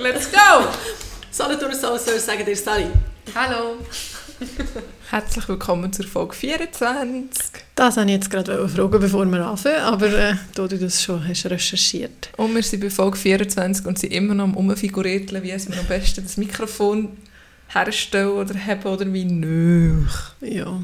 Let's 0.00 0.32
go! 0.32 0.66
Solothurn 1.30 1.74
Soul 1.74 1.98
sagen 1.98 2.46
dir 2.46 2.56
Sally. 2.56 2.86
Hallo. 3.34 3.76
Herzlich 5.10 5.46
willkommen 5.46 5.92
zur 5.92 6.06
Folge 6.06 6.34
24. 6.34 7.30
Das 7.74 7.96
wollte 7.96 8.08
ich 8.08 8.16
jetzt 8.16 8.30
gerade 8.30 8.66
fragen, 8.66 8.98
bevor 8.98 9.26
wir 9.26 9.46
anfangen, 9.46 9.80
aber 9.80 10.06
äh, 10.06 10.36
da 10.54 10.66
du 10.66 10.78
das 10.78 11.02
schon 11.02 11.28
hast 11.28 11.44
recherchiert. 11.44 12.30
Und 12.38 12.54
wir 12.54 12.62
sind 12.62 12.80
bei 12.80 12.88
Folge 12.88 13.18
24 13.18 13.84
und 13.84 13.98
sind 13.98 14.14
immer 14.14 14.32
noch 14.32 14.44
am 14.44 14.56
Umfigurieren, 14.56 15.42
wie 15.42 15.50
es 15.50 15.68
mir 15.68 15.78
am 15.78 15.86
besten 15.86 16.22
das 16.22 16.38
Mikrofon 16.38 17.18
herstellen 17.68 18.30
oder 18.30 18.54
haben 18.54 18.82
oder 18.84 19.12
wie 19.12 19.26
nicht. 19.26 20.34
Ja, 20.40 20.80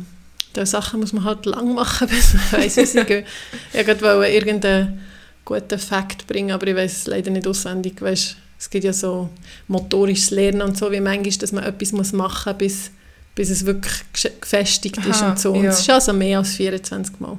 diese 0.54 0.66
Sachen 0.66 1.00
muss 1.00 1.14
man 1.14 1.24
halt 1.24 1.46
lang 1.46 1.72
machen, 1.72 2.06
bis 2.10 2.34
man 2.34 2.52
weiss, 2.52 2.76
wie 2.76 2.84
sie 2.84 3.02
gehen. 3.04 3.24
Ich 3.72 3.86
wollte 3.86 4.26
irgendeinen 4.28 5.00
guten 5.42 5.78
Fakt 5.78 6.26
bringen, 6.26 6.52
aber 6.52 6.66
ich 6.66 6.76
weiß 6.76 6.92
es 6.98 7.06
leider 7.06 7.30
nicht 7.30 7.46
auswendig. 7.46 8.02
Weißt, 8.02 8.36
es 8.58 8.70
gibt 8.70 8.84
ja 8.84 8.92
so 8.92 9.28
motorisches 9.68 10.30
Lernen 10.30 10.62
und 10.62 10.78
so, 10.78 10.90
wie 10.90 11.00
manchmal, 11.00 11.36
dass 11.38 11.52
man 11.52 11.64
etwas 11.64 11.92
muss 11.92 12.12
machen 12.12 12.52
muss, 12.52 12.58
bis, 12.58 12.90
bis 13.34 13.50
es 13.50 13.66
wirklich 13.66 14.02
gefestigt 14.40 14.98
ist 14.98 15.22
Aha, 15.22 15.30
und 15.30 15.38
so. 15.38 15.52
Und 15.52 15.64
ja. 15.64 15.70
es 15.70 15.80
ist 15.80 15.90
also 15.90 16.12
mehr 16.12 16.38
als 16.38 16.54
24 16.54 17.20
Mal. 17.20 17.38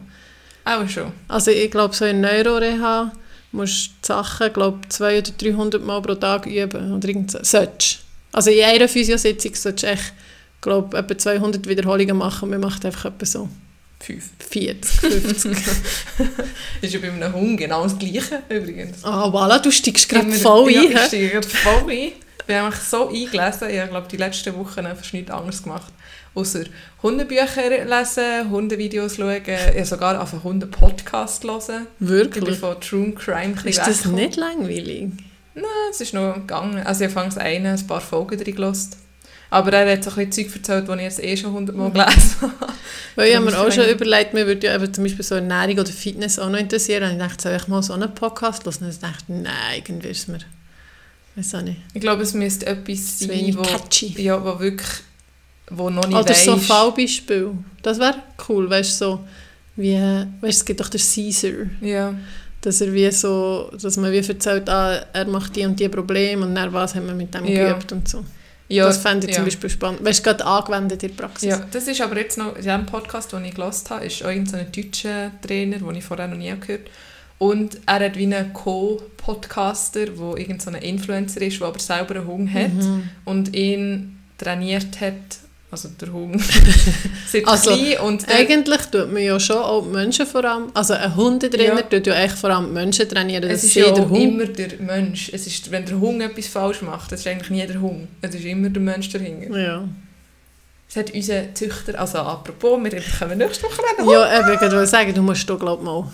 Auch 0.65 0.87
schon? 0.87 1.11
Also 1.27 1.51
ich 1.51 1.71
glaube, 1.71 1.95
so 1.95 2.05
in 2.05 2.21
Neuroreha 2.21 3.11
musst 3.51 3.87
du 3.87 3.91
die 4.01 4.07
Sachen, 4.07 4.53
glaube 4.53 4.79
200 4.89 5.29
oder 5.29 5.51
300 5.51 5.85
Mal 5.85 6.01
pro 6.01 6.15
Tag 6.15 6.45
üben. 6.45 6.93
Oder 6.93 7.07
irgend 7.07 7.31
so. 7.31 7.39
Solltest. 7.41 7.99
Also 8.31 8.51
in 8.51 8.63
einer 8.63 8.87
Physiositzung 8.87 9.55
solltest 9.55 9.83
du 9.83 9.87
echt, 9.87 10.13
glaube 10.61 10.97
etwa 10.97 11.17
200 11.17 11.67
Wiederholungen 11.67 12.17
machen. 12.17 12.49
Man 12.49 12.59
macht 12.59 12.85
einfach 12.85 13.05
etwa 13.05 13.25
so 13.25 13.49
5. 13.99 14.23
40, 14.49 14.99
50. 14.99 15.57
ist 16.81 16.93
ja 16.93 16.99
bei 16.99 17.11
einem 17.11 17.33
Hund 17.33 17.57
genau 17.57 17.83
das 17.83 17.97
Gleiche 17.97 18.43
übrigens. 18.47 19.03
Ah, 19.03 19.25
oh, 19.25 19.29
voilà, 19.29 19.59
du 19.59 19.71
steigst 19.71 20.07
gerade 20.07 20.31
voll 20.31 20.69
ein. 20.69 20.73
Ja, 20.73 20.81
ich 20.83 21.07
steige 21.07 21.29
gerade 21.29 21.47
voll 21.47 21.91
ein. 21.91 22.11
Ich 22.47 22.55
habe 22.55 22.69
mich 22.69 22.75
so 22.77 23.09
eingelesen. 23.09 23.69
Ich 23.69 23.79
habe, 23.79 24.07
die 24.09 24.17
letzten 24.17 24.55
Wochen 24.55 24.85
fast 24.85 25.13
nichts 25.13 25.31
anderes 25.31 25.63
gemacht. 25.63 25.91
Außer 26.33 26.65
Hundebücher 27.01 27.85
lesen, 27.85 28.51
Hundevideos 28.51 29.15
schauen, 29.15 29.41
ja 29.45 29.85
sogar 29.85 30.21
auf 30.21 30.33
einen 30.33 30.43
Hundepodcast 30.43 31.43
hören. 31.43 31.87
Wirklich? 31.99 32.43
Ich 32.43 32.49
bin 32.49 32.59
von 32.59 32.79
True 32.79 33.11
Crime 33.13 33.55
Ist 33.65 33.79
das 33.79 34.05
nicht 34.05 34.35
langweilig? 34.35 35.09
Nein, 35.55 35.65
es 35.89 35.99
ist 35.99 36.13
noch 36.13 36.35
gegangen. 36.35 36.85
Also 36.85 37.05
ich 37.05 37.15
habe 37.15 37.41
eine, 37.41 37.71
ein 37.71 37.87
paar 37.87 38.01
Folgen 38.01 38.37
drin 38.37 38.55
gelassen. 38.55 38.91
Aber 39.49 39.71
er 39.71 39.93
hat 39.93 40.03
so 40.03 40.09
ein 40.11 40.27
bisschen 40.27 40.51
Zeug 40.51 40.55
erzählt, 40.55 40.89
das 40.89 40.95
ich 40.97 41.01
jetzt 41.03 41.23
eh 41.23 41.37
schon 41.37 41.53
hundertmal 41.53 41.91
gelesen 41.91 42.35
habe. 42.41 42.73
Weil 43.15 43.29
ich 43.29 43.35
habe 43.35 43.45
mir 43.45 43.57
auch 43.57 43.71
schon 43.71 43.87
überlegt, 43.87 44.33
mir 44.33 44.45
würde 44.45 44.67
ja 44.67 44.75
eben 44.75 44.93
zum 44.93 45.03
Beispiel 45.05 45.23
so 45.23 45.35
Ernährung 45.35 45.79
oder 45.79 45.91
Fitness 45.91 46.37
auch 46.37 46.49
noch 46.49 46.59
interessieren. 46.59 47.03
Und 47.03 47.11
ich 47.13 47.17
dachte, 47.17 47.43
soll 47.43 47.55
ich 47.55 47.67
mal 47.67 47.81
so 47.81 47.93
einen 47.93 48.13
Podcast 48.13 48.65
hören? 48.65 48.75
Und 48.81 48.89
ich 48.89 48.99
dachte, 48.99 49.23
nein, 49.29 49.53
irgendwie 49.75 50.09
ist 50.09 50.27
mir... 50.27 50.39
Weiß 51.35 51.55
auch 51.55 51.61
nicht. 51.61 51.79
Ich 51.93 52.01
glaube, 52.01 52.23
es 52.23 52.33
müsste 52.33 52.65
etwas 52.65 53.19
sein, 53.19 53.55
wo, 53.57 53.61
catchy. 53.61 54.21
Ja, 54.21 54.43
wo 54.43 54.59
wirklich... 54.59 54.89
Wo 55.69 55.89
noch 55.89 56.07
nicht 56.07 56.17
Oder 56.17 56.29
weißt. 56.29 56.45
so 56.45 56.53
ein 56.53 56.59
Fallbeispiel. 56.59 57.51
Das 57.81 57.99
wäre 57.99 58.15
cool, 58.49 58.69
weißt 58.69 59.01
du, 59.01 59.05
so 59.05 59.19
wie... 59.77 59.97
Weißt 60.41 60.59
es 60.59 60.65
gibt 60.65 60.79
doch 60.81 60.89
den 60.89 60.99
Caesar. 61.01 61.51
Ja. 61.81 62.13
Dass 62.61 62.81
er 62.81 62.93
wie 62.93 63.09
so... 63.11 63.71
Dass 63.81 63.95
man 63.95 64.11
wie 64.11 64.17
erzählt, 64.17 64.69
ah, 64.69 65.05
er 65.13 65.25
macht 65.27 65.55
die 65.55 65.65
und 65.65 65.79
die 65.79 65.87
Probleme 65.87 66.45
und 66.45 66.53
dann 66.53 66.73
was 66.73 66.95
haben 66.95 67.07
wir 67.07 67.13
mit 67.13 67.33
dem 67.33 67.45
ja. 67.45 67.71
geübt 67.71 67.91
und 67.93 68.09
so. 68.09 68.25
Ja, 68.69 68.85
das 68.85 68.97
fände 68.97 69.27
ich 69.27 69.31
ja. 69.31 69.37
zum 69.37 69.45
Beispiel 69.45 69.69
spannend. 69.69 70.03
Weißt 70.03 70.19
du, 70.19 70.23
gerade 70.23 70.45
angewendet 70.45 71.03
in 71.03 71.15
der 71.15 71.23
Praxis. 71.23 71.49
Ja, 71.49 71.65
das 71.71 71.87
ist 71.87 72.01
aber 72.01 72.17
jetzt 72.17 72.37
noch, 72.37 72.55
in 72.55 72.63
dem 72.63 72.85
Podcast, 72.85 73.31
den 73.31 73.45
ich 73.45 73.55
gelesen 73.55 73.89
habe, 73.89 74.05
ist 74.05 74.23
auch 74.23 74.27
ein 74.27 74.45
deutscher 74.45 75.31
Trainer, 75.41 75.77
den 75.77 75.95
ich 75.95 76.03
vorher 76.03 76.27
noch 76.27 76.37
nie 76.37 76.53
gehört 76.59 76.81
habe. 76.81 76.91
Und 77.39 77.79
er 77.85 77.99
hat 78.05 78.17
wie 78.17 78.23
einen 78.23 78.51
Co-Podcaster, 78.51 80.07
der 80.07 80.37
irgendein 80.37 80.75
Influencer 80.75 81.41
ist, 81.41 81.59
der 81.59 81.67
aber 81.67 81.79
selber 81.79 82.15
einen 82.15 82.27
Hund 82.27 82.53
hat 82.53 82.73
mhm. 82.73 83.09
und 83.25 83.55
ihn 83.55 84.19
trainiert 84.37 84.99
hat 84.99 85.13
also 85.69 85.89
der 85.99 86.13
Hund 86.13 86.41
seit 87.27 87.45
also, 87.45 87.71
klein. 87.71 87.99
Und 87.99 88.27
eigentlich 88.29 88.81
tut 88.85 89.11
man 89.11 89.21
ja 89.21 89.37
schon 89.39 89.57
auch 89.57 89.85
Menschen 89.85 90.25
vor 90.25 90.45
allem, 90.45 90.71
also 90.73 90.93
ein 90.93 91.13
Hundetrainer 91.15 91.75
ja. 91.75 91.81
tut 91.81 92.07
ja 92.07 92.13
eigentlich 92.13 92.39
vor 92.39 92.51
allem 92.51 92.71
Menschen 92.71 93.07
trainieren. 93.09 93.49
Es 93.49 93.65
ist 93.65 93.75
ja 93.75 93.91
der 93.91 94.09
Hund. 94.09 94.21
immer 94.21 94.45
der 94.45 94.79
Mensch. 94.79 95.29
Es 95.33 95.45
ist, 95.45 95.69
wenn 95.69 95.85
der 95.85 95.99
Hund 95.99 96.21
etwas 96.21 96.47
falsch 96.47 96.81
macht, 96.81 97.11
das 97.11 97.19
ist 97.19 97.27
eigentlich 97.27 97.49
nie 97.49 97.67
der 97.67 97.81
Hund. 97.81 98.07
Es 98.21 98.33
ist 98.33 98.45
immer 98.45 98.69
der 98.69 98.81
Mensch 98.81 99.09
dahinter. 99.09 99.59
Ja. 99.59 99.89
Das 100.87 100.95
hat 100.95 101.13
unser 101.13 101.53
Züchter, 101.53 101.99
also 101.99 102.19
apropos, 102.19 102.81
wir 102.81 103.01
können 103.19 103.37
nächste 103.39 103.63
Woche 103.63 103.81
reden. 103.81 104.09
Ja, 104.09 104.53
ich 104.53 104.61
würde 104.61 104.87
sagen, 104.87 105.13
du 105.13 105.21
musst 105.21 105.45
hier 105.45 105.57
glaube 105.57 105.83
mal 105.83 106.09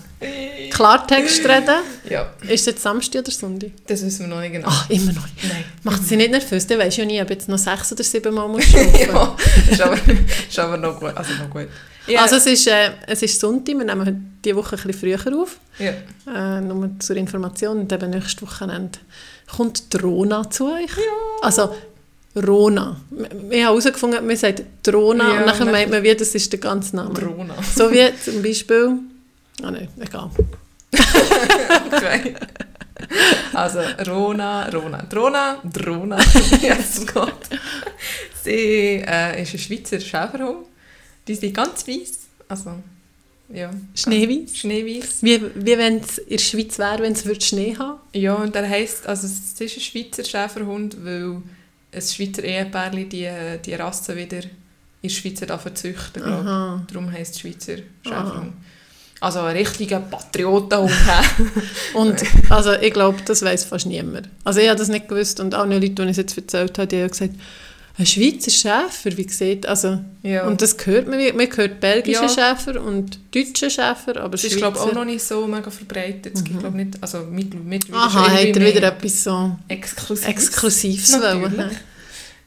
Klartext 0.70 1.44
reden. 1.46 1.76
Ja. 2.10 2.32
Ist 2.42 2.60
es 2.60 2.66
jetzt 2.66 2.82
Samstag 2.82 3.20
oder 3.20 3.30
Sonntag? 3.30 3.70
Das 3.86 4.04
wissen 4.04 4.28
wir 4.28 4.34
noch 4.34 4.40
nicht 4.40 4.52
genau. 4.52 4.66
Ach, 4.68 4.90
immer 4.90 5.12
noch 5.12 5.26
nicht. 5.26 5.44
Nein. 5.44 5.64
Macht 5.84 6.04
sie 6.04 6.16
nicht 6.16 6.32
nervös, 6.32 6.66
dann 6.66 6.80
weisst 6.80 6.96
du 6.96 7.02
ja 7.02 7.06
nie, 7.06 7.22
ob 7.22 7.30
jetzt 7.30 7.48
noch 7.48 7.58
sechs 7.58 7.92
oder 7.92 8.02
sieben 8.02 8.34
Mal 8.34 8.48
musst 8.48 8.72
ja, 8.72 9.36
ist 9.70 9.80
aber, 9.80 9.98
ist 10.48 10.58
aber 10.58 10.76
noch 10.76 10.98
gut. 10.98 11.16
Also, 11.16 11.34
noch 11.34 11.50
gut. 11.50 11.68
Ja. 12.06 12.22
also 12.22 12.36
es 12.36 12.46
ist, 12.46 12.66
äh, 12.66 12.90
es 13.06 13.22
ist 13.22 13.40
Sonntag, 13.40 13.78
wir 13.78 13.84
nehmen 13.84 14.38
diese 14.44 14.56
Woche 14.56 14.76
ein 14.76 14.82
bisschen 14.82 15.16
früher 15.18 15.40
auf. 15.40 15.56
Ja. 15.78 15.92
Äh, 16.26 16.60
nur 16.60 16.90
zur 16.98 17.16
Information, 17.16 17.78
und 17.78 17.92
eben 17.92 18.10
nächste 18.10 18.42
Wochenende 18.42 18.98
kommt 19.56 19.94
Drona 19.94 20.50
zu 20.50 20.66
euch. 20.66 20.90
Ja. 20.96 21.42
Also 21.42 21.74
Rona. 22.36 23.00
Wir 23.10 23.66
haben 23.66 23.76
herausgefunden, 23.76 24.26
man 24.26 24.36
sagt 24.36 24.62
Drona 24.82 25.34
ja, 25.34 25.40
und 25.40 25.46
nachher 25.46 25.66
meint 25.66 25.90
man, 25.90 26.02
wie, 26.02 26.14
das 26.14 26.34
ist 26.34 26.52
der 26.52 26.60
ganze 26.60 26.96
Name. 26.96 27.14
Drona. 27.14 27.54
So 27.74 27.90
wie 27.90 28.10
zum 28.22 28.42
Beispiel... 28.42 28.98
Ah 29.62 29.70
nein, 29.70 29.88
egal. 30.00 30.30
okay. 31.86 32.34
Also 33.52 33.80
Rona, 34.06 34.68
Rona, 34.68 35.02
Drona, 35.02 35.60
Drona, 35.62 36.18
jetzt 36.62 37.12
Gott. 37.12 37.48
Sie 38.42 39.02
äh, 39.06 39.42
ist 39.42 39.54
ein 39.54 39.58
Schweizer 39.58 40.00
Schäferhund. 40.00 40.66
Die 41.26 41.34
sind 41.34 41.54
ganz 41.54 41.86
weiß. 41.86 42.18
Also, 42.48 42.74
ja. 43.48 43.70
Schneeweiß? 43.94 44.56
Schneeweiß. 44.56 45.22
Wie, 45.22 45.40
wie 45.54 45.78
wenn 45.78 45.98
es 45.98 46.18
in 46.18 46.28
der 46.30 46.38
Schweiz 46.38 46.78
wäre, 46.78 47.02
wenn 47.02 47.12
es 47.12 47.46
Schnee 47.46 47.76
haben 47.78 48.00
Ja, 48.12 48.34
und 48.34 48.54
der 48.54 48.68
heisst, 48.68 49.06
also 49.06 49.26
es 49.26 49.60
ist 49.60 49.60
ein 49.60 49.80
Schweizer 49.80 50.24
Schäferhund, 50.24 50.96
weil 51.04 51.42
ein 51.94 52.02
Schweizer 52.02 52.44
Ehepärchen 52.44 53.08
die, 53.08 53.30
die 53.64 53.74
Rasse 53.74 54.16
wieder 54.16 54.40
in 55.02 55.08
der 55.08 55.14
Schweiz 55.14 55.40
züchten 55.74 56.22
Darum 56.22 57.12
heisst 57.12 57.34
es 57.34 57.40
Schweizer 57.40 57.76
Schäferhund. 58.02 58.54
Also 59.20 59.40
ein 59.40 59.56
richtiger 59.56 60.00
Patriotenhund. 60.00 60.92
und 61.94 62.22
also 62.50 62.72
ich 62.72 62.92
glaube, 62.92 63.18
das 63.24 63.42
weiß 63.42 63.64
fast 63.64 63.86
niemand. 63.86 64.28
Also 64.44 64.60
ich 64.60 64.68
habe 64.68 64.78
das 64.78 64.88
nicht 64.88 65.08
gewusst 65.08 65.40
und 65.40 65.54
auch 65.54 65.66
Leute, 65.66 65.90
die 65.90 66.02
ich 66.02 66.10
es 66.10 66.16
jetzt 66.16 66.36
erzählt 66.36 66.78
habe, 66.78 66.88
die 66.88 67.00
haben 67.00 67.10
gesagt, 67.10 67.34
ein 67.96 68.06
Schweizer 68.06 68.50
Schäfer, 68.50 69.16
wie 69.16 69.24
gesagt, 69.24 69.66
also 69.66 70.00
ja. 70.22 70.46
und 70.46 70.60
das 70.60 70.76
hört 70.84 71.06
man, 71.06 71.18
man 71.36 71.56
hört 71.56 71.78
belgische 71.78 72.22
ja. 72.22 72.28
Schäfer 72.28 72.82
und 72.82 73.20
deutsche 73.32 73.70
Schäfer, 73.70 74.16
aber 74.16 74.30
das 74.30 74.44
ist 74.44 74.56
glaube 74.56 74.80
auch 74.80 74.92
noch 74.92 75.04
nicht 75.04 75.22
so 75.22 75.46
mega 75.46 75.70
verbreitet. 75.70 76.36
Mhm. 76.36 76.58
glaube 76.58 76.76
nicht, 76.76 76.98
also 77.00 77.20
mit, 77.20 77.54
mit 77.64 77.92
Aha, 77.92 78.32
hat 78.32 78.44
er 78.44 78.54
wieder 78.56 78.88
etwas 78.88 79.22
so 79.22 79.56
Exklusives, 79.68 80.28
Exklusives 80.28 81.12
wollen. 81.20 81.70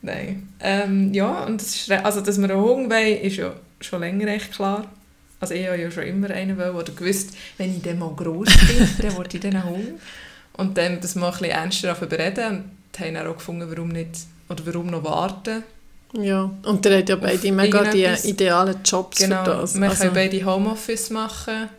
Nein. 0.02 0.50
Ähm, 0.59 1.13
ja, 1.13 1.46
und 1.46 1.62
das 1.62 1.75
ist, 1.75 1.91
also 1.91 2.22
dass 2.22 2.38
wir 2.38 2.50
einen 2.50 2.62
Hund 2.62 2.90
wollen, 2.91 3.18
ist 3.22 3.38
ja 3.38 3.53
schon 3.80 4.02
länger 4.02 4.28
echt 4.28 4.52
klar. 4.52 4.91
Also 5.40 5.53
ich 5.53 5.66
habe 5.68 5.80
ja 5.80 5.90
schon 5.90 6.03
immer 6.03 6.30
einen 6.30 6.57
wollen, 6.57 6.75
oder 6.75 6.91
gewusst, 6.91 7.30
wenn 7.57 7.75
ich 7.75 7.81
dann 7.84 8.00
mal 8.00 8.13
gross 8.16 8.50
bin, 8.68 8.90
dann 9.02 9.16
wollte 9.16 9.38
ich 9.38 9.44
dann 9.44 9.56
einen 9.56 9.69
Hund. 9.69 10.02
Und 10.53 10.78
dann 10.78 11.00
das 11.00 11.16
mal 11.16 11.28
ein 11.28 11.31
bisschen 11.31 11.52
ernster 11.52 11.94
bereden 11.94 12.63
und 12.91 13.00
haben 13.00 13.18
auch 13.18 13.38
gefunden, 13.38 13.68
warum 13.69 13.90
nicht, 13.90 14.09
oder 14.50 14.66
warum 14.66 14.88
noch 14.88 15.03
warten. 15.03 15.63
Ja, 16.13 16.50
und 16.63 16.85
der 16.85 17.00
hat 17.00 17.09
ja 17.09 17.16
beide 17.18 17.52
mega 17.52 17.84
die 17.91 18.06
idealen 18.24 18.78
Jobs 18.84 19.18
genau, 19.18 19.44
für 19.44 19.52
das. 19.52 19.80
wir 19.80 19.90
also. 19.90 20.03
können 20.03 20.13
beide 20.13 20.46
Homeoffice 20.46 21.09
machen. 21.09 21.69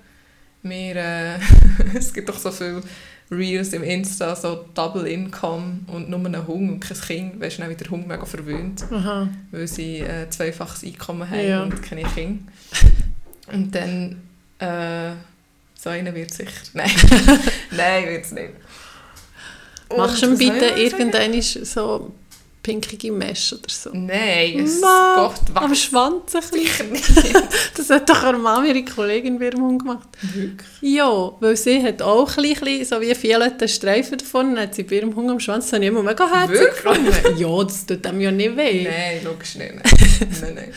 Wir, 0.62 0.96
äh, 0.96 1.38
es 1.94 2.12
gibt 2.12 2.28
doch 2.28 2.38
so 2.38 2.50
viele 2.50 2.82
Reels 3.30 3.72
im 3.72 3.82
Insta, 3.82 4.34
so 4.34 4.66
Double 4.74 5.06
Income 5.06 5.80
und 5.86 6.10
nur 6.10 6.18
einen 6.18 6.46
Hund 6.46 6.70
und 6.70 6.80
kein 6.80 7.00
Kind. 7.00 7.40
Weißt 7.40 7.58
du, 7.58 7.68
wie 7.68 7.74
der 7.74 7.90
Hund 7.90 8.06
mega 8.06 8.24
verwöhnt, 8.24 8.84
Aha. 8.90 9.28
weil 9.50 9.66
sie 9.66 10.00
äh, 10.00 10.28
zweifaches 10.28 10.84
Einkommen 10.84 11.28
haben 11.28 11.48
ja. 11.48 11.62
und 11.62 11.82
keine 11.82 12.02
Kinder. 12.02 12.44
Und 13.52 13.74
dann, 13.74 14.22
äh, 14.58 15.12
so 15.74 15.90
einer 15.90 16.14
wird 16.14 16.32
sicher. 16.32 16.50
Nein, 16.74 16.90
nein, 17.70 18.06
wird 18.08 18.24
es 18.24 18.32
nicht. 18.32 18.50
Machst 19.96 20.22
du 20.22 20.26
ihm 20.26 20.38
bitte 20.38 20.66
irgendeine 20.66 21.40
so 21.40 22.12
pinkige 22.68 23.10
Mesh 23.10 23.54
oder 23.54 23.68
so? 23.68 23.90
Nein, 23.94 24.60
es 24.60 24.80
Gott, 24.82 25.40
was? 25.54 25.62
Am 25.62 25.74
Schwanz 25.74 26.34
ein 26.34 26.42
bisschen. 26.50 26.92
das 27.76 27.88
hat 27.88 28.08
doch 28.08 28.22
eine 28.24 28.36
Mama, 28.36 28.66
ihre 28.66 28.84
Kollegin, 28.84 29.38
bei 29.38 29.46
ihrem 29.46 29.78
gemacht. 29.78 30.08
Wirklich? 30.20 30.68
Ja, 30.82 31.32
weil 31.40 31.56
sie 31.56 31.82
hat 31.82 32.02
auch 32.02 32.36
ein 32.36 32.42
bisschen, 32.42 32.84
so 32.84 33.00
wie 33.00 33.14
violette 33.22 33.66
Streifen 33.68 34.18
davon, 34.18 34.58
hat 34.58 34.74
sie 34.74 34.82
bei 34.82 34.96
ihrem 34.96 35.16
Hund 35.16 35.30
am 35.30 35.40
Schwanz, 35.40 35.64
das 35.66 35.72
habe 35.74 35.84
ich 35.84 35.88
immer 35.88 36.02
mega 36.02 36.28
herzig 36.30 36.68
gefunden. 36.70 37.38
Ja, 37.38 37.64
das 37.64 37.86
tut 37.86 38.04
dem 38.04 38.20
ja 38.20 38.30
nicht 38.30 38.56
weh. 38.56 38.84
Nein, 38.84 39.24
logisch 39.24 39.54
nicht. 39.54 39.74
nein, 40.42 40.54
nein. 40.54 40.72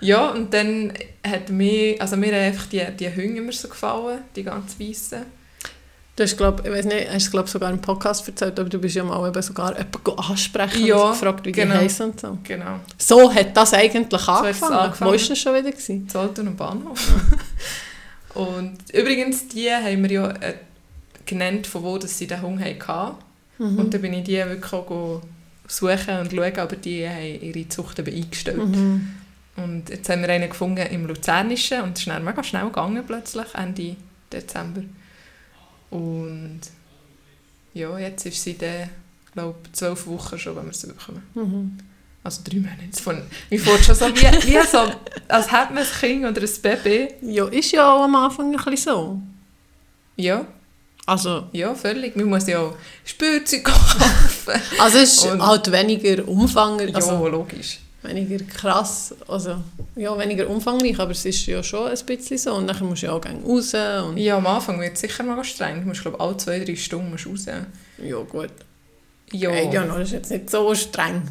Ja, 0.00 0.30
und 0.30 0.52
dann 0.52 0.92
hat 1.26 1.50
mir, 1.50 2.00
also 2.00 2.16
mir 2.16 2.34
einfach 2.34 2.66
die, 2.66 2.84
die 2.98 3.08
Hunde 3.08 3.38
immer 3.38 3.52
so 3.52 3.68
gefallen, 3.68 4.18
die 4.34 4.42
ganz 4.42 4.78
weißen. 4.78 5.35
Du 6.16 6.22
hast, 6.22 6.36
glaub, 6.38 6.64
ich 6.64 6.72
weiß 6.72 6.86
nicht, 6.86 7.10
hast 7.10 7.30
glaub, 7.30 7.46
sogar 7.46 7.70
im 7.70 7.78
Podcast 7.78 8.26
erzählt, 8.26 8.58
aber 8.58 8.70
du 8.70 8.78
bist 8.78 8.96
ja 8.96 9.04
mal 9.04 9.28
eben 9.28 9.42
sogar 9.42 9.76
jemanden 9.76 10.18
ansprechen 10.18 10.86
Ja, 10.86 10.96
und 10.96 11.10
gefragt, 11.10 11.44
wie 11.44 11.52
genau. 11.52 11.74
die 11.74 11.80
heißen 11.80 12.10
und 12.10 12.20
so. 12.20 12.38
Genau. 12.42 12.80
So 12.96 13.32
hat 13.32 13.54
das 13.54 13.74
eigentlich 13.74 14.22
es 14.22 14.28
angefangen. 14.28 14.74
angefangen. 14.74 15.10
Wo 15.10 15.14
war 15.14 15.28
das 15.28 15.38
schon 15.38 15.54
wieder? 15.54 15.70
Gewesen? 15.70 16.08
Zolten 16.08 16.48
und 16.48 16.56
Bahnhof. 16.56 17.12
und 18.34 18.78
übrigens, 18.94 19.46
die 19.48 19.70
haben 19.70 20.02
wir 20.02 20.10
ja 20.10 20.30
äh, 20.30 20.54
genannt, 21.26 21.66
von 21.66 21.82
wo 21.82 21.98
dass 21.98 22.16
sie 22.16 22.26
den 22.26 22.40
Hunger 22.40 22.64
hatten. 22.64 23.16
Mhm. 23.58 23.78
Und 23.78 23.92
dann 23.92 24.00
bin 24.00 24.14
ich 24.14 24.24
die 24.24 24.36
wirklich 24.36 24.72
auch 24.72 25.20
suchen 25.68 26.18
und 26.20 26.32
schauen, 26.32 26.58
aber 26.58 26.76
die 26.76 27.06
haben 27.06 27.42
ihre 27.42 27.68
Zucht 27.68 27.98
eben 27.98 28.14
eingestellt. 28.14 28.56
Mhm. 28.56 29.16
Und 29.56 29.90
jetzt 29.90 30.08
haben 30.08 30.22
wir 30.22 30.30
einen 30.30 30.48
gefunden 30.48 30.86
im 30.86 31.06
Luzernischen 31.06 31.82
und 31.82 31.92
es 31.92 32.00
ist 32.00 32.08
dann 32.08 32.24
mega 32.24 32.42
schnell 32.42 32.64
gegangen 32.64 33.02
plötzlich, 33.06 33.46
Ende 33.54 33.96
Dezember. 34.32 34.82
Und 35.90 36.60
ja, 37.74 37.98
jetzt 37.98 38.26
ist 38.26 38.42
sie 38.42 38.56
dann, 38.56 38.90
glaube 39.32 39.58
ich, 39.64 39.72
zwölf 39.72 40.06
Wochen 40.06 40.38
schon, 40.38 40.56
wenn 40.56 40.66
wir 40.66 40.72
sie 40.74 40.88
bekommen. 40.88 41.22
Mhm. 41.34 41.78
Also 42.24 42.42
drei 42.44 42.56
Monate. 42.56 43.02
Von, 43.02 43.22
mir 43.50 43.60
fährt 43.60 43.84
schon 43.84 43.94
so 43.94 44.06
wie, 44.08 44.20
wie 44.48 44.66
so, 44.66 44.78
als 45.28 45.52
hätte 45.52 45.72
man 45.72 45.84
ein 45.84 45.88
Kind 46.00 46.24
oder 46.24 46.40
ein 46.42 46.62
Baby. 46.62 47.08
Ja, 47.22 47.46
ist 47.46 47.70
ja 47.72 47.92
auch 47.92 48.02
am 48.04 48.16
Anfang 48.16 48.46
ein 48.56 48.64
bisschen 48.64 48.76
so. 48.94 49.20
Ja, 50.16 50.44
Also, 51.08 51.44
ja, 51.52 51.72
völlig. 51.74 52.16
Man 52.16 52.24
muss 52.26 52.46
ja 52.48 52.58
auch 52.58 52.74
Spielzeug 53.04 53.64
kaufen. 53.64 54.60
also 54.80 54.98
es 54.98 55.12
ist 55.18 55.26
Und- 55.26 55.46
halt 55.46 55.70
weniger 55.70 56.26
umfangreich, 56.26 56.88
ja, 56.90 56.94
also 56.96 57.28
logisch. 57.28 57.78
Weniger 58.06 58.44
krass, 58.44 59.14
also 59.28 59.56
ja, 59.96 60.16
weniger 60.18 60.48
umfangreich, 60.48 60.98
aber 60.98 61.10
es 61.12 61.24
ist 61.24 61.46
ja 61.46 61.62
schon 61.62 61.88
ein 61.90 61.98
bisschen 62.06 62.38
so. 62.38 62.54
Und 62.54 62.66
dann 62.66 62.84
musst 62.86 63.02
du 63.02 63.06
ja 63.06 63.12
auch 63.12 63.24
raus 63.24 63.74
und 64.08 64.16
Ja, 64.16 64.36
am 64.36 64.46
Anfang 64.46 64.80
wird 64.80 64.94
es 64.94 65.00
sicher 65.00 65.22
mal 65.24 65.42
streng. 65.44 65.80
Du 65.82 65.88
musst, 65.88 66.02
glaube 66.02 66.16
ich, 66.16 66.22
alle 66.22 66.36
zwei, 66.36 66.58
drei 66.64 66.76
Stunden 66.76 67.10
musst 67.10 67.26
raus. 67.26 67.46
ja 68.02 68.16
gut. 68.18 68.50
Ja, 69.32 69.50
Hey, 69.50 69.72
ja, 69.72 69.84
das 69.84 69.98
ist 70.08 70.12
jetzt 70.12 70.30
nicht 70.30 70.50
so 70.50 70.74
streng. 70.74 71.22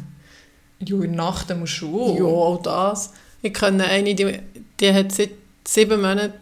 ja 0.80 0.96
in 0.96 1.00
der 1.02 1.10
Nacht 1.12 1.56
musst 1.56 1.80
du 1.80 2.00
auch. 2.02 2.16
Ja, 2.18 2.24
auch 2.24 2.62
das. 2.62 3.12
Ich 3.42 3.54
kenne 3.54 3.84
eine, 3.84 4.14
die, 4.14 4.38
die 4.80 4.92
hat 4.92 5.12
seit 5.12 5.30
sieben 5.66 6.00
Monaten, 6.00 6.32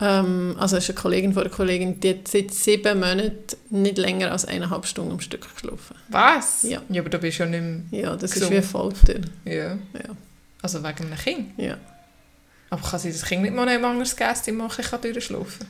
ähm, 0.00 0.56
also 0.58 0.76
ist 0.76 0.90
eine 0.90 0.98
Kollegin 0.98 1.32
von 1.32 1.42
einer 1.44 1.52
Kollegin, 1.52 2.00
die 2.00 2.10
hat 2.10 2.28
seit 2.28 2.52
sieben 2.52 3.00
Monaten 3.00 3.56
nicht 3.70 3.98
länger 3.98 4.32
als 4.32 4.44
eineinhalb 4.44 4.86
Stunden 4.86 5.12
am 5.12 5.20
Stück 5.20 5.46
geschlafen. 5.54 5.96
Was? 6.08 6.62
Ja. 6.64 6.82
Ja, 6.88 7.00
aber 7.02 7.10
du 7.10 7.18
bist 7.18 7.38
ja 7.38 7.46
nicht 7.46 7.62
mehr... 7.90 8.02
Ja, 8.02 8.16
das 8.16 8.32
Gesund. 8.32 8.52
ist 8.52 8.58
wie 8.58 8.66
Folter. 8.66 9.20
Ja. 9.44 9.72
Ja, 9.72 9.78
Also 10.62 10.82
wegen 10.82 11.06
einem 11.06 11.18
Kind. 11.18 11.58
ja. 11.58 11.78
Aber 12.68 12.82
kann 12.82 12.98
sie 12.98 13.12
das 13.12 13.24
Kind 13.24 13.42
nicht 13.42 13.54
mal 13.54 13.68
einem 13.68 14.00
dass 14.00 14.42
die 14.42 14.50
mal 14.52 14.68
ein 14.68 14.76
bisschen 14.76 15.00
durchschlafen 15.00 15.66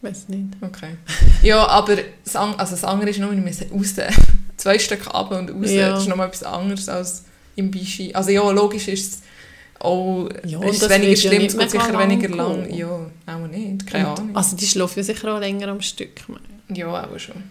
weiß 0.00 0.28
nicht. 0.28 0.44
Okay. 0.60 0.96
Ja, 1.42 1.66
aber 1.66 1.96
das, 2.24 2.36
also 2.36 2.56
das 2.58 2.84
andere 2.84 3.10
ist 3.10 3.18
noch, 3.18 3.30
wir 3.30 3.36
müssen 3.38 3.70
raus. 3.70 3.94
Zwei 4.56 4.78
Stück 4.78 5.06
ab 5.08 5.30
und 5.30 5.50
raus. 5.50 5.70
Ja. 5.70 5.90
Das 5.90 6.02
ist 6.02 6.08
nochmal 6.08 6.28
etwas 6.28 6.42
anderes 6.42 6.88
als 6.88 7.24
im 7.56 7.70
Bischi. 7.70 8.14
Also 8.14 8.30
ja, 8.30 8.48
logisch 8.50 8.88
ist 8.88 9.12
es 9.12 9.22
auch 9.80 10.28
Ja, 10.44 10.58
ist 10.60 10.64
und 10.64 10.68
es 10.70 10.78
das 10.80 10.90
weniger 10.90 11.10
ja 11.12 11.16
schlimm, 11.16 11.42
es 11.46 11.56
geht 11.58 11.70
sicher 11.70 11.92
lang 11.92 12.10
weniger 12.10 12.28
lang. 12.36 12.64
gehen. 12.68 12.76
Ja, 12.76 12.88
auch 13.34 13.46
nicht. 13.46 13.86
Keine 13.86 14.08
Und- 14.10 14.18
Ahnung. 14.18 14.36
Also 14.36 14.56
die 14.56 14.66
schlafen 14.66 14.98
ja 14.98 15.04
sicher 15.04 15.34
auch 15.34 15.38
länger 15.40 15.68
am 15.68 15.80
Stück. 15.80 16.20
ja, 16.68 16.86
auch 17.04 17.18
schon. 17.18 17.42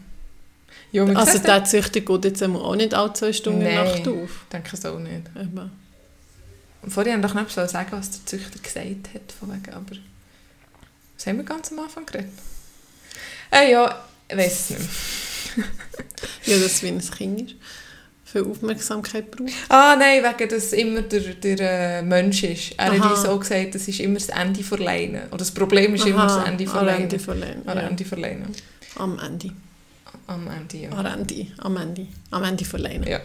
Ja, 0.92 1.04
Also 1.06 1.40
der 1.40 1.64
Züchter 1.66 2.00
geht 2.02 2.26
jetzt 2.26 2.44
auch 2.44 2.76
nicht 2.76 2.94
alle 2.94 3.14
zwei 3.14 3.34
Stunden 3.34 3.64
Nein. 3.64 3.76
Nacht 3.76 4.08
auf. 4.08 4.44
Ich 4.44 4.50
denke 4.52 4.70
es 4.74 4.86
auch 4.86 5.00
nicht. 5.00 5.22
Eben. 5.36 5.72
Vorher 6.88 7.14
haben 7.14 7.22
wir 7.22 7.28
doch 7.28 7.36
nicht 7.36 7.52
so 7.52 7.66
sagen, 7.68 7.88
was 7.92 8.10
der 8.12 8.26
Züchter 8.26 8.60
gesagt 8.60 9.14
hat. 9.14 9.32
Von 9.38 9.50
wegen, 9.52 9.74
aber 9.74 9.86
was 11.18 11.26
haben 11.28 11.38
wir 11.38 11.44
ganz 11.44 11.72
am 11.72 11.80
Anfang 11.80 12.06
geredet? 12.06 12.30
Äh, 13.52 13.72
ja, 13.72 14.04
ich 14.30 14.38
weiß 14.38 14.54
es 14.54 14.70
nicht 14.70 15.58
mehr. 15.58 15.66
Ja, 16.46 16.56
dass 16.58 16.66
es 16.74 16.84
wie 16.84 16.88
ein 16.88 17.00
Kind 17.02 17.42
ist. 17.52 17.56
Viel 18.44 18.52
Aufmerksamkeit 18.52 19.32
braucht. 19.32 19.52
Ah, 19.70 19.96
nein, 19.98 20.24
wegen, 20.24 20.50
dass 20.50 20.66
es 20.66 20.74
immer 20.74 21.02
der, 21.02 21.20
der 21.22 21.60
äh, 22.00 22.02
Mensch 22.02 22.44
ist. 22.44 22.74
Er 22.78 22.92
Aha. 22.92 23.00
hat 23.00 23.12
uns 23.18 23.26
auch 23.26 23.40
gesagt, 23.40 23.76
das 23.76 23.88
ist 23.88 24.00
immer 24.00 24.16
das 24.16 24.30
Ende 24.30 24.62
der 24.64 24.78
Leine. 24.80 25.28
Oder 25.30 25.38
das 25.38 25.52
Problem 25.52 25.96
ist 25.96 26.06
immer 26.06 26.24
das 26.28 26.46
Ende 26.48 26.66
am 26.72 26.86
Leine. 26.86 27.04
Ende 27.04 27.20
von 27.20 27.40
Leine. 27.40 27.62
Am 27.66 27.78
Ja. 27.78 27.84
Ende 27.88 28.04
der 28.04 28.18
Leine. 28.18 28.46
Am 28.96 29.20
Ende. 29.20 29.52
Am 30.28 30.48
Ende, 30.48 30.78
ja. 30.78 30.90
Am 30.92 31.06
Ende. 31.06 31.48
Am 31.60 31.78
Ende. 31.78 32.08
Am 32.32 32.44
Ende 32.44 32.66
von 32.66 32.80
Leine. 32.80 33.10
Ja. 33.10 33.20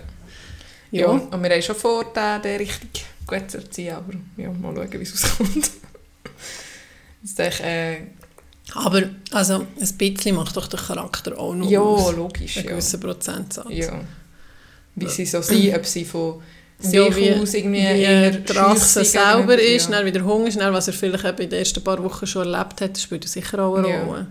Ja. 0.90 1.00
Ja. 1.00 1.06
Und 1.08 1.42
wir 1.42 1.50
haben 1.50 1.62
schon 1.62 1.74
vor, 1.76 2.04
den, 2.12 2.42
den 2.42 2.56
richtig 2.58 3.04
gut 3.26 3.50
zu 3.50 3.58
erziehen, 3.58 3.94
aber 3.96 4.12
ja, 4.36 4.50
mal 4.52 4.74
schauen, 4.74 4.92
wie 4.92 5.02
es 5.02 5.12
auskommt. 5.14 5.70
Jetzt 7.22 7.38
denke 7.38 7.62
äh, 7.62 7.96
Aber 8.74 9.02
also, 9.30 9.66
ein 9.80 9.92
bisschen 9.96 10.36
macht 10.36 10.56
doch 10.56 10.66
der 10.66 10.80
Charakter 10.80 11.38
auch 11.38 11.54
noch 11.54 11.70
ja, 11.70 11.80
aus. 11.80 12.14
logisch. 12.14 12.58
Ein 12.58 12.64
Ja. 12.64 12.70
gewisser 12.72 12.98
Prozentsatz. 12.98 13.66
ja. 13.70 14.00
Wie 14.94 15.08
sie 15.08 15.24
so 15.26 15.40
sind, 15.42 15.74
ob 15.74 15.86
sie 15.86 16.04
von 16.04 16.42
Ja, 16.82 17.04
sich 17.12 17.16
wie, 17.16 17.32
aus 17.34 17.54
irgendwie 17.54 17.78
wie 17.80 18.02
eher 18.02 18.32
schüssig 18.46 19.10
selber 19.10 19.58
ist, 19.58 19.88
ja. 19.88 19.96
dann 19.96 20.06
wieder 20.06 20.24
Hunger 20.24 20.48
ist, 20.48 20.58
dann, 20.60 20.72
was 20.74 20.88
er 20.88 20.94
vielleicht 20.94 21.24
eben 21.24 21.38
in 21.42 21.50
den 21.50 21.58
ersten 21.60 21.82
paar 21.82 22.02
Wochen 22.02 22.26
schon 22.26 22.52
erlebt 22.52 22.80
hat, 22.80 22.98
spielt 22.98 23.28
sicher 23.28 23.60
auch 23.62 23.76
eine 23.76 23.88
Ja. 23.88 24.02
Rolle. 24.04 24.26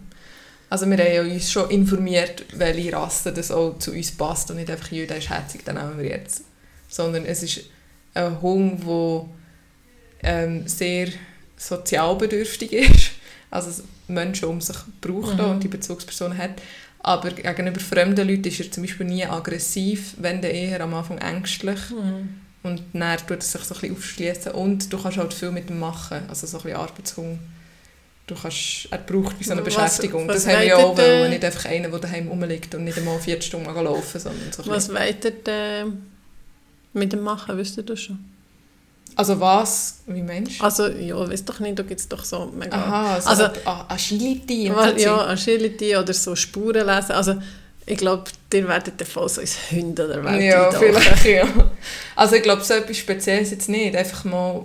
Also 0.69 0.85
wir 0.89 0.97
haben 0.97 1.13
ja 1.13 1.21
uns 1.21 1.51
schon 1.51 1.69
informiert, 1.69 2.45
welche 2.53 2.93
Rasse 2.93 3.33
das 3.33 3.51
auch 3.51 3.77
zu 3.79 3.91
uns 3.91 4.11
passt 4.11 4.49
und 4.51 4.57
nicht 4.57 4.69
einfach 4.69 4.89
jeder 4.91 5.17
ist 5.17 5.29
herzig, 5.29 5.61
dann 5.65 5.75
nehmen 5.75 5.97
wir 5.97 6.09
jetzt. 6.09 6.43
Sondern 6.87 7.25
es 7.25 7.43
ist 7.43 7.61
ein 8.13 8.41
Hund, 8.41 8.81
der 8.87 9.25
ähm, 10.23 10.67
sehr 10.67 11.07
sozialbedürftig 11.57 12.73
ist, 12.73 13.11
also 13.49 13.83
Menschen 14.07 14.49
um 14.49 14.61
sich 14.61 14.77
braucht 15.01 15.37
Mhm. 15.37 15.45
und 15.45 15.63
die 15.63 15.67
Bezugsperson 15.67 16.37
hat. 16.37 16.51
Aber 17.03 17.31
gegenüber 17.31 17.79
fremden 17.79 18.27
Leuten 18.27 18.43
ist 18.47 18.59
er 18.59 18.71
zum 18.71 18.83
Beispiel 18.83 19.07
nie 19.07 19.25
aggressiv, 19.25 20.13
wenn 20.17 20.41
dann 20.41 20.51
eher 20.51 20.81
am 20.81 20.93
Anfang 20.93 21.17
ängstlich. 21.17 21.79
Und 22.63 22.83
dann 22.93 23.17
tut 23.17 23.31
er 23.31 23.41
sich 23.41 23.61
so 23.63 23.73
ein 23.73 23.79
bisschen 23.81 23.95
aufschließen 23.95 24.51
und 24.51 24.93
du 24.93 25.01
kannst 25.01 25.17
halt 25.17 25.33
viel 25.33 25.49
mit 25.51 25.69
ihm 25.71 25.79
machen, 25.79 26.21
also 26.29 26.45
so 26.45 26.57
ein 26.57 26.63
bisschen 26.63 26.79
Arbeitshund. 26.79 27.39
Du 28.27 28.35
kannst, 28.35 28.87
er 28.91 28.99
braucht 28.99 29.39
wie 29.39 29.43
so 29.43 29.51
eine 29.53 29.65
Was- 29.65 29.73
Beschäftigung. 29.73 30.27
was 30.27 30.43
das 30.45 30.53
haben 30.53 30.61
wir 30.63 30.77
auch, 30.77 30.95
wollen. 30.95 31.31
nicht 31.31 31.43
einfach 31.43 31.65
einen, 31.65 31.89
der 31.89 31.99
daheim 31.99 32.27
rumliegt 32.27 32.73
und 32.75 32.83
nicht 32.83 32.97
einmal 32.99 33.19
vier 33.19 33.41
Stunden 33.41 33.65
laufen, 33.73 34.19
sondern 34.19 34.51
so 34.51 34.65
Was 34.67 34.87
denn 35.47 36.03
mit 36.93 37.11
dem 37.13 37.21
machen, 37.21 37.57
wisst 37.57 37.77
ihr 37.77 37.83
das 37.83 37.99
schon? 37.99 38.19
Also 39.15 39.39
was, 39.39 39.99
wie 40.07 40.21
meinst 40.21 40.59
du? 40.59 40.63
Also, 40.63 40.87
ja, 40.87 41.15
weißt 41.29 41.47
doch 41.47 41.59
nicht, 41.59 41.77
da 41.77 41.83
gibt 41.83 41.99
es 41.99 42.07
doch 42.07 42.23
so 42.23 42.51
mega... 42.57 42.75
Aha, 42.77 43.15
also, 43.15 43.29
Also- 43.29 43.45
Agility 43.87 44.69
und 44.69 44.75
Weil, 44.77 44.97
so 44.99 45.05
ja. 45.05 45.27
Agility 45.27 45.95
oder 45.97 46.13
so 46.13 46.35
Spuren 46.35 46.85
lesen. 46.87 47.11
Also, 47.11 47.35
ich 47.85 47.97
glaube, 47.97 48.23
ihr 48.53 48.67
werdet 48.67 48.99
dann 48.99 49.07
voll 49.07 49.27
so 49.27 49.41
ins 49.41 49.57
Hunde 49.71 50.07
der 50.07 50.23
Welt 50.23 50.41
Ja, 50.43 50.71
vielleicht, 50.71 51.25
ja. 51.25 51.47
Also 52.15 52.35
ich 52.35 52.43
glaube, 52.43 52.63
so 52.63 52.73
etwas 52.75 52.97
Spezielles 52.97 53.51
jetzt 53.51 53.69
nicht. 53.69 53.95
Einfach 53.95 54.23
mal, 54.23 54.63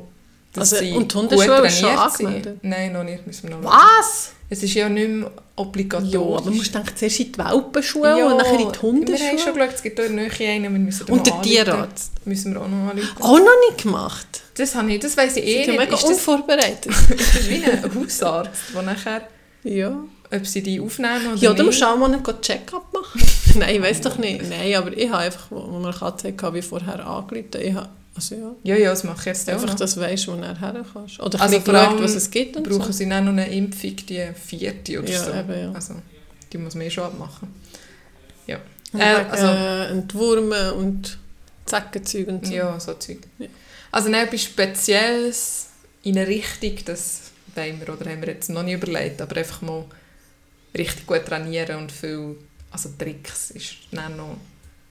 dass 0.56 0.72
Also, 0.72 0.84
sie 0.84 0.92
und 0.92 1.12
die 1.12 1.16
gut 1.18 1.32
ist 1.32 1.78
schon 1.80 1.90
angemeldet? 1.90 2.58
Nein, 2.62 2.92
noch 2.92 3.04
nicht, 3.04 3.26
müssen 3.26 3.48
wir 3.48 3.56
noch 3.56 3.64
Was? 3.64 4.32
Es 4.48 4.62
ist 4.62 4.74
ja 4.74 4.88
nicht 4.88 5.08
mehr 5.08 5.30
obligatorisch. 5.56 6.12
Ja, 6.12 6.20
aber 6.20 6.40
du 6.42 6.50
musst 6.52 6.72
denken, 6.74 6.92
zuerst 6.94 7.18
in 7.20 7.32
die 7.32 7.38
Welpenschule 7.38 8.26
und 8.26 8.38
dann 8.38 8.46
in 8.54 8.58
die 9.04 9.08
Wir 9.12 9.28
haben 9.28 9.38
schon 9.38 9.54
geschaut, 9.54 9.74
es 9.74 9.82
gibt 9.82 9.98
dort 9.98 10.08
in 10.10 10.16
der 10.16 10.28
Nähe 10.28 10.50
einen, 10.50 10.72
wir 10.72 10.78
müssen 10.78 11.06
Und 11.08 11.26
den 11.26 11.34
der. 11.34 11.42
Tierarzt. 11.42 12.12
Müssen 12.24 12.54
wir 12.54 12.60
auch 12.60 12.68
noch 12.68 12.90
anrufen. 12.90 13.22
Auch 13.22 13.38
noch 13.38 13.68
nicht 13.68 13.82
gemacht. 13.82 14.26
Das 14.56 14.74
habe 14.74 14.92
ich, 14.92 15.00
das 15.00 15.16
weiss 15.16 15.36
ich 15.36 15.44
eh 15.44 15.60
Ich 15.60 15.66
bin 15.66 15.76
nicht. 15.76 15.80
mega 15.84 15.94
Ist 15.94 16.02
das, 16.04 16.10
unvorbereitet. 16.10 16.86
ist 17.10 17.34
das 17.34 17.48
wie 17.48 17.64
ein 17.64 17.94
Hausarzt, 17.94 18.52
der 18.72 18.82
nachher, 18.82 19.22
ja. 19.64 19.96
ob 20.32 20.46
sie 20.46 20.62
die 20.62 20.80
aufnehmen 20.80 21.32
oder 21.32 21.42
Ja, 21.42 21.52
du 21.52 21.64
musst 21.64 21.82
auch 21.82 21.96
mal 21.96 22.12
einen 22.12 22.22
Check-up 22.40 22.92
machen. 22.92 23.20
Nein, 23.58 23.74
ich 23.76 23.82
weiß 23.82 24.00
doch 24.02 24.18
nicht. 24.18 24.48
Nein, 24.48 24.74
aber 24.76 24.96
ich 24.96 25.08
habe 25.10 25.24
einfach, 25.24 25.46
wo 25.50 25.56
wo 25.56 25.78
wir 25.80 25.88
eine 25.88 25.96
Katze 25.96 26.28
hatten, 26.28 26.54
wie 26.54 26.62
vorher 26.62 27.04
angerufen. 27.04 27.48
Ich 27.60 27.74
habe, 27.74 27.88
also 28.16 28.34
ja, 28.34 28.54
Ja, 28.64 28.76
ja, 28.76 28.90
das 28.90 29.04
mache 29.04 29.20
ich 29.20 29.26
jetzt 29.26 29.48
auch 29.48 29.54
einfach, 29.54 29.68
noch. 29.68 29.74
dass 29.76 29.94
du 29.94 30.00
weißt, 30.00 30.26
wo 30.28 30.32
du 30.32 30.38
nachher 30.38 30.72
her 30.72 30.84
kannst. 30.92 31.20
Oder 31.20 31.40
Also 31.40 31.58
allem 31.72 32.02
was 32.02 32.14
es 32.14 32.30
gibt 32.30 32.56
und 32.56 32.68
Brauchen 32.68 32.86
so. 32.86 32.92
sie 32.92 33.08
dann 33.08 33.24
noch 33.26 33.32
eine 33.32 33.48
Impfung, 33.50 33.94
die 33.96 34.26
vierte 34.34 34.98
oder 35.00 35.08
Ja, 35.10 35.24
so. 35.24 35.32
eben, 35.32 35.60
ja. 35.60 35.72
Also, 35.72 35.94
die 36.52 36.58
muss 36.58 36.74
man 36.74 36.86
eh 36.86 36.90
schon 36.90 37.04
abmachen. 37.04 37.48
Ja, 38.46 38.58
Und 38.92 39.00
Äh, 39.00 39.18
wegen, 39.20 39.30
also- 39.30 39.46
äh, 39.46 39.86
Entwurmen 39.90 40.70
und 40.72 41.18
Zeckenzeug 41.66 42.28
und 42.28 42.46
so. 42.46 42.52
ja 42.52 42.78
so 42.80 42.94
Zeug. 42.94 43.18
Ja. 43.38 43.46
Also 43.92 44.10
dann 44.10 44.24
etwas 44.26 44.42
Spezielles 44.42 45.66
in 46.02 46.16
eine 46.18 46.26
Richtung, 46.26 46.76
das 46.84 47.20
wollen 47.54 47.80
wir 47.80 47.92
oder 47.94 48.10
haben 48.10 48.20
wir 48.20 48.28
jetzt 48.28 48.50
noch 48.50 48.62
nicht 48.62 48.74
überlegt, 48.82 49.20
aber 49.20 49.36
einfach 49.36 49.62
mal 49.62 49.84
richtig 50.76 51.06
gut 51.06 51.24
trainieren 51.26 51.76
und 51.78 51.90
viel, 51.92 52.36
also 52.70 52.90
Tricks 52.98 53.50
ist 53.52 53.74
dann 53.92 54.16
noch... 54.16 54.36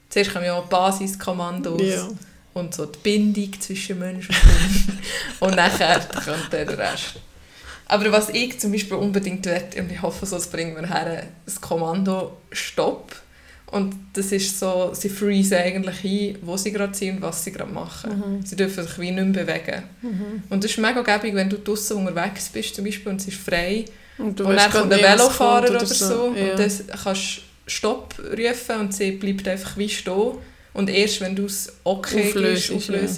Zuerst 0.09 0.31
kommen 0.33 0.45
ja 0.45 0.55
auch 0.55 0.65
Basiskommandos 0.65 1.81
Ja. 1.81 2.07
Und 2.55 2.73
so 2.73 2.85
die 2.85 2.97
Bindung 3.03 3.59
zwischen 3.59 3.99
Mensch 3.99 4.29
und 4.29 4.35
Hund. 4.43 4.99
und 5.41 5.55
nachher 5.55 5.99
kommt 5.99 6.51
dann 6.51 6.65
der 6.67 6.77
Rest. 6.77 7.15
Aber 7.87 8.11
was 8.11 8.29
ich 8.29 8.57
zum 8.59 8.71
Beispiel 8.71 8.97
unbedingt 8.97 9.45
will, 9.45 9.61
und 9.77 9.91
ich 9.91 10.01
hoffe, 10.01 10.25
so 10.25 10.37
das 10.37 10.47
bringen 10.47 10.75
wir 10.75 10.87
her, 10.87 11.27
das 11.45 11.59
Kommando 11.61 12.37
Stopp. 12.51 13.15
Und 13.67 13.93
das 14.13 14.31
ist 14.31 14.57
so, 14.59 14.91
sie 14.93 15.09
freezen 15.09 15.57
eigentlich 15.57 16.03
ein, 16.03 16.37
wo 16.43 16.55
sie 16.55 16.71
gerade 16.71 16.95
sind 16.95 17.17
und 17.17 17.21
was 17.23 17.43
sie 17.43 17.51
gerade 17.51 17.71
machen. 17.71 18.37
Mhm. 18.39 18.45
Sie 18.45 18.55
dürfen 18.55 18.83
sich 18.87 18.97
wie 18.99 19.11
nicht 19.11 19.25
mehr 19.35 19.43
bewegen. 19.43 19.83
Und 20.49 20.63
das 20.63 20.71
ist 20.71 20.77
mega 20.77 21.01
gäbig, 21.01 21.35
wenn 21.35 21.49
du 21.49 21.57
draußen 21.57 21.97
unterwegs 21.97 22.47
bist 22.49 22.75
zum 22.75 22.85
Beispiel 22.85 23.11
und 23.11 23.21
es 23.21 23.27
ist 23.27 23.37
frei 23.37 23.85
Und 24.17 24.39
du 24.39 24.45
und 24.47 24.55
dann 24.55 24.71
kommt 24.71 24.93
ein 24.93 24.99
Velofahrer 25.01 25.65
kommt 25.67 25.77
oder 25.81 25.85
so, 25.87 26.33
Ja. 26.35 26.51
und 26.51 26.59
dann 26.59 26.71
kannst 27.03 27.37
du 27.37 27.41
Stopp 27.67 28.15
rufen 28.19 28.79
und 28.79 28.93
sie 28.93 29.11
bleibt 29.11 29.47
einfach 29.47 29.75
wie 29.77 29.89
stehen. 29.89 30.37
Und 30.75 30.89
erst 30.89 31.21
wenn 31.21 31.35
du 31.35 31.45
es 31.45 31.71
okay 31.83 32.27
Auflöst, 32.29 32.69
auflöst, 32.71 32.89
auflöst 32.91 33.15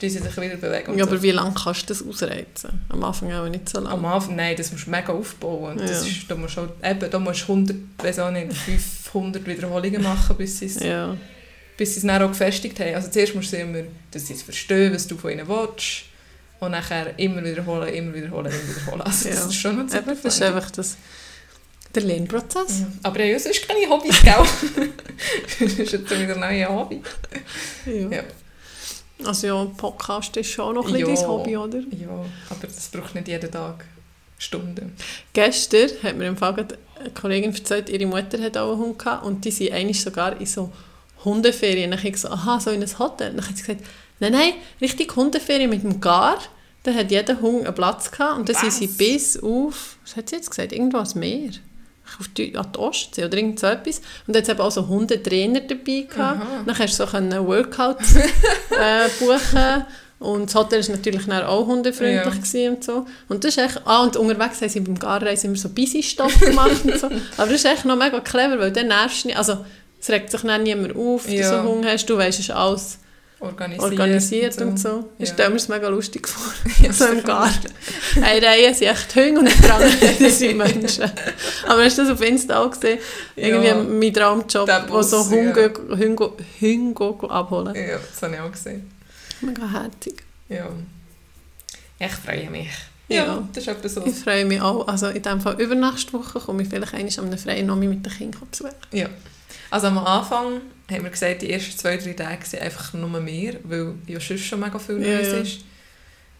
tun 0.00 0.10
sie 0.10 0.18
sich 0.18 0.36
wieder 0.36 0.56
bewegen. 0.56 0.96
Ja, 0.98 1.04
so. 1.04 1.10
aber 1.10 1.22
wie 1.22 1.30
lange 1.30 1.54
kannst 1.54 1.82
du 1.82 1.86
das 1.94 2.02
ausreizen? 2.06 2.80
Am 2.88 3.02
Anfang 3.04 3.32
auch 3.32 3.48
nicht 3.48 3.68
so 3.68 3.78
Am 3.78 3.84
lange. 3.84 4.08
Anfang, 4.08 4.36
nein, 4.36 4.54
das 4.56 4.70
musst 4.72 4.86
du 4.86 4.90
mega 4.90 5.12
aufbauen. 5.12 5.72
Und 5.72 5.80
das 5.80 6.02
Ja. 6.06 6.12
ist, 6.12 6.30
da 6.30 6.34
musst 6.36 6.56
du, 6.56 6.62
halt, 6.62 6.70
eben, 6.82 7.10
da 7.10 7.18
musst 7.18 7.42
du 7.42 7.52
100, 7.52 7.76
weiß 7.98 8.18
auch 8.20 8.30
nicht, 8.30 8.52
500 8.52 9.46
Wiederholungen 9.46 10.02
machen, 10.02 10.36
bis 10.36 10.58
sie 10.58 10.66
es 10.66 10.80
Ja. 10.80 11.16
bis 11.76 11.94
sie 11.94 12.00
es 12.00 12.06
dann 12.06 12.22
auch 12.22 12.28
gefestigt 12.28 12.78
haben. 12.80 12.94
Also 12.94 13.08
zuerst 13.10 13.34
musst 13.34 13.52
du 13.52 13.56
immer, 13.56 13.80
dass 14.10 14.26
sie 14.26 14.34
es 14.34 14.42
verstehen, 14.42 14.94
was 14.94 15.06
du 15.06 15.16
von 15.16 15.30
ihnen 15.32 15.46
willst. 15.48 16.04
Und 16.60 16.70
nachher 16.70 17.18
immer 17.18 17.42
wiederholen, 17.44 17.92
immer 17.92 18.14
wiederholen, 18.14 18.46
immer 18.52 18.76
wiederholen. 18.76 19.00
Also 19.02 19.28
das 19.28 19.38
Ja. 19.38 19.46
ist 19.46 19.54
schon 19.54 19.80
Eben, 19.80 19.88
das 20.22 20.34
ist 20.34 20.42
einfach 20.42 20.70
das, 20.70 20.96
der 21.94 22.02
Lernprozess. 22.02 22.80
ja. 22.80 22.86
Aber 23.02 23.22
ja, 23.24 23.38
sonst 23.38 23.66
keine 23.68 23.88
Hobbys, 23.88 24.20
gell? 24.22 24.34
das 25.60 25.72
ist 25.78 25.92
jetzt 25.92 26.10
wieder 26.10 26.34
ein 26.34 26.40
neues 26.40 26.68
Hobby. 26.68 27.00
Ja. 27.86 28.16
Ja. 28.16 28.22
Also 29.24 29.46
ja, 29.46 29.64
Podcast 29.76 30.36
ist 30.36 30.50
schon 30.50 30.74
noch 30.74 30.88
ein 30.88 30.96
Ja. 30.96 31.06
dein 31.06 31.26
Hobby, 31.28 31.56
oder? 31.56 31.78
Ja, 31.78 32.24
aber 32.50 32.66
das 32.66 32.88
braucht 32.88 33.14
nicht 33.14 33.28
jeden 33.28 33.50
Tag 33.50 33.84
Stunden. 34.38 34.94
Gestern 35.32 35.90
hat 36.02 36.16
mir 36.16 36.26
im 36.26 36.36
Fall 36.36 36.54
eine 36.54 37.10
Kollegin 37.10 37.54
erzählt, 37.54 37.88
ihre 37.88 38.06
Mutter 38.06 38.40
hat 38.42 38.56
auch 38.56 38.72
einen 38.72 38.80
Hund 38.80 38.98
gehabt 38.98 39.24
und 39.24 39.44
die 39.44 39.50
sind 39.50 39.72
eigentlich 39.72 40.02
sogar 40.02 40.38
in 40.40 40.46
so 40.46 40.70
Hundeferien. 41.24 41.90
Dann 41.90 41.98
habe 42.00 42.08
ich 42.08 42.14
gesagt, 42.14 42.34
aha, 42.34 42.60
so 42.60 42.70
in 42.70 42.82
ein 42.82 42.98
Hotel. 42.98 43.32
Dann 43.34 43.46
hat 43.48 43.56
sie 43.56 43.62
gesagt, 43.62 43.84
nein, 44.20 44.32
nein, 44.32 44.52
richtig 44.80 45.14
Hundeferien 45.16 45.70
mit 45.70 45.82
dem 45.84 46.00
Gar. 46.00 46.38
Da 46.82 46.92
hat 46.92 47.10
jeder 47.10 47.40
Hund 47.40 47.64
einen 47.64 47.74
Platz 47.74 48.10
gehabt 48.10 48.38
und 48.38 48.48
dann 48.48 48.56
sind 48.56 48.72
sie 48.72 48.88
bis 48.88 49.38
auf, 49.42 49.96
was 50.04 50.16
hat 50.16 50.28
sie 50.28 50.36
jetzt 50.36 50.50
gesagt, 50.50 50.72
irgendwas 50.72 51.14
mehr. 51.14 51.50
Auf 52.20 52.28
die, 52.28 52.56
an 52.56 52.66
die 52.74 52.78
Ostsee 52.78 53.24
oder 53.24 53.36
irgend 53.36 53.58
so 53.58 53.66
etwas. 53.66 54.00
Und 54.26 54.36
es 54.36 54.48
eben 54.48 54.60
auch 54.60 54.70
so 54.70 54.86
Hundetrainer 54.86 55.60
dabei 55.60 56.06
gehabt. 56.08 56.18
Aha. 56.42 56.62
Dann 56.66 56.74
kannst 56.76 56.98
du 57.00 57.04
so 57.04 57.10
können 57.10 57.46
Workouts 57.46 58.14
äh, 58.16 59.08
buchen 59.18 59.84
und 60.20 60.46
das 60.46 60.54
Hotel 60.54 60.86
war 60.86 60.96
natürlich 60.96 61.28
auch 61.32 61.66
hundefreundlich 61.66 62.52
Ja. 62.54 62.70
und 62.70 62.84
so. 62.84 63.06
Und 63.28 63.42
das 63.44 63.56
ist 63.56 63.62
echt, 63.64 63.80
ah, 63.84 64.02
und 64.04 64.16
unterwegs 64.16 64.60
haben 64.60 64.68
sie 64.68 64.80
beim 64.80 64.98
Garreisen 64.98 65.48
immer 65.48 65.56
so 65.56 65.68
Busy-Stopp 65.70 66.40
gemacht 66.40 66.84
und 66.84 66.98
so. 66.98 67.06
Aber 67.36 67.50
das 67.50 67.52
ist 67.56 67.64
echt 67.66 67.84
noch 67.84 67.96
mega 67.96 68.20
clever, 68.20 68.58
weil 68.58 68.70
dann 68.72 68.88
nervst 68.88 69.24
du 69.24 69.28
nicht, 69.28 69.36
also 69.38 69.64
es 70.00 70.08
regt 70.10 70.30
sich 70.30 70.40
dann 70.42 70.62
niemand 70.62 70.94
auf, 70.96 71.24
dass 71.24 71.32
Ja. 71.34 71.50
du 71.62 71.66
so 71.68 71.72
Hunger 71.74 71.90
hast, 71.90 72.06
du 72.06 72.16
weißt, 72.16 72.38
es 72.38 72.48
ist 72.48 72.54
alles 72.54 72.98
Organisiert, 73.40 73.82
organisiert 73.92 74.58
und 74.62 74.78
so. 74.78 75.10
Ich 75.18 75.28
Ja. 75.28 75.34
stelle 75.34 75.48
mir 75.50 75.56
das 75.56 75.68
mega 75.68 75.88
lustig 75.88 76.26
vor, 76.28 76.52
Ja, 76.82 76.92
so 76.92 77.04
im 77.06 77.16
sicher. 77.16 77.26
Garten. 77.26 77.68
Eine 78.22 78.46
Reihe 78.46 78.74
sind 78.74 78.88
echt 78.88 79.14
Hunde 79.16 79.40
und 79.40 79.48
die 79.64 79.70
andere 79.70 80.30
sind 80.30 80.56
Menschen. 80.56 81.10
Aber 81.66 81.84
hast 81.84 81.98
du 81.98 82.02
das 82.02 82.12
auf 82.12 82.22
Insta 82.22 82.62
auch 82.62 82.70
gesehen? 82.70 82.98
Irgendwie 83.36 83.66
Ja. 83.68 83.74
mein 83.74 84.14
Traumjob, 84.14 84.68
wo 84.88 85.02
so 85.02 85.18
Bus, 85.18 85.30
Hunde, 85.30 85.72
Hunde, 85.90 86.32
Hunde 86.60 87.30
abholen. 87.30 87.74
Ja, 87.74 87.98
das 87.98 88.22
habe 88.22 88.34
ich 88.34 88.40
auch 88.40 88.52
gesehen. 88.52 88.90
Mega 89.42 89.68
herzig. 89.70 90.22
Ja. 90.48 90.66
Ich 91.98 92.12
freue 92.12 92.48
mich. 92.50 92.70
Ja. 93.08 93.24
Ja, 93.26 93.48
das 93.52 93.62
ist 93.64 93.68
etwas 93.68 93.94
so. 93.94 94.06
Ich 94.06 94.14
freue 94.14 94.46
mich 94.46 94.60
auch. 94.62 94.88
Also 94.88 95.08
in 95.08 95.22
dem 95.22 95.40
Fall 95.40 95.60
übernächste 95.60 96.14
Woche 96.14 96.40
komme 96.40 96.62
ich 96.62 96.68
vielleicht 96.70 96.94
einmal 96.94 97.32
am 97.32 97.38
freien 97.38 97.66
Nomi 97.66 97.86
mit 97.88 98.06
den 98.06 98.12
Kindern 98.12 98.42
besuchen. 98.50 98.70
Ja. 98.92 99.08
Also 99.70 99.88
am 99.88 99.98
Anfang 99.98 100.60
haben 100.90 101.04
wir 101.04 101.10
gesagt, 101.10 101.42
die 101.42 101.50
ersten 101.50 101.78
zwei, 101.78 101.96
drei 101.96 102.12
Tage 102.12 102.44
sind 102.44 102.62
einfach 102.62 102.92
nur 102.92 103.20
mehr, 103.20 103.54
weil 103.64 103.94
ja 104.06 104.20
sonst 104.20 104.44
schon 104.44 104.60
mega 104.60 104.78
viel 104.78 104.98
Neues 104.98 105.28
ja. 105.28 105.38
ist. 105.38 105.60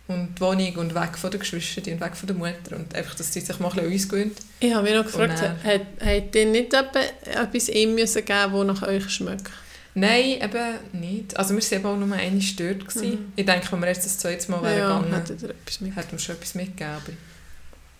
Und 0.07 0.35
die 0.37 0.41
Wohnung 0.43 0.75
und 0.77 0.95
weg 0.95 1.17
von 1.17 1.31
den 1.31 1.41
Geschwistern 1.41 1.95
und 1.95 2.01
weg 2.01 2.15
von 2.15 2.27
der 2.27 2.37
Mutter. 2.37 2.77
Und 2.77 2.95
einfach, 2.95 3.15
dass 3.15 3.33
sie 3.33 3.41
sich 3.41 3.59
mal 3.59 3.71
ein 3.71 3.77
bisschen 3.77 3.95
ausgewöhnt. 3.95 4.37
Ich 4.61 4.75
habe 4.75 4.83
mich 4.83 4.95
noch 4.95 5.05
gefragt, 5.07 5.41
dann- 5.41 5.65
hat, 5.65 5.81
hat 5.99 6.37
ihr 6.37 6.47
nicht 6.47 6.75
etwa 6.75 7.01
etwas 7.25 7.69
ihm 7.71 7.95
müssen 7.95 8.23
geben 8.23 8.53
das 8.53 8.67
nach 8.67 8.83
euch 8.87 9.09
schmeckt? 9.09 9.51
Nein, 9.95 10.43
eben 10.43 11.01
nicht. 11.01 11.37
Also 11.37 11.55
wir 11.55 11.63
waren 11.63 11.79
eben 11.79 11.87
auch 11.87 12.07
nur 12.07 12.19
dort. 12.19 12.89
gewesen. 12.89 13.11
Mhm. 13.11 13.33
Ich 13.37 13.47
denke, 13.47 13.73
wenn 13.73 13.81
wir 13.81 13.89
jetzt 13.89 14.05
das 14.05 14.19
zweite 14.19 14.51
Mal 14.51 14.63
wären 14.63 14.79
Ja, 14.79 14.99
gegangen, 15.01 15.15
etwas 15.15 15.81
mit? 15.81 15.97
hätten 15.97 16.13
wir 16.13 16.19
schon 16.19 16.35
etwas 16.35 16.55
mitgegeben. 16.55 17.17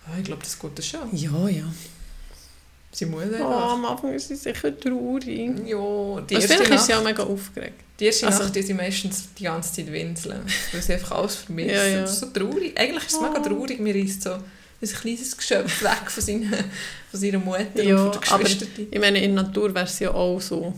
Aber 0.07 0.15
ah, 0.15 0.19
ich 0.19 0.25
glaube, 0.25 0.43
das 0.43 0.59
geht 0.59 0.85
schon. 0.85 1.17
Ja, 1.17 1.49
ja. 1.49 1.73
Sie 2.95 3.07
muss 3.07 3.25
Oh, 3.25 3.35
einfach. 3.35 3.73
am 3.73 3.85
Anfang 3.87 4.15
ist 4.15 4.29
sie 4.29 4.37
sicher 4.37 4.79
traurig. 4.79 5.27
Ja, 5.67 6.21
die 6.21 6.37
Also 6.37 6.49
erste, 6.49 6.55
vielleicht 6.55 6.71
ist 6.75 6.87
sie 6.87 6.95
auch 6.95 7.03
mega 7.03 7.25
aufgeregt. 7.25 7.81
die 7.99 8.05
erste 8.07 8.27
also- 8.29 8.45
Nacht 8.45 8.55
die 8.55 8.63
sie 8.63 8.75
meistens 8.75 9.29
die 9.37 9.43
ganze 9.45 9.73
Zeit 9.75 9.91
winseln. 9.93 10.41
Weil 10.73 10.81
sie 10.83 10.93
einfach 10.95 11.13
alles 11.19 11.35
vermisst. 11.37 11.71
Ja, 11.75 11.85
ja. 11.85 12.07
So 12.07 12.27
traurig. 12.27 12.79
Eigentlich 12.79 13.05
ist 13.07 13.15
es 13.15 13.21
mega 13.21 13.41
Oh. 13.41 13.49
traurig. 13.49 13.81
Mir 13.81 13.97
ist 13.97 14.23
so 14.23 14.31
ein 14.35 14.89
kleines 14.89 15.37
Geschöpf 15.37 15.83
weg 15.83 16.09
von, 16.11 16.23
seinen, 16.23 16.53
von 17.11 17.21
seiner 17.21 17.39
Mutter 17.39 17.83
Ja, 17.83 17.97
und 18.05 18.25
von 18.25 18.39
den 18.45 18.47
aber-. 18.47 18.83
Ich 18.93 19.01
meine, 19.01 19.25
in 19.25 19.35
der 19.35 19.43
Natur 19.45 19.75
wäre 19.75 19.87
es 19.87 19.99
ja 19.99 20.13
auch 20.13 20.41
so. 20.41 20.73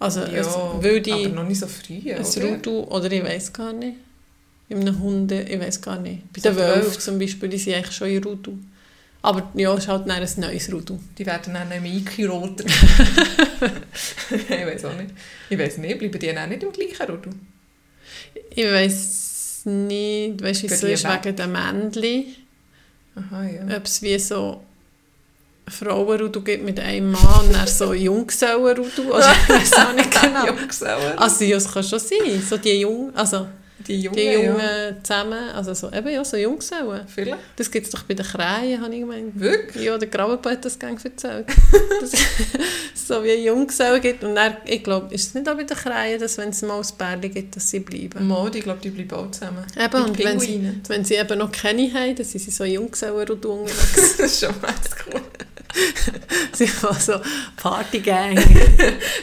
Also, 0.00 0.20
Ja, 0.20 0.26
es 0.40 0.48
würde 0.82 1.12
aber 1.14 1.28
noch 1.28 1.44
nicht 1.46 1.60
so 1.60 1.66
früh, 1.68 2.10
ein 2.12 2.24
oder? 2.24 2.44
Rudu, 2.44 2.80
oder 2.90 3.12
ich 3.12 3.22
weiß 3.22 3.52
gar 3.52 3.72
nicht. 3.72 3.98
In 4.68 4.78
einem 4.80 4.98
Hunde, 5.00 5.42
ich 5.42 5.60
weiß 5.60 5.80
gar 5.80 5.98
nicht. 6.00 6.22
Bei 6.32 6.40
den 6.40 6.56
Wölfen 6.56 6.82
Wölfe. 6.86 6.98
zum 6.98 7.18
Beispiel, 7.20 7.48
die 7.48 7.58
sind 7.58 7.74
eigentlich 7.74 7.94
schon 7.94 8.08
in 8.08 8.24
Rudu. 8.24 8.58
Aber 9.24 9.50
ja, 9.54 9.72
es 9.72 9.84
ist 9.84 9.88
halt 9.88 10.10
ein 10.10 10.28
neues 10.36 10.72
Rudu. 10.72 10.98
Die 11.16 11.24
werden 11.24 11.54
dann 11.54 11.68
nicht 11.68 11.80
mehr 11.80 11.92
eingerottet. 11.92 12.66
ich 14.30 14.50
weiß 14.50 14.84
auch 14.86 14.96
nicht. 14.96 15.10
Ich 15.48 15.58
weiß 15.58 15.78
nicht, 15.78 15.98
bleiben 15.98 16.18
die 16.18 16.26
dann 16.26 16.38
auch 16.38 16.48
nicht 16.48 16.62
im 16.64 16.72
gleichen 16.72 17.06
Rudel? 17.08 17.32
Ich 18.50 18.64
weiß 18.64 19.62
nicht, 19.66 20.42
weißt 20.42 20.64
du, 20.64 20.70
wieso 20.70 20.86
ist 20.88 21.04
weg? 21.04 21.20
wegen 21.24 21.36
den 21.36 21.52
Männchen, 21.52 22.24
Aha, 23.14 23.44
ja. 23.44 23.76
ob 23.76 23.84
es 23.84 24.02
wie 24.02 24.18
so 24.18 24.64
Frauenrudu 25.68 26.40
gibt 26.40 26.64
mit 26.64 26.80
einem 26.80 27.12
Mann 27.12 27.46
und 27.46 27.54
dann 27.54 27.68
so 27.68 27.92
Junggesellenrudu, 27.92 29.02
oder 29.08 29.32
ich 29.48 29.48
weiß 29.48 29.72
auch 29.74 29.92
nicht 29.92 30.10
genau. 30.20 30.46
Junggesellen. 30.46 31.16
Also 31.18 31.44
ja, 31.44 31.56
es 31.56 31.72
kann 31.72 31.84
schon 31.84 32.00
sein, 32.00 32.42
so 32.48 32.56
die 32.56 32.80
Jungen, 32.80 33.14
also 33.14 33.46
die 33.86 34.00
Jungen, 34.00 34.16
die 34.16 34.32
Jungen 34.32 34.58
ja. 34.58 35.02
zusammen, 35.02 35.48
also 35.54 35.74
so, 35.74 35.92
eben 35.92 36.08
ja, 36.08 36.24
so 36.24 36.36
Junggesellen. 36.36 37.06
Vielleicht. 37.06 37.38
Das 37.56 37.70
gibt 37.70 37.86
es 37.86 37.92
doch 37.92 38.02
bei 38.04 38.14
den 38.14 38.26
Krähen, 38.26 38.80
habe 38.80 38.94
ich 38.94 39.00
gemeint. 39.00 39.38
Wirklich? 39.38 39.84
Ja, 39.84 39.98
der 39.98 40.08
Grauenbau 40.08 40.50
hat 40.50 40.64
das 40.64 40.78
gerne 40.78 40.98
erzählt. 41.02 41.46
dass 42.00 42.12
es 42.12 43.08
so 43.08 43.22
wie 43.22 43.34
Junggesellen 43.34 44.00
gibt. 44.00 44.24
Und 44.24 44.34
dann, 44.34 44.56
ich 44.64 44.82
glaube, 44.82 45.14
ist 45.14 45.28
es 45.28 45.34
nicht 45.34 45.48
auch 45.48 45.56
bei 45.56 45.64
den 45.64 45.76
Krähen, 45.76 46.20
dass 46.20 46.38
wenn 46.38 46.50
es 46.50 46.62
mal 46.62 46.80
ein 46.80 46.86
Pärchen 46.96 47.34
gibt, 47.34 47.56
dass 47.56 47.70
sie 47.70 47.80
bleiben? 47.80 48.26
Modi, 48.26 48.58
ich 48.58 48.64
glaube, 48.64 48.80
die 48.82 48.90
bleiben 48.90 49.14
auch 49.14 49.30
zusammen. 49.30 49.64
Eben, 49.78 50.04
und 50.04 50.18
wenn 50.18 50.40
sie, 50.40 50.72
wenn 50.88 51.04
sie 51.04 51.14
eben 51.14 51.38
noch 51.38 51.52
keine 51.52 51.92
haben, 51.92 52.14
dann 52.14 52.26
sind 52.26 52.40
sie 52.40 52.50
so 52.50 52.64
Junggesellen 52.64 53.28
unterwegs. 53.28 54.16
das 54.18 54.32
ist 54.32 54.40
schon 54.40 54.54
mega 54.56 54.72
cool. 55.06 55.20
sie 56.52 56.66
sind 56.66 57.00
so 57.00 57.14
Partygang. 57.56 58.36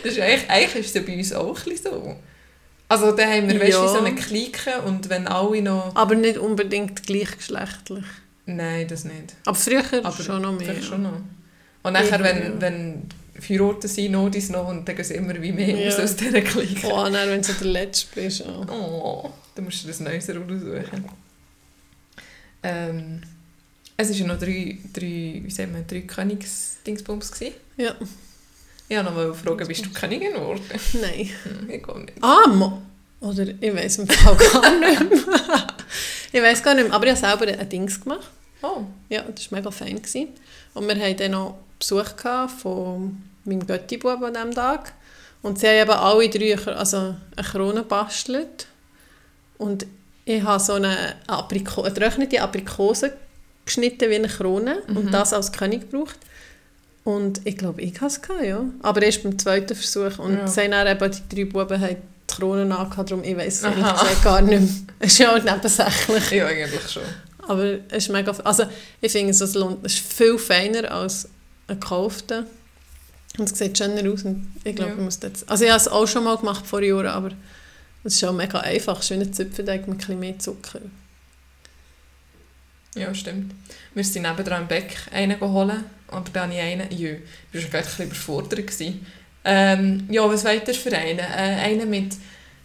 Das 0.04 0.14
ist 0.14 0.20
eigentlich, 0.20 0.50
eigentlich 0.50 0.86
ist 0.86 0.88
es 0.88 0.94
ja 0.96 1.02
bei 1.02 1.18
uns 1.18 1.34
auch 1.34 1.58
ein 1.58 1.64
bisschen 1.64 1.92
so. 1.92 2.16
Also 2.90 3.12
da 3.14 3.24
haben 3.24 3.48
wir, 3.50 3.60
weißt 3.62 3.78
du, 3.78 3.82
Ja. 3.84 3.88
so 3.88 4.00
eine 4.00 4.16
Clique 4.16 4.82
und 4.86 5.10
wenn 5.10 5.28
alle 5.28 5.62
noch... 5.62 5.96
Aber 5.96 6.16
nicht 6.16 6.38
unbedingt 6.38 7.04
gleichgeschlechtlich. 7.04 8.04
Nein, 8.48 8.88
das 8.88 9.06
nicht. 9.06 9.36
Aber 9.46 9.56
früher 9.56 9.84
Aber 10.04 10.12
schon 10.12 10.42
noch 10.42 10.58
mehr. 10.60 10.82
Schon 10.82 11.04
noch. 11.04 11.22
Und 11.84 11.94
nachher, 11.94 12.20
Ja. 12.20 12.24
wenn, 12.24 12.60
wenn 12.60 13.04
verheiratet 13.40 13.90
sind, 13.92 14.12
noch 14.12 14.30
dies 14.30 14.50
noch, 14.50 14.68
und 14.68 14.86
dann 14.88 14.96
gehen 14.96 15.06
sie 15.06 15.14
immer 15.14 15.40
wie 15.42 15.52
mehr 15.52 15.78
Ja. 15.78 15.88
aus 15.90 16.00
aus 16.00 16.16
dieser 16.16 16.42
Clique. 16.42 16.88
Oh, 16.92 17.08
nein, 17.10 17.30
wenn 17.30 17.42
du 17.44 17.54
der 17.54 17.68
Letzte 17.68 18.08
bist. 18.16 18.44
Oh. 18.46 18.66
Oh, 18.70 19.30
dann 19.56 19.66
musst 19.66 19.84
du 19.84 19.88
das 19.88 20.00
Neues 20.00 20.28
raussuchen. 20.28 21.06
Ähm, 22.64 23.22
es 23.96 24.10
waren 24.10 24.18
ja 24.18 24.28
noch 24.28 24.40
drei, 24.40 24.78
drei, 24.94 25.42
wie 25.46 25.50
sagt 25.52 25.72
man, 25.72 25.86
drei 25.88 26.02
Königsdingsbums. 26.02 27.32
Ja. 27.78 27.96
Ich 28.90 28.98
wollte 28.98 29.12
noch 29.14 29.36
fragen, 29.36 29.68
bist 29.68 29.86
du 29.86 29.90
Königin 29.92 30.34
geworden? 30.34 30.62
Nein. 31.00 31.30
Hm, 31.44 31.70
ich 31.70 31.82
glaube 31.84 32.02
nicht. 32.02 32.14
Ah, 32.22 32.48
Mo 32.48 32.82
oder 33.22 33.46
ich 33.48 33.76
weiß 33.76 34.00
im 34.00 34.08
Fall 34.08 34.36
gar 34.36 34.80
nicht 34.80 35.00
mehr. 35.10 35.68
ich 36.32 36.42
weiß 36.42 36.64
gar 36.64 36.74
nicht 36.74 36.86
mehr, 36.88 36.94
aber 36.96 37.06
ich 37.08 37.12
habe 37.22 37.38
selber 37.40 37.60
ein 37.60 37.70
Dings 37.70 38.00
gemacht. 38.02 38.30
Oh, 38.62 38.82
Ja, 39.10 39.24
das 39.24 39.52
war 39.52 39.60
mega 39.60 39.72
fein. 39.72 39.96
Gewesen. 39.98 40.30
Und 40.74 40.88
wir 40.88 40.96
hatten 40.96 41.18
dann 41.18 41.32
noch 41.32 41.58
Besuch 41.78 42.06
von 42.62 43.22
meinem 43.46 43.66
Götti-Bub 43.68 44.22
an 44.24 44.34
diesem 44.34 44.54
Tag. 44.54 44.94
Und 45.42 45.60
sie 45.60 45.68
haben 45.68 45.76
eben 45.78 45.92
alle 45.92 46.30
drei 46.30 46.74
also 46.74 46.98
eine 47.36 47.48
Krone 47.48 47.82
gebastelt. 47.82 48.68
Und 49.58 49.86
ich 50.26 50.42
habe 50.44 50.62
so 50.64 50.74
eine, 50.74 51.16
Apriko 51.28 51.84
eine 51.84 51.94
getrocknete 51.94 52.42
Aprikose 52.42 53.14
geschnitten 53.66 54.10
wie 54.10 54.16
eine 54.16 54.28
Krone 54.28 54.82
Mhm. 54.88 54.98
und 54.98 55.12
das 55.14 55.34
als 55.34 55.52
König 55.52 55.90
gebraucht. 55.92 56.18
Und 57.10 57.42
ich 57.46 57.58
glaube, 57.58 57.82
ich 57.82 57.94
hatte 57.96 58.06
es, 58.08 58.22
gehabt, 58.22 58.44
ja. 58.44 58.64
Aber 58.82 59.02
erst 59.02 59.24
beim 59.24 59.38
zweiten 59.40 59.76
Versuch. 59.76 60.20
Und 60.20 60.36
Ja. 60.38 60.46
haben 60.46 60.72
dann 60.72 60.88
eben, 60.88 61.12
die 61.30 61.36
drei 61.36 61.46
Buben 61.46 61.82
haben 61.82 61.96
die 61.96 62.34
Krone 62.36 62.78
angehabt, 62.78 63.10
darum 63.10 63.24
ich 63.24 63.36
weiß 63.36 63.56
es 63.56 63.64
ehrlich 63.64 63.84
Aha. 63.84 64.04
gesagt 64.04 64.24
gar 64.24 64.42
nicht 64.42 64.60
mehr. 64.62 64.70
Es 65.00 65.14
ist 65.14 65.18
ja 65.20 65.34
auch 65.36 65.44
nebensächlich. 65.44 66.32
ja, 66.32 66.46
eigentlich 66.48 66.90
schon. 66.92 67.02
Aber 67.48 67.64
es 67.90 68.04
ist 68.06 68.10
mega... 68.10 68.32
Also 68.44 68.66
ich 69.02 69.12
finde, 69.12 69.32
es, 69.32 69.56
lohnt- 69.56 69.84
es 69.84 69.94
ist 69.96 70.14
viel 70.14 70.38
feiner 70.38 70.92
als 70.92 71.26
ein 71.68 71.80
gekaufter. 71.80 72.46
Und 73.40 73.52
es 73.52 73.58
sieht 73.58 73.76
schöner 73.78 74.08
aus. 74.12 74.24
Und 74.24 74.52
ich 74.64 74.76
glaube, 74.76 74.92
Ja. 74.92 74.98
ich 74.98 75.04
muss 75.04 75.20
das... 75.20 75.48
Also 75.48 75.64
ich 75.64 75.72
habe 75.72 75.80
es 75.82 75.88
auch 75.88 76.06
schon 76.08 76.24
mal 76.26 76.38
gemacht 76.38 76.68
vor 76.68 76.82
Jahren, 76.84 77.08
aber 77.08 77.32
es 78.04 78.16
ist 78.16 78.24
auch 78.24 78.34
mega 78.34 78.60
einfach. 78.60 79.02
Schöner 79.02 79.32
Zupfenteig 79.32 79.88
mit 79.88 79.96
ein 79.96 79.98
bisschen 79.98 80.20
mehr 80.20 80.38
Zucker. 80.38 80.80
Ja, 82.96 83.14
stimmt. 83.16 83.54
Wir 83.96 84.04
sind 84.04 84.24
nebenan 84.24 84.64
im 84.64 84.68
Beck 84.68 84.98
einen 85.12 85.40
holen, 85.40 85.86
aber 86.12 86.30
dann 86.32 86.44
habe 86.44 86.54
ich 86.54 86.60
einen, 86.60 86.92
jö, 86.92 87.18
ich 87.52 87.64
war 87.64 87.70
gerade 87.70 87.78
ein 87.78 87.90
bisschen 87.90 88.06
überfordert. 88.08 88.68
Gewesen. 88.68 89.06
Ähm, 89.46 90.08
ja, 90.10 90.28
was 90.30 90.44
weiter 90.44 90.74
für 90.74 90.92
einen? 90.96 91.20
Äh, 91.20 91.24
einen 91.24 91.90
mit, 91.90 92.16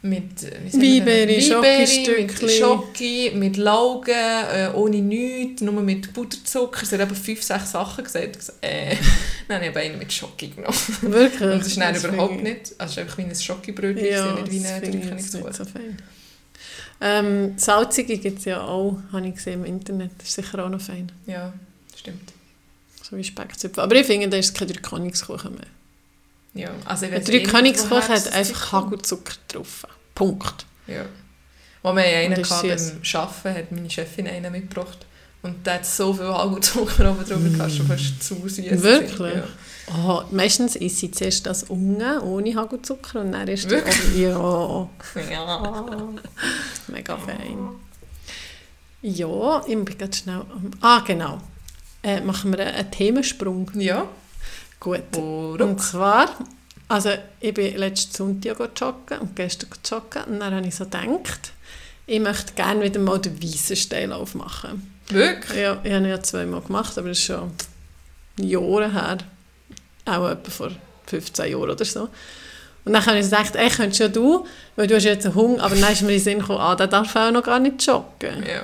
mit 0.02 0.42
Weinbeere, 0.42 1.26
mit 1.26 2.50
Schoki, 2.50 3.32
mit 3.34 3.56
Laugen, 3.56 4.10
äh, 4.10 4.70
ohne 4.74 4.98
nichts, 4.98 5.62
nur 5.62 5.80
mit 5.80 6.12
Butterzucker. 6.12 6.84
Sie 6.84 6.96
hat 6.96 7.02
eben 7.02 7.16
fünf, 7.16 7.42
sechs 7.42 7.72
Sachen 7.72 8.04
gesagt. 8.04 8.38
Äh, 8.60 8.96
dann 9.48 9.62
habe 9.62 9.70
ich 9.70 9.76
einen 9.76 9.98
mit 9.98 10.12
Schoki 10.12 10.48
genommen. 10.48 10.76
Wirklich? 11.00 11.40
Und 11.40 11.60
das 11.60 11.66
ist 11.68 11.80
dann 11.80 11.96
überhaupt 11.96 12.42
nicht, 12.42 12.74
also 12.78 12.84
es 12.84 12.90
ist 12.90 12.98
einfach 12.98 13.18
wie 13.18 13.22
ein 13.22 13.34
Schokibrötchen, 13.34 14.06
ja, 14.06 14.34
nicht 14.34 14.50
wie 14.50 14.60
das 14.60 14.72
eine 14.72 15.14
nicht 15.14 15.32
so 15.32 15.64
fein. 15.64 15.96
Ähm, 17.00 17.54
Salzige 17.56 18.18
gibt 18.18 18.40
es 18.40 18.44
ja 18.44 18.62
auch, 18.62 18.98
habe 19.12 19.26
ich 19.26 19.34
gesehen 19.34 19.64
im 19.64 19.64
Internet. 19.64 20.12
Das 20.18 20.28
ist 20.28 20.34
sicher 20.34 20.64
auch 20.64 20.68
noch 20.68 20.80
fein. 20.80 21.10
Ja, 21.26 21.52
stimmt. 21.96 22.33
So 23.08 23.16
wie 23.18 23.24
Speckzöpfe. 23.24 23.82
Aber 23.82 23.94
ich 23.96 24.06
finde, 24.06 24.28
da 24.28 24.38
ist 24.38 24.56
kein 24.56 24.66
Dreikönigskuchen 24.68 25.52
mehr. 25.54 25.66
Ja, 26.54 26.70
also 26.86 27.04
ich 27.06 27.24
Dreikönigskuchen 27.24 28.08
hat 28.08 28.32
einfach. 28.32 28.72
Hagelzucker 28.72 29.34
drauf. 29.48 29.86
Punkt. 30.14 30.64
Ja. 30.86 31.04
Wo 31.82 31.92
wir 31.94 32.02
einen 32.02 32.32
ist 32.40 32.50
hatten, 32.50 32.68
beim 32.68 33.20
Arbeiten 33.20 33.58
hat 33.58 33.72
meine 33.72 33.90
Chefin 33.90 34.26
einen 34.26 34.50
mitgebracht. 34.52 35.04
Und 35.42 35.66
der 35.66 35.74
hat 35.74 35.84
so 35.86 36.14
viel 36.14 36.24
Hagelzucker 36.24 37.10
oben 37.10 37.24
drüber 37.26 37.50
gehabt, 37.50 37.72
schon 37.72 37.86
fast 37.86 38.22
zu 38.22 38.36
süß. 38.48 38.82
Wirklich? 38.82 39.34
Ja. 39.34 39.44
Oh, 40.06 40.22
meistens 40.30 40.76
isst 40.76 41.00
sie 41.00 41.10
zuerst 41.10 41.44
das 41.44 41.64
unten, 41.64 42.18
ohne 42.20 42.54
Hagelzucker, 42.54 43.20
und 43.20 43.32
dann 43.32 43.46
ist 43.48 43.68
Wirklich? 43.68 43.98
oben. 44.06 44.18
Ja, 44.22 44.88
ja. 45.30 46.08
mega 46.88 47.18
fein. 47.18 47.58
Ja, 49.02 49.60
ich 49.66 49.74
bin 49.74 49.84
gerade 49.84 50.16
schnell... 50.16 50.36
am- 50.36 50.70
Ah, 50.80 51.00
genau. 51.00 51.38
Äh, 52.04 52.20
machen 52.20 52.52
wir 52.52 52.66
einen, 52.66 52.90
Themensprung. 52.90 53.70
Ja. 53.74 54.06
Gut. 54.78 55.00
Oh, 55.16 55.56
Und 55.58 55.80
zwar, 55.80 56.28
also 56.88 57.10
ich 57.40 57.54
bin 57.54 57.76
letzten 57.78 58.14
Sonntag 58.14 58.58
joggen 58.78 59.18
und 59.20 59.34
gestern 59.34 59.70
joggen 59.90 60.24
und 60.24 60.40
dann 60.40 60.54
habe 60.54 60.66
ich 60.66 60.74
so 60.74 60.84
gedacht, 60.84 61.52
ich 62.06 62.20
möchte 62.20 62.52
gerne 62.52 62.82
wieder 62.84 63.00
mal 63.00 63.18
den 63.18 63.42
weißen 63.42 63.76
Steillauf 63.76 64.34
machen. 64.34 64.94
Wirklich? 65.08 65.58
Ja, 65.58 65.80
ich 65.82 65.92
habe 65.92 66.04
ihn 66.04 66.10
ja 66.10 66.22
zweimal 66.22 66.60
gemacht, 66.60 66.98
aber 66.98 67.08
das 67.08 67.18
ist 67.18 67.24
schon 67.24 67.50
Jahre 68.36 68.92
her. 68.92 69.18
Auch 70.04 70.28
etwa 70.28 70.50
vor 70.50 70.70
15 71.06 71.50
Jahren 71.50 71.70
oder 71.70 71.84
so. 71.84 72.10
Und 72.84 72.92
dann 72.92 73.06
habe 73.06 73.18
ich 73.18 73.24
gedacht, 73.24 73.56
ey, 73.56 73.70
könntest 73.70 74.00
ja 74.00 74.08
du, 74.08 74.46
weil 74.76 74.86
du 74.86 74.94
hast 74.94 75.04
jetzt 75.04 75.24
einen 75.24 75.34
Hunger, 75.34 75.62
aber 75.62 75.74
dann 75.74 75.92
ist 75.92 76.02
mir 76.02 76.08
in 76.08 76.14
den 76.16 76.22
Sinn 76.22 76.38
gekommen, 76.40 76.60
ah, 76.60 76.74
der 76.74 76.86
darf 76.86 77.16
auch 77.16 77.30
noch 77.30 77.42
gar 77.42 77.58
nicht 77.58 77.86
joggen. 77.86 78.44
Ja. 78.46 78.62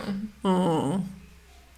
Oh. 0.48 1.00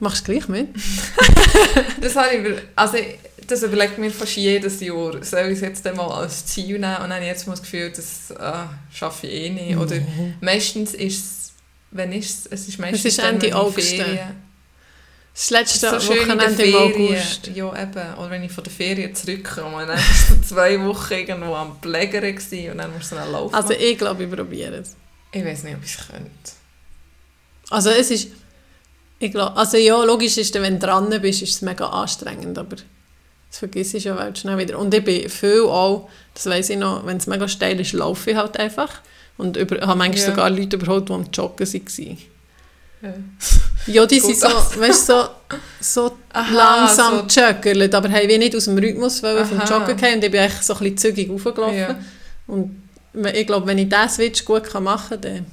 Machst 0.03 0.27
du 0.27 0.33
gleich 0.33 0.49
mit? 0.49 0.69
Das 2.01 2.17
habe 2.17 2.35
ich, 2.35 2.59
also 2.75 2.97
ich- 2.97 3.19
das 3.47 3.63
überlegt 3.63 3.99
mir 3.99 4.11
fast 4.11 4.37
jedes 4.37 4.81
Jahr. 4.81 5.23
Soll 5.23 5.47
ich 5.47 5.53
es 5.55 5.61
jetzt 5.61 5.87
einmal 5.87 6.11
als 6.11 6.47
Ziel 6.47 6.79
nehmen? 6.79 6.97
Und 6.97 7.03
dann 7.03 7.13
habe 7.13 7.23
ich 7.23 7.29
jetzt 7.29 7.47
mal 7.47 7.53
das 7.53 7.63
Gefühl, 7.63 7.91
das 7.95 8.33
ah, 8.37 8.69
schaffe 8.93 9.27
ich 9.29 9.33
eh 9.45 9.51
nicht. 9.51 9.77
Oder 9.77 9.97
meistens 10.41 10.95
ist 10.95 11.19
es, 11.19 11.53
wenn 11.93 12.13
ist 12.13 12.47
es, 12.47 12.53
es 12.63 12.69
ist 12.69 12.79
meistens 12.81 13.05
ist 13.05 13.19
dann, 13.19 13.35
Ende 13.35 13.47
ich 13.47 13.55
August. 13.55 13.95
Das 15.35 15.51
letzte 15.51 16.01
so 16.01 16.09
Wochenende 16.09 16.63
im. 16.65 16.75
August. 16.75 17.47
Ja, 17.55 17.83
eben. 17.83 18.15
Oder 18.19 18.31
wenn 18.31 18.43
ich 18.43 18.53
von 18.53 18.65
der 18.65 18.73
Ferien 18.73 19.15
zurückkomme. 19.15 19.87
Dann 19.87 19.97
war 19.99 19.99
so 19.99 20.35
zwei 20.55 20.81
Wochen 20.85 21.13
irgendwo 21.15 21.55
am 21.55 21.81
gewesen 21.81 22.71
und 22.73 22.79
dann 22.79 22.93
musst 22.93 23.13
du 23.13 23.17
einen 23.17 23.31
Lauf 23.33 23.55
Also 23.55 23.69
machen. 23.69 23.83
ich 23.83 23.99
glaube, 23.99 24.25
ich 24.25 24.31
probiere 24.31 24.77
es. 24.77 24.97
Ich 25.33 25.45
weiß 25.45 25.63
nicht, 25.63 25.77
ob 25.77 25.85
ich 25.85 25.95
es 25.97 26.07
könnte. 26.09 26.53
Also 27.71 27.91
es 27.91 28.11
ist, 28.11 28.29
ich 29.23 29.31
glaube, 29.33 29.57
also 29.57 29.77
ja, 29.77 30.03
logisch 30.05 30.37
ist, 30.39 30.55
wenn 30.55 30.79
du 30.79 30.87
dran 30.87 31.09
bist, 31.21 31.43
ist 31.43 31.55
es 31.55 31.63
mega 31.63 31.87
anstrengend, 31.87 32.59
aber 32.59 32.77
das 32.77 33.59
vergisst 33.59 33.95
ich 33.95 34.05
ja 34.05 34.15
bald 34.15 34.39
schnell 34.39 34.59
wieder. 34.59 34.79
Und 34.79 34.93
ich 34.95 35.05
bin 35.05 35.29
viel 35.29 35.63
auch, 35.63 36.09
das 36.35 36.47
weiss 36.47 36.71
ich 36.71 36.79
noch, 36.79 37.07
wenn 37.07 37.17
es 37.19 37.27
mega 37.27 37.47
steil 37.49 37.79
ist, 37.81 37.93
laufe 37.93 38.31
ich 38.31 38.37
halt 38.37 38.57
einfach. 38.59 38.91
Und 39.39 39.57
über, 39.57 39.81
habe 39.87 39.97
manchmal 39.99 40.19
Ja. 40.19 40.27
sogar 40.31 40.51
Leute 40.51 40.77
überholt, 40.77 41.09
die 41.09 41.13
am 41.13 41.27
Joggen 41.33 41.67
waren. 41.73 42.19
Ja. 43.03 43.15
Ja, 43.87 44.07
die 44.07 44.21
Gut, 44.21 44.37
sind 44.37 44.41
so, 44.41 44.47
also. 44.47 44.81
weißt, 44.81 45.07
so, 45.07 45.25
so 45.81 46.17
Aha, 46.33 46.55
langsam 46.55 47.27
joggerlet, 47.27 47.93
aber 47.95 48.09
haben 48.11 48.29
wie 48.29 48.39
nicht 48.39 48.55
aus 48.55 48.67
dem 48.67 48.79
Rhythmus 48.79 49.23
wollen 49.25 49.45
vom. 49.45 49.59
Joggen 49.61 49.97
gehen 49.97 50.15
und 50.15 50.25
ich 50.25 50.31
bin 50.31 50.41
eigentlich 50.41 50.63
so 50.63 50.75
ein 50.75 50.79
bisschen 50.79 50.99
zügig 50.99 51.29
hochgelaufen. 51.29 51.77
Ja. 51.77 51.99
Und 52.47 52.77
ich 53.35 53.47
glaube, 53.47 53.67
wenn 53.67 53.79
ich 53.79 53.89
diesen 53.89 54.09
Switch 54.09 54.45
gut 54.45 54.73
machen 54.81 55.09
kann, 55.09 55.21
dann 55.21 55.47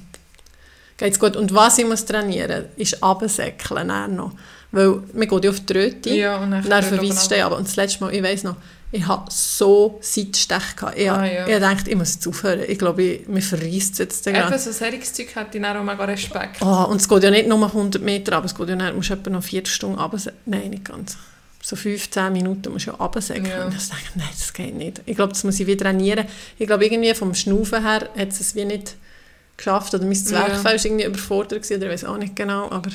geht 1.00 1.12
es 1.14 1.18
gut. 1.18 1.34
Und 1.36 1.52
was 1.54 1.78
ich 1.78 1.86
muss 1.86 2.04
trainieren 2.04 2.66
muss, 2.76 2.92
ist 2.94 3.02
runtersäckeln 3.02 3.88
dann 3.88 4.14
noch. 4.14 4.32
Weil 4.70 5.02
man 5.14 5.26
geht 5.26 5.44
ja 5.44 5.50
auf 5.50 5.60
die 5.60 5.72
Röte, 5.72 6.10
Ja, 6.10 6.36
und 6.38 6.52
dann, 6.52 6.62
verweist 6.62 7.24
stehe 7.24 7.44
aber. 7.44 7.56
Und 7.56 7.66
das 7.66 7.74
letzte 7.74 8.04
Mal, 8.04 8.14
ich 8.14 8.22
weiss 8.22 8.44
noch, 8.44 8.54
ich 8.92 9.06
hatte 9.06 9.24
so 9.30 9.98
Seitstech. 10.00 10.76
gehabt. 10.76 10.96
Ich, 10.98 11.10
Ah, 11.10 11.24
ja. 11.24 11.46
ich 11.48 11.58
dachte, 11.58 11.90
ich 11.90 11.96
muss 11.96 12.14
jetzt 12.14 12.26
aufhören. 12.28 12.62
Ich 12.68 12.78
glaube, 12.78 13.02
ich, 13.02 13.28
mir 13.28 13.42
verreisst 13.42 13.94
es 13.94 13.98
jetzt 13.98 14.26
Eben, 14.26 14.58
so 14.58 14.70
solches 14.72 15.12
Zeug 15.12 15.34
hätte 15.34 15.56
ich 15.58 15.62
dann 15.62 15.76
auch 15.76 15.82
mega 15.84 16.04
Respekt. 16.04 16.60
Oh, 16.60 16.84
und 16.88 17.00
es 17.00 17.08
geht 17.08 17.22
ja 17.22 17.30
nicht 17.30 17.48
nur 17.48 17.64
100 17.64 18.02
Meter, 18.02 18.36
aber 18.36 18.46
es 18.46 18.54
geht 18.54 18.68
ja 18.68 18.76
nicht, 18.76 18.94
musst 18.94 19.10
etwa 19.10 19.30
noch 19.30 19.42
4 19.42 19.66
Stunden 19.66 19.98
runtersäckeln. 19.98 20.40
Nein, 20.46 20.70
nicht 20.70 20.84
ganz. 20.84 21.16
So 21.62 21.76
15 21.76 22.32
Minuten 22.32 22.72
musst 22.72 22.86
du 22.86 22.90
ja 22.90 22.96
runtersäckeln. 22.96 23.46
Ja. 23.46 23.64
Und 23.66 23.74
ich 23.76 23.88
dachte, 23.88 24.02
nein, 24.16 24.28
das 24.32 24.52
geht 24.52 24.74
nicht. 24.74 25.02
Ich 25.06 25.14
glaube, 25.16 25.32
das 25.32 25.44
muss 25.44 25.58
ich 25.60 25.66
wieder 25.66 25.84
trainieren. 25.84 26.26
Ich 26.58 26.66
glaube, 26.66 26.84
irgendwie 26.84 27.12
vom 27.14 27.34
Schnaufen 27.34 27.82
her 27.84 28.08
hat 28.16 28.28
es 28.28 28.40
es 28.40 28.54
wie 28.54 28.64
nicht 28.64 28.96
geschafft. 29.60 29.94
Oder 29.94 30.04
mein 30.04 30.14
Zwerchfell 30.16 30.64
war 30.64 30.84
irgendwie 30.84 31.04
überfordert, 31.04 31.62
gewesen, 31.62 31.76
oder 31.76 31.86
ich 31.86 31.92
weiß 31.92 32.04
auch 32.04 32.16
nicht 32.16 32.34
genau, 32.36 32.70
aber 32.70 32.90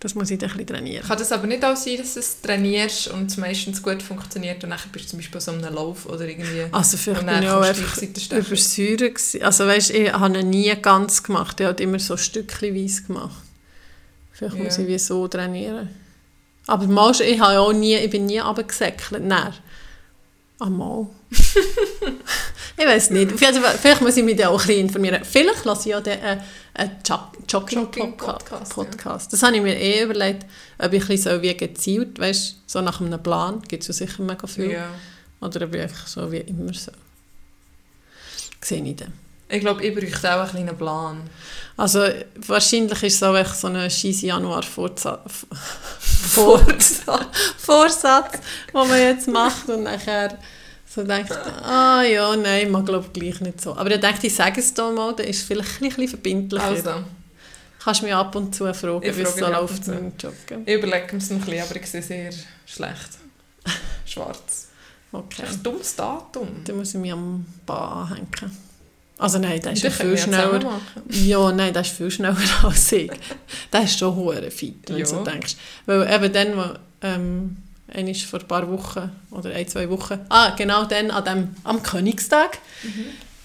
das 0.00 0.14
muss 0.14 0.30
ich 0.30 0.38
dann 0.38 0.50
ein 0.50 0.56
bisschen 0.58 0.66
trainieren. 0.76 1.06
Kann 1.06 1.18
das 1.18 1.32
aber 1.32 1.46
nicht 1.46 1.64
auch 1.64 1.76
sein, 1.76 1.96
dass 1.96 2.14
du 2.14 2.20
es 2.20 2.40
trainierst 2.42 3.08
und 3.08 3.30
es 3.30 3.36
meistens 3.38 3.82
gut 3.82 4.02
funktioniert 4.02 4.62
und 4.62 4.70
dann 4.70 4.78
bist 4.92 5.06
du 5.06 5.10
zum 5.10 5.18
Beispiel 5.18 5.40
so 5.40 5.52
einem 5.52 5.74
Lauf 5.74 6.06
oder 6.06 6.28
irgendwie... 6.28 6.66
Also 6.72 6.98
vielleicht 6.98 7.24
bin 7.24 7.42
ich 7.42 7.48
auch 7.48 7.62
einfach 7.62 8.02
übersäuert. 8.02 9.42
Also 9.42 9.66
weißt, 9.66 9.90
ich 9.90 10.12
habe 10.12 10.38
ihn 10.38 10.50
nie 10.50 10.74
ganz 10.82 11.22
gemacht. 11.22 11.58
Ich 11.60 11.66
habe 11.66 11.82
immer 11.82 11.98
so 11.98 12.16
stückchenweise 12.18 13.04
gemacht. 13.04 13.42
Vielleicht 14.32 14.56
muss 14.56 14.76
Ja. 14.76 14.82
ich 14.82 14.88
wie 14.88 14.98
so 14.98 15.26
trainieren. 15.28 15.88
Aber 16.66 16.86
mal, 16.86 17.12
ich, 17.12 17.40
habe 17.40 17.54
ja 17.54 17.60
auch 17.60 17.72
nie, 17.72 17.94
ich 17.94 18.10
bin 18.10 18.26
nie 18.26 18.38
runtergesäckelt. 18.38 19.24
Nein. 19.24 19.54
Einmal. 20.60 21.08
ich 21.30 22.86
weiß 22.86 23.10
nicht. 23.10 23.32
Vielleicht 23.32 24.00
muss 24.00 24.16
ich 24.16 24.22
mich 24.24 24.36
da 24.36 24.48
auch 24.48 24.60
ein 24.60 24.66
bisschen 24.66 24.80
informieren. 24.86 25.24
Vielleicht 25.24 25.64
lasse 25.64 25.88
ich 25.88 25.92
ja 25.92 26.00
den, 26.00 26.18
äh, 26.20 26.38
einen 26.74 26.96
Jo- 27.06 27.18
Jogging-Podcast. 27.48 27.72
Jogging-Podcast, 27.72 28.74
Podcast. 28.74 29.32
Das 29.32 29.42
habe 29.42 29.56
ich 29.56 29.62
mir 29.62 29.76
eh 29.76 30.04
überlegt, 30.04 30.46
ob 30.78 30.92
ich 30.92 31.02
ein 31.02 31.08
bisschen 31.08 31.34
so 31.36 31.42
wie 31.42 31.56
gezielt, 31.56 32.18
weißt, 32.20 32.56
so 32.66 32.80
nach 32.80 33.00
einem 33.00 33.20
Plan, 33.22 33.62
gibt 33.66 33.82
es 33.82 33.88
ja 33.88 34.06
sicher 34.06 34.22
mega 34.22 34.46
viel. 34.46 34.70
Ja. 34.70 34.90
Oder 35.40 35.66
ob 35.66 35.74
ich 35.74 35.82
einfach 35.82 36.06
so 36.06 36.30
wie 36.30 36.38
immer 36.38 36.72
so. 36.72 36.92
Sehe 38.60 38.82
ich 38.84 38.96
dann. 38.96 39.12
Ich 39.54 39.60
glaube, 39.60 39.84
ich 39.84 39.94
bräuchte 39.94 40.34
auch 40.34 40.40
einen 40.40 40.50
kleinen 40.50 40.76
Plan. 40.76 41.20
Also 41.76 42.04
wahrscheinlich 42.46 43.02
ist 43.02 43.14
es 43.16 43.22
auch 43.22 43.36
echt 43.36 43.56
so 43.56 43.66
ein 43.68 43.90
scheisse 43.90 44.26
Januar-Vorsatz, 44.26 45.46
Vorsatz. 45.98 47.02
Vorsatz, 47.58 48.38
den 48.72 48.88
man 48.88 48.98
jetzt 48.98 49.28
macht 49.28 49.68
und 49.68 49.82
nachher 49.84 50.38
so 50.88 51.02
denkt, 51.02 51.32
ah 51.32 52.02
ja, 52.02 52.36
nein, 52.36 52.70
man 52.70 52.84
glaube 52.84 53.08
gleich 53.12 53.40
nicht 53.40 53.60
so. 53.60 53.76
Aber 53.76 53.90
ich 53.90 54.00
denke, 54.00 54.26
ich 54.26 54.34
sage 54.34 54.60
es 54.60 54.72
dir 54.72 54.90
mal, 54.92 55.14
dann 55.14 55.26
ist 55.26 55.38
es 55.40 55.42
vielleicht 55.44 55.82
ein 55.82 55.88
bisschen 55.88 56.08
verbindlicher. 56.08 56.64
Also, 56.64 57.04
Kannst 57.82 58.00
du 58.00 58.06
mich 58.06 58.14
ab 58.14 58.34
und 58.34 58.54
zu 58.54 58.72
fragen, 58.72 59.02
wie 59.02 59.22
es 59.22 59.36
so 59.36 59.46
läuft 59.46 59.86
mit 59.88 59.96
dem 59.98 60.12
Joggen. 60.18 60.62
ich 60.66 60.74
überlege 60.74 61.16
es 61.16 61.30
ein 61.30 61.40
bisschen, 61.40 61.62
aber 61.62 61.76
ich 61.76 61.86
sehe 61.86 62.02
sehr 62.02 62.30
schlecht. 62.64 63.10
Schwarz. 64.06 64.68
Okay, 65.12 65.42
Das 65.42 65.50
ist 65.50 65.56
ein 65.58 65.62
dummes 65.64 65.94
Datum. 65.96 66.48
dann 66.64 66.76
muss 66.76 66.94
ich 66.94 67.00
mich 67.00 67.12
am 67.12 67.44
Bahn 67.66 68.08
anhängen. 68.12 68.63
Also 69.18 69.38
nein, 69.38 69.60
das 69.62 69.82
ist 69.82 69.96
viel 69.96 70.16
schneller. 70.18 70.80
Ja, 71.10 71.52
nein, 71.52 71.72
das 71.72 71.86
ist 71.90 71.96
viel 71.96 72.10
schneller 72.10 72.36
als 72.62 72.90
ich. 72.92 73.10
Das 73.70 73.84
ist 73.84 73.98
schon 73.98 74.14
hure 74.16 74.50
fit, 74.50 74.76
wenn 74.88 74.96
Ja. 74.98 75.04
du 75.04 75.10
so 75.10 75.24
denkst. 75.24 75.56
Weil 75.86 76.12
eben 76.12 76.32
dann, 76.32 76.56
wo, 76.56 76.64
ähm, 77.02 77.56
vor 78.26 78.40
ein 78.40 78.48
paar 78.48 78.68
Wochen 78.70 79.10
oder 79.30 79.50
ein, 79.54 79.68
zwei 79.68 79.88
Wochen, 79.88 80.18
ah, 80.30 80.50
genau 80.56 80.84
dann, 80.84 81.10
an 81.12 81.24
dem, 81.24 81.56
am 81.62 81.82
Königstag, 81.82 82.58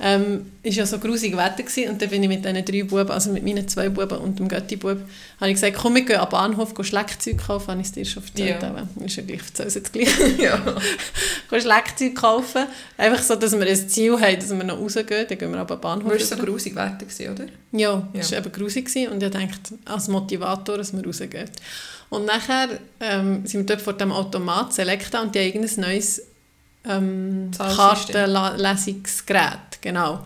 ähm, 0.01 0.51
ist 0.63 0.77
ja 0.77 0.85
so 0.85 0.97
grusig 0.97 1.35
Wetter 1.35 1.63
gewesen, 1.63 1.89
und 1.89 2.01
dann 2.01 2.09
bin 2.09 2.23
ich 2.23 2.29
mit 2.29 2.45
diesen 2.45 2.63
drei 2.65 2.83
Buben, 2.83 3.11
also 3.11 3.31
mit 3.31 3.43
meinen 3.43 3.67
zwei 3.67 3.89
Buben 3.89 4.17
und 4.17 4.39
dem 4.39 4.47
Götti-Bub, 4.47 4.97
habe 5.39 5.49
ich 5.49 5.55
gesagt, 5.55 5.77
komm, 5.77 5.95
wir 5.95 6.03
gehen 6.03 6.19
am 6.19 6.29
Bahnhof 6.29 6.73
gehen 6.73 6.85
Schleckzeug 6.85 7.37
kaufen, 7.37 7.67
habe 7.71 7.81
ich 7.81 7.87
es 7.87 7.93
dir 7.93 8.05
schon 8.05 8.23
erzählt, 8.23 8.61
Ja. 8.61 8.69
aber 8.69 8.87
ist 9.05 9.15
ja 9.17 9.23
gleich, 9.23 9.39
erzähle 9.41 9.67
es 9.67 9.75
jetzt 9.75 9.91
gleich. 9.93 10.09
ja. 10.39 10.57
gehen 11.49 11.61
Schleckzeug 11.61 12.15
kaufen, 12.15 12.63
einfach 12.97 13.21
so, 13.21 13.35
dass 13.35 13.51
wir 13.59 13.67
ein 13.67 13.89
Ziel 13.89 14.19
haben, 14.19 14.35
dass 14.35 14.49
wir 14.49 14.63
noch 14.63 14.79
rausgehen, 14.79 15.25
dann 15.27 15.37
gehen 15.37 15.51
wir 15.51 15.59
aber 15.59 15.75
am 15.75 15.81
Bahnhof. 15.81 16.03
Du 16.05 16.11
warst 16.11 16.29
so 16.29 16.35
grusig 16.37 16.75
Wetter, 16.75 17.05
gewesen, 17.05 17.31
oder? 17.33 17.45
Ja, 17.73 17.91
Ja. 17.91 18.07
das 18.13 18.31
war 18.31 18.39
eben 18.39 18.51
grusig 18.51 18.85
gewesen 18.85 19.11
und 19.11 19.21
ich 19.21 19.29
dachte, 19.31 19.73
als 19.85 20.07
Motivator, 20.07 20.77
dass 20.77 20.93
wir 20.93 21.03
rausgehen. 21.05 21.49
Und 22.09 22.25
nachher 22.25 22.69
ähm, 23.01 23.45
sind 23.45 23.61
wir 23.61 23.65
dort 23.75 23.81
vor 23.81 23.93
dem 23.93 24.11
Automat 24.11 24.73
Selecta 24.73 25.21
und 25.21 25.35
die 25.35 25.39
haben 25.39 25.45
irgendein 25.47 25.79
neues 25.81 26.21
ähm. 26.87 27.51
Kartenlesungsgerät, 27.57 29.68
genau. 29.81 30.25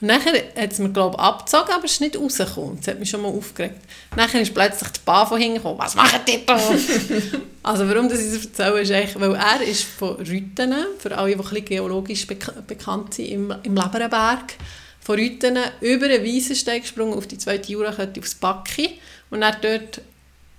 Und 0.00 0.08
nachher 0.08 0.34
hat 0.34 0.72
es 0.72 0.80
mir, 0.80 0.90
glaube 0.90 1.16
ich, 1.16 1.22
abgezogen, 1.22 1.72
aber 1.72 1.84
es 1.84 1.92
ist 1.92 2.00
nicht 2.00 2.18
rausgekommen. 2.18 2.76
Das 2.78 2.88
hat 2.88 2.98
mich 2.98 3.08
schon 3.08 3.22
mal 3.22 3.28
aufgeregt. 3.28 3.78
Nachher 4.16 4.40
ist 4.40 4.52
plötzlich 4.52 4.90
die 4.90 5.00
Bahn 5.04 5.28
von 5.28 5.40
hinten 5.40 5.58
gekommen. 5.58 5.78
«Was 5.78 5.94
machen 5.94 6.20
die 6.26 6.44
da?» 6.44 6.58
Also 7.64 7.88
warum 7.88 8.08
das 8.08 8.20
ich 8.20 8.42
erzähle, 8.42 8.80
ist 8.80 8.90
eigentlich, 8.90 9.20
weil 9.20 9.36
er 9.36 9.62
ist 9.62 9.84
von 9.84 10.16
Rütenen, 10.16 10.86
für 10.98 11.16
alle, 11.16 11.28
die 11.28 11.36
ein 11.36 11.40
bisschen 11.40 11.64
geologisch 11.64 12.26
bek 12.26 12.66
bekannt 12.66 13.14
sind, 13.14 13.28
im, 13.28 13.54
im 13.62 13.76
Leberenberg, 13.76 14.54
von 15.00 15.16
Rütenen 15.16 15.64
über 15.80 16.08
den 16.08 16.24
Wiesenstein 16.24 16.80
gesprungen 16.80 17.14
auf 17.14 17.28
die 17.28 17.38
zweite 17.38 17.70
Jurakette 17.70 18.18
aufs 18.18 18.34
Backi 18.34 18.98
und 19.30 19.42
er 19.42 19.52
dort, 19.52 20.00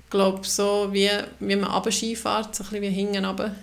glaube 0.10 0.48
so 0.48 0.90
wie, 0.92 1.10
wie 1.40 1.56
man 1.58 1.92
Ski 1.92 2.16
fährt, 2.16 2.56
so 2.56 2.64
ein 2.64 2.70
bisschen 2.70 2.82
wie 2.82 2.90
hinten 2.90 3.26
runter 3.26 3.54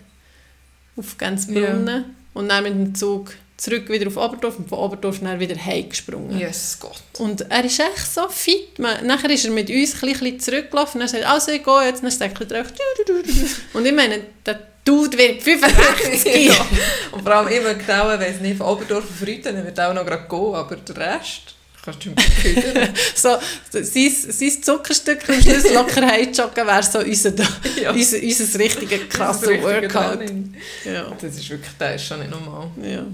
auf 0.97 1.17
Gänzbrunnen 1.17 1.87
ja. 1.87 2.05
und 2.35 2.49
dann 2.51 2.65
mit 2.65 2.75
dem 2.75 2.95
Zug 2.95 3.33
zurück 3.61 3.91
wieder 3.91 4.07
auf 4.07 4.17
Oberdorf 4.17 4.59
und 4.59 4.69
von 4.69 4.79
Oberdorf 4.79 5.21
dann 5.21 5.39
wieder 5.39 5.55
heimgesprungen. 5.55 6.39
Yes, 6.39 6.79
Gott. 6.81 7.03
Und 7.19 7.43
er 7.51 7.65
ist 7.65 7.79
echt 7.79 8.13
so 8.13 8.27
fit. 8.29 8.79
Man, 8.79 9.07
nachher 9.07 9.31
ist 9.31 9.45
er 9.45 9.51
mit 9.51 9.69
uns 9.69 10.03
ein 10.03 10.13
bisschen 10.13 10.41
zurückgelaufen 10.41 11.01
und 11.01 11.07
er 11.07 11.09
sagt, 11.09 11.27
also 11.27 11.53
ich 11.53 11.63
gehe 11.63 11.85
jetzt, 11.85 12.03
dann 12.03 12.11
sagt 12.11 12.41
er 12.41 12.47
drauf. 12.47 12.73
Und 13.75 13.87
ich 13.87 13.93
meine, 13.93 14.23
der 14.47 14.61
Dude 14.83 15.17
wird 15.19 15.43
65. 15.43 16.47
ja. 16.47 16.67
Und 17.13 17.23
vor 17.23 17.33
allem 17.33 17.49
immer 17.49 17.75
genau, 17.75 18.09
wenn 18.09 18.35
es 18.35 18.41
nicht 18.41 18.57
von 18.57 18.67
Oberdorf 18.67 19.05
auf 19.05 19.43
dann 19.43 19.65
wird 19.65 19.79
auch 19.79 19.93
noch 19.93 20.07
gerade 20.07 20.27
gehen, 20.29 20.55
aber 20.55 20.77
der 20.77 20.97
Rest... 20.97 21.55
Kannst 21.83 22.05
du 22.05 22.11
so, 23.15 23.39
sein, 23.71 24.13
sein 24.13 24.63
Zuckerstück 24.63 25.27
am 25.31 25.41
Schluss 25.41 25.73
locker 25.73 26.07
heimjoggen 26.07 26.67
wäre 26.67 26.83
so 26.83 26.99
unser, 26.99 27.33
ja. 27.83 27.91
unser, 27.91 28.19
unser 28.23 28.59
richtiges 28.59 29.09
krasses 29.09 29.49
Workout. 29.63 30.31
Ja. 30.85 31.11
Das 31.19 31.37
ist 31.37 31.49
wirklich, 31.49 31.71
das 31.79 31.95
ist 31.95 32.07
schon 32.07 32.19
nicht 32.19 32.31
normal. 32.31 32.69
Ja. 32.83 33.07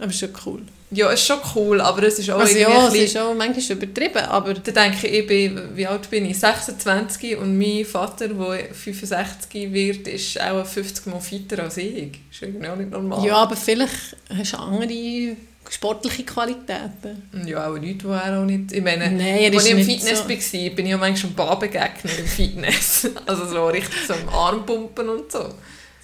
Aber 0.00 0.08
ist 0.08 0.18
schon 0.18 0.30
cool. 0.46 0.62
Ja, 0.92 1.12
es 1.12 1.20
ist 1.20 1.26
schon 1.26 1.38
cool, 1.54 1.80
aber 1.80 2.02
es 2.04 2.18
ist 2.18 2.30
auch 2.30 2.40
also 2.40 2.58
ja, 2.58 2.88
es 2.88 2.94
ist 2.94 3.16
auch 3.18 3.34
manchmal 3.34 3.76
übertrieben, 3.76 4.24
aber... 4.24 4.54
Da 4.54 4.72
denke 4.72 5.06
ich, 5.06 5.12
ich 5.20 5.26
bin, 5.26 5.76
wie 5.76 5.86
alt 5.86 6.08
bin 6.10 6.24
ich? 6.24 6.38
26 6.38 7.36
und 7.36 7.56
mein 7.56 7.84
Vater, 7.84 8.28
der 8.28 8.74
65 8.74 9.72
wird, 9.72 10.08
ist 10.08 10.40
auch 10.40 10.64
50 10.64 11.06
Mal 11.06 11.20
fitter 11.20 11.62
als 11.62 11.76
ich. 11.76 12.12
Das 12.12 12.36
ist 12.36 12.42
irgendwie 12.42 12.68
auch 12.68 12.76
nicht 12.76 12.90
normal. 12.90 13.24
Ja, 13.24 13.36
aber 13.36 13.54
vielleicht 13.56 14.16
hast 14.34 14.54
du 14.54 14.56
andere 14.56 15.36
sportliche 15.68 16.24
Qualitäten. 16.24 17.28
Ja, 17.46 17.68
auch 17.68 17.74
Leute, 17.74 17.94
die 17.94 18.06
er 18.06 18.40
auch 18.40 18.44
nicht... 18.44 18.72
Ich 18.72 18.82
meine, 18.82 19.10
Nein, 19.12 19.54
als 19.54 19.66
ich 19.66 19.70
im 19.70 19.84
Fitness 19.84 20.18
so. 20.18 20.28
war, 20.28 20.70
bin 20.70 20.86
ich 20.86 20.94
auch 20.94 20.98
manchmal 20.98 21.16
schon 21.16 21.34
Babengegner 21.34 22.18
im 22.18 22.26
Fitness. 22.26 23.08
also 23.26 23.46
so 23.46 23.66
richtig 23.66 24.06
so 24.08 24.14
Armpumpen 24.32 25.08
und 25.08 25.30
so. 25.30 25.54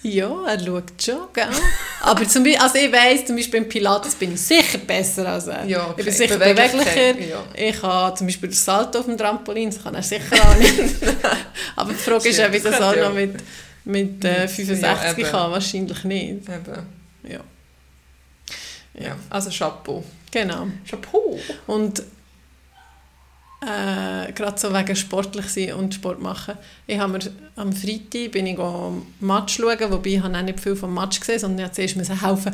Ja, 0.03 0.45
er 0.45 0.59
schaut 0.59 0.83
schon, 1.03 1.27
gell? 1.33 1.47
Aber 2.01 2.27
zum 2.27 2.43
Beispiel, 2.43 2.61
also 2.61 2.77
ich 2.77 2.91
weiss, 2.91 3.25
zum 3.25 3.35
Beispiel 3.35 3.61
beim 3.61 3.69
Pilates 3.69 4.15
bin 4.15 4.33
ich 4.33 4.41
sicher 4.41 4.77
besser 4.77 5.27
als 5.27 5.47
er. 5.47 5.65
Ja, 5.65 5.87
okay. 5.87 5.95
Ich 5.97 6.05
bin 6.05 6.13
sicher 6.13 6.37
beweglicher. 6.37 7.19
Ja. 7.19 7.43
Ich 7.55 7.81
habe 7.81 8.15
zum 8.15 8.27
Beispiel 8.27 8.49
das 8.49 8.63
Salto 8.63 8.99
auf 8.99 9.05
dem 9.05 9.17
Trampolin, 9.17 9.71
das 9.71 9.83
kann 9.83 9.95
er 9.95 10.03
sicher 10.03 10.35
auch 10.39 10.55
nicht. 10.57 10.95
Aber 11.75 11.91
die 11.91 11.99
Frage 11.99 12.29
ist, 12.29 12.39
ob 12.39 12.53
ich 12.53 12.63
das 12.63 12.79
auch 12.79 12.95
noch 12.95 13.13
mit, 13.13 13.35
mit 13.85 14.23
äh, 14.23 14.47
65 14.47 15.17
ja, 15.17 15.29
kann. 15.29 15.51
Wahrscheinlich 15.51 16.03
nicht. 16.03 16.47
Eben. 16.47 16.85
Ja. 17.23 17.39
ja. 18.93 19.15
Also 19.29 19.49
Chapeau. 19.49 20.03
Genau. 20.31 20.67
Chapeau. 20.87 21.39
Und 21.65 22.03
äh, 23.61 24.31
gerade 24.33 24.59
so 24.59 24.73
wegen 24.73 24.95
sportlich 24.95 25.47
sein 25.47 25.73
und 25.73 25.93
Sport 25.93 26.21
machen. 26.21 26.55
Ich 26.85 26.99
habe 26.99 27.13
mir, 27.13 27.19
am 27.55 27.73
Freitag 27.73 28.31
bin 28.31 28.45
ich 28.45 28.57
Match 29.19 29.55
schauen, 29.55 29.91
wobei 29.91 30.09
ich 30.11 30.21
habe 30.21 30.43
nicht 30.43 30.59
viel 30.59 30.75
vom 30.75 30.93
Match 30.93 31.19
gesehen, 31.19 31.39
sondern 31.39 31.65
ich 31.65 31.77
musste 31.77 32.03
zuerst 32.03 32.23
helfen, 32.23 32.53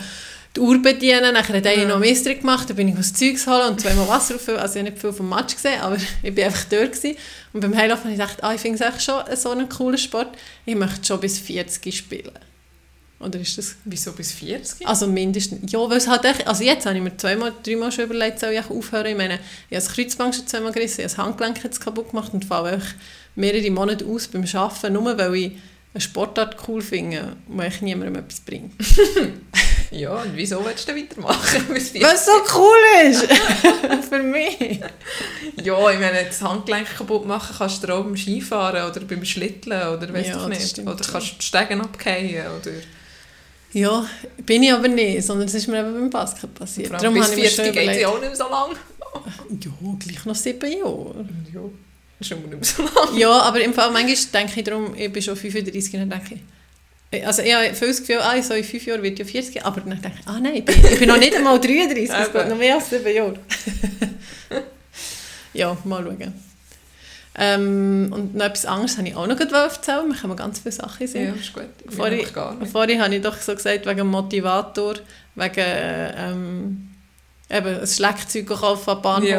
die 0.55 0.59
Uhr 0.59 0.81
bedienen, 0.81 1.33
dann 1.33 1.37
habe 1.37 1.57
ich 1.57 1.87
noch 1.87 1.99
Mistrik 1.99 2.41
gemacht, 2.41 2.69
dann 2.69 2.77
bin 2.77 2.87
ich 2.87 2.97
was 2.97 3.11
Zeugs 3.13 3.47
holen 3.47 3.71
und 3.71 3.81
zweimal 3.81 4.07
Wasser 4.07 4.35
auffüllen, 4.35 4.59
also 4.59 4.75
ich 4.75 4.79
habe 4.81 4.91
nicht 4.91 5.01
viel 5.01 5.11
vom 5.11 5.27
Match 5.27 5.55
gesehen, 5.55 5.81
aber 5.81 5.97
ich 6.23 6.37
war 6.37 6.45
einfach 6.45 6.65
dort 6.69 6.91
gewesen. 6.91 7.17
und 7.53 7.61
beim 7.61 7.75
Heilaufen 7.75 8.03
habe 8.03 8.13
ich 8.13 8.19
gedacht, 8.19 8.43
ah, 8.43 8.53
ich 8.53 8.61
finde 8.61 8.83
es 8.83 9.03
schon 9.03 9.23
so 9.35 9.49
einen 9.49 9.67
coolen 9.67 9.97
Sport, 9.97 10.37
ich 10.65 10.75
möchte 10.75 11.05
schon 11.05 11.19
bis 11.19 11.39
40 11.39 11.97
spielen. 11.97 12.31
Oder 13.23 13.39
ist 13.39 13.57
das... 13.57 13.75
Wieso 13.86 14.12
bis 14.12 14.31
40? 14.33 14.86
Also 14.86 15.07
mindestens... 15.07 15.71
Ja, 15.71 15.79
weil 15.89 15.97
es 15.97 16.07
halt 16.07 16.25
echt... 16.25 16.47
Also 16.47 16.63
jetzt 16.63 16.86
habe 16.86 16.97
ich 16.97 17.03
mir 17.03 17.15
zweimal, 17.17 17.53
dreimal 17.63 17.91
schon 17.91 18.05
überlegt, 18.05 18.39
soll 18.39 18.51
ich 18.51 18.69
aufhören. 18.69 19.07
Ich 19.07 19.17
meine, 19.17 19.36
ich 19.69 19.77
habe 19.77 19.86
das 19.86 19.89
Kreuzband 19.89 20.36
schon 20.36 20.47
zweimal 20.47 20.71
gerissen, 20.71 21.01
ich 21.01 21.05
habe 21.05 21.15
das 21.15 21.17
Handgelenk 21.17 21.63
jetzt 21.63 21.81
kaputt 21.81 22.09
gemacht 22.12 22.33
und 22.33 22.45
falle 22.45 22.81
mehrere 23.36 23.71
Monate 23.71 24.05
aus 24.05 24.27
beim 24.27 24.45
Arbeiten, 24.53 24.93
nur 24.93 25.17
weil 25.17 25.36
ich 25.36 25.51
eine 25.93 26.01
Sportart 26.01 26.57
cool 26.67 26.81
finde, 26.81 27.36
wo 27.47 27.62
ich 27.62 27.81
niemandem 27.81 28.23
etwas 28.23 28.39
bringe. 28.39 28.71
ja, 29.91 30.13
und 30.15 30.36
wieso 30.36 30.63
willst 30.65 30.88
du 30.88 30.95
weitermachen? 30.95 31.65
Weil 31.69 31.77
es 31.77 32.25
so 32.25 32.31
cool 32.55 33.09
ist! 33.09 33.27
Für 34.09 34.23
mich! 34.23 34.79
ja, 35.62 35.91
ich 35.91 35.99
meine, 35.99 36.25
das 36.25 36.41
Handgelenk 36.41 36.97
kaputt 36.97 37.27
machen 37.27 37.55
kannst 37.57 37.83
du 37.83 37.93
auch 37.93 38.03
beim 38.03 38.17
Skifahren 38.17 38.89
oder 38.89 39.01
beim 39.01 39.23
Schlitteln 39.23 39.88
oder 39.89 40.12
weißt 40.12 40.29
ja, 40.29 40.43
du 40.43 40.49
nicht. 40.49 40.79
Oder 40.79 40.95
kannst 40.95 41.31
du 41.31 41.36
die 41.39 41.45
Stegen 41.45 41.81
abgehen 41.81 42.45
oder... 42.47 42.71
Ja, 43.73 44.07
bin 44.45 44.62
ich 44.63 44.71
aber 44.71 44.88
nicht, 44.88 45.23
sondern 45.23 45.47
es 45.47 45.55
ist 45.55 45.67
mir 45.67 45.79
eben 45.79 45.93
beim 45.93 46.09
Basket 46.09 46.53
passiert. 46.53 46.91
Darum 46.91 47.15
bis 47.15 47.29
40 47.29 47.73
geht 47.73 47.89
es 47.89 48.05
auch 48.05 48.19
nicht 48.19 48.27
mehr 48.27 48.36
so 48.36 48.49
lang. 48.49 48.71
ja, 49.49 49.71
gleich 49.99 50.25
noch 50.25 50.36
sieben 50.36 50.71
Jahre. 50.71 51.25
Ja, 51.53 51.62
ist 52.19 52.31
immer 52.31 52.41
nicht 52.41 52.53
mehr 52.53 52.63
so 52.63 52.83
lang. 52.83 53.17
Ja, 53.17 53.31
aber 53.31 53.62
im 53.62 53.73
Fall 53.73 53.91
manchmal 53.91 54.15
denke 54.41 54.59
ich 54.59 54.63
darum, 54.63 54.93
ich 54.95 55.12
bin 55.12 55.21
schon 55.21 55.36
35 55.36 55.93
und 55.95 55.99
dann 56.01 56.09
denke 56.12 56.36
ich, 56.36 56.41
also 57.25 57.41
ich 57.41 57.53
habe 57.53 57.73
viel 57.73 57.88
das 57.88 57.99
Gefühl, 57.99 58.19
ah, 58.21 58.41
so 58.41 58.53
in 58.53 58.63
fünf 58.63 58.86
Jahren 58.86 59.03
wird 59.03 59.19
ja 59.19 59.25
40, 59.25 59.65
aber 59.65 59.81
dann 59.81 60.01
denke 60.01 60.19
ich, 60.19 60.27
ah 60.27 60.39
nein, 60.39 60.55
ich 60.55 60.65
bin, 60.65 60.75
ich 60.75 60.99
bin 60.99 61.07
noch 61.07 61.17
nicht 61.17 61.36
einmal 61.36 61.59
33, 61.59 62.09
es 62.09 62.09
geht 62.33 62.49
noch 62.49 62.57
mehr 62.57 62.75
als 62.75 62.89
sieben 62.89 63.13
Jahre. 63.15 63.39
ja, 65.53 65.77
mal 65.83 66.03
schauen. 66.03 66.33
Ähm, 67.36 68.10
und 68.12 68.36
noch 68.36 68.46
etwas 68.46 68.65
anderes 68.65 68.98
habe 68.98 69.08
ich 69.08 69.15
auch 69.15 69.26
noch 69.26 69.39
erzählen. 69.39 70.08
Wir 70.08 70.15
können 70.15 70.36
ganz 70.36 70.60
viele 70.60 70.72
Sachen 70.72 71.08
sehen. 71.08 71.34
Ja, 71.34 71.41
ist 71.41 71.54
gut. 71.54 71.63
Vorhin, 71.89 72.26
vorhin 72.67 73.02
habe 73.02 73.15
ich 73.15 73.22
doch 73.22 73.38
so 73.38 73.56
gesagt, 73.56 73.86
wegen 73.86 74.08
Motivator, 74.08 74.96
wegen 75.36 75.65
ähm, 75.65 76.89
eben 77.50 77.80
ein 77.80 77.88
Schlagzeug 77.88 78.48
kaufen 78.48 78.89
am 78.89 79.02
Bahnhof. 79.02 79.30